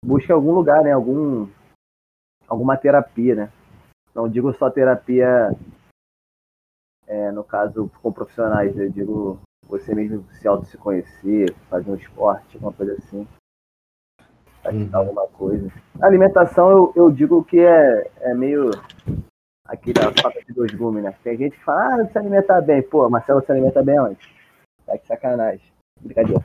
busca 0.05 0.33
algum 0.33 0.53
lugar, 0.53 0.83
né? 0.83 0.91
Algum, 0.91 1.49
alguma 2.47 2.77
terapia, 2.77 3.33
né? 3.33 3.51
Não 4.13 4.27
digo 4.27 4.53
só 4.53 4.69
terapia, 4.69 5.51
é, 7.07 7.31
no 7.31 7.43
caso, 7.43 7.89
com 8.01 8.11
profissionais, 8.11 8.77
eu 8.77 8.89
digo 8.89 9.39
você 9.67 9.93
mesmo 9.93 10.25
se 10.31 10.47
auto 10.47 10.65
se 10.65 10.77
conhecer, 10.77 11.53
fazer 11.69 11.91
um 11.91 11.95
esporte, 11.95 12.55
alguma 12.55 12.73
coisa 12.73 12.93
assim. 12.93 13.27
Praticar 14.61 15.01
Uhum. 15.01 15.07
alguma 15.07 15.27
coisa. 15.27 15.71
A 16.01 16.07
alimentação, 16.07 16.71
eu, 16.71 16.93
eu 16.95 17.11
digo 17.11 17.43
que 17.43 17.59
é, 17.59 18.11
é 18.21 18.33
meio 18.33 18.71
aquela 19.65 20.11
faca 20.21 20.43
de 20.43 20.53
dois 20.53 20.71
gumes, 20.73 21.03
né? 21.03 21.15
Tem 21.23 21.37
gente 21.37 21.55
que 21.57 21.63
fala, 21.63 21.93
ah, 21.93 21.97
não 21.97 22.09
se 22.09 22.17
alimenta 22.17 22.59
bem. 22.59 22.81
Pô, 22.81 23.07
Marcelo 23.09 23.41
se 23.41 23.51
alimenta 23.51 23.83
bem 23.83 23.99
onde? 23.99 24.19
Tá 24.85 24.95
de 24.95 25.05
sacanagem. 25.05 25.71
Brincadeira. 26.01 26.43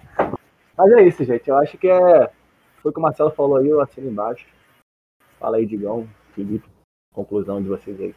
Mas 0.76 0.92
é 0.92 1.02
isso, 1.02 1.24
gente. 1.24 1.48
Eu 1.48 1.56
acho 1.56 1.78
que 1.78 1.88
é. 1.88 2.30
Foi 2.82 2.90
o 2.90 2.92
que 2.92 2.98
o 3.00 3.02
Marcelo 3.02 3.30
falou 3.30 3.56
aí, 3.56 3.68
eu 3.68 3.80
assino 3.80 4.10
embaixo. 4.10 4.46
Fala 5.40 5.56
aí, 5.56 5.64
Digão, 5.66 6.06
Felipe. 6.34 6.68
Conclusão 7.14 7.62
de 7.62 7.68
vocês 7.68 7.98
aí. 7.98 8.14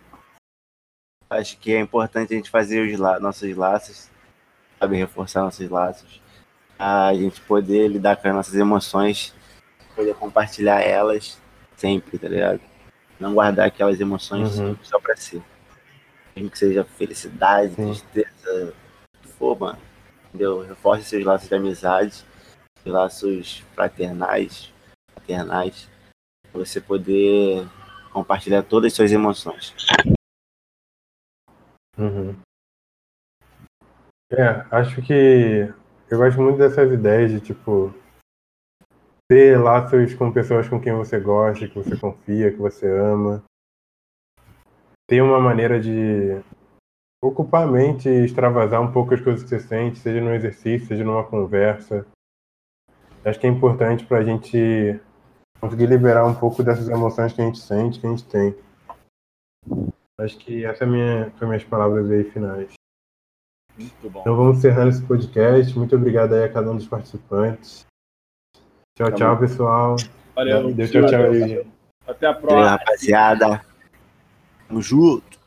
Acho 1.30 1.58
que 1.60 1.74
é 1.74 1.80
importante 1.80 2.34
a 2.34 2.38
gente 2.38 2.50
fazer 2.50 2.82
os 2.92 3.00
la 3.00 3.20
nossos 3.20 3.56
laços, 3.56 4.10
sabe, 4.80 4.98
reforçar 4.98 5.42
nossos 5.44 5.70
laços, 5.70 6.22
a 6.80 7.14
gente 7.14 7.40
poder 7.42 7.88
lidar 7.88 8.18
com 8.18 8.28
as 8.28 8.34
nossas 8.36 8.56
emoções, 8.56 9.36
poder 9.96 10.16
compartilhar 10.16 10.82
elas 10.82 11.40
sempre, 11.76 12.18
tá 12.18 12.28
ligado? 12.28 12.60
Não 13.20 13.34
guardar 13.34 13.68
aquelas 13.68 14.00
emoções 14.00 14.58
Uhum. 14.60 14.76
só 14.84 15.00
pra 15.00 15.16
si. 15.16 15.42
Mesmo 16.36 16.50
que 16.50 16.58
seja 16.58 16.84
felicidade, 16.84 17.76
Sim. 17.76 17.86
tristeza, 17.88 18.74
for, 19.38 19.60
mano. 19.60 19.80
Entendeu? 20.30 20.62
Reforce 20.62 21.04
seus 21.04 21.24
laços 21.26 21.50
de 21.50 21.56
amizade, 21.56 22.24
seus 22.84 22.96
laços 22.96 23.64
fraternais, 23.76 24.72
paternais, 25.14 25.90
pra 26.52 26.60
você 26.64 26.80
poder 26.80 27.68
compartilhar 28.18 28.64
todas 28.64 28.92
as 28.92 28.96
suas 28.96 29.12
emoções. 29.12 29.76
Uhum. 31.98 32.36
É, 34.32 34.66
acho 34.72 35.02
que 35.04 35.72
eu 36.10 36.18
gosto 36.18 36.42
muito 36.42 36.58
dessas 36.58 36.92
ideias 36.92 37.32
de, 37.32 37.40
tipo, 37.40 37.94
ter 39.30 39.60
laços 39.60 40.16
com 40.16 40.32
pessoas 40.32 40.68
com 40.68 40.82
quem 40.82 40.94
você 40.94 41.20
gosta, 41.20 41.68
que 41.68 41.76
você 41.76 41.96
confia, 41.96 42.52
que 42.52 42.58
você 42.58 42.88
ama. 42.90 43.44
Ter 45.08 45.22
uma 45.22 45.40
maneira 45.40 45.80
de 45.80 46.42
ocupar 47.24 47.68
a 47.68 47.72
mente 47.72 48.10
e 48.10 48.26
extravasar 48.26 48.82
um 48.82 48.92
pouco 48.92 49.14
as 49.14 49.22
coisas 49.22 49.44
que 49.44 49.50
você 49.50 49.60
sente, 49.60 50.00
seja 50.00 50.22
no 50.22 50.34
exercício, 50.34 50.88
seja 50.88 51.04
numa 51.04 51.24
conversa. 51.24 52.06
Acho 53.24 53.40
que 53.40 53.48
é 53.48 53.50
importante 53.50 54.06
pra 54.06 54.24
gente 54.24 55.00
conseguir 55.60 55.88
liberar 55.88 56.26
um 56.26 56.36
pouco 56.36 56.64
dessas 56.64 56.88
emoções 56.90 57.34
que 57.34 57.42
a 57.42 57.46
gente 57.46 57.60
sente, 57.60 58.00
que 58.00 58.08
a 58.08 58.10
gente 58.10 58.26
tem. 58.26 58.56
Acho 60.20 60.38
que 60.40 60.66
essa 60.66 60.84
é 60.84 60.88
a 60.88 60.90
minha, 60.90 61.32
são 61.38 61.48
minhas 61.48 61.64
palavras 61.64 62.10
aí 62.10 62.24
finais. 62.32 62.74
Muito 63.78 64.10
bom. 64.10 64.22
Então 64.22 64.36
vamos 64.36 64.58
encerrando 64.58 64.90
esse 64.90 65.06
podcast. 65.06 65.78
Muito 65.78 65.96
obrigado 65.96 66.34
aí 66.34 66.44
a 66.46 66.52
cada 66.52 66.72
um 66.72 66.76
dos 66.76 66.88
participantes. 66.88 67.86
Tchau, 68.98 69.12
tchau, 69.14 69.40
pessoal. 69.40 69.96
Valeu. 70.34 70.74
Deu 70.74 70.90
tchau, 70.90 71.06
tchau 71.06 71.32
aí. 71.32 71.68
Até 72.08 72.28
a 72.28 72.32
Valeu, 72.32 72.48
próxima. 72.48 72.70
rapaziada. 72.70 73.66
Tamo 74.68 74.82
junto. 74.82 75.40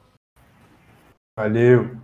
Valeu. 1.37 1.97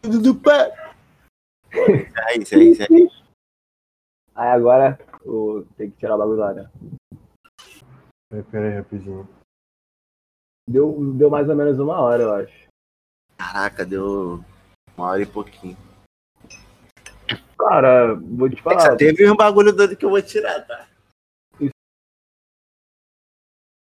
Tudo 0.00 0.22
do 0.22 0.34
pé. 0.34 0.72
É 1.70 2.38
isso, 2.38 2.54
é 2.54 2.58
isso, 2.58 2.82
é 2.82 2.86
isso. 2.86 2.92
Aí 2.92 3.17
agora 4.46 4.98
eu 5.24 5.66
tenho 5.76 5.90
que 5.90 5.98
tirar 5.98 6.14
o 6.14 6.18
bagulho 6.18 6.38
lá, 6.38 6.54
né? 6.54 6.70
Pera 8.50 8.68
aí, 8.68 8.76
rapidinho. 8.76 9.28
Deu, 10.68 11.14
deu 11.14 11.30
mais 11.30 11.48
ou 11.48 11.56
menos 11.56 11.78
uma 11.78 12.00
hora, 12.00 12.22
eu 12.22 12.34
acho. 12.34 12.68
Caraca, 13.36 13.84
deu 13.86 14.44
uma 14.96 15.06
hora 15.08 15.22
e 15.22 15.26
pouquinho. 15.26 15.76
Cara, 17.58 18.14
vou 18.14 18.48
te 18.48 18.62
falar. 18.62 18.80
só 18.80 18.96
teve 18.96 19.30
um 19.30 19.36
bagulho 19.36 19.72
doido 19.72 19.96
que 19.96 20.04
eu 20.04 20.10
vou 20.10 20.22
tirar, 20.22 20.60
tá? 20.66 20.86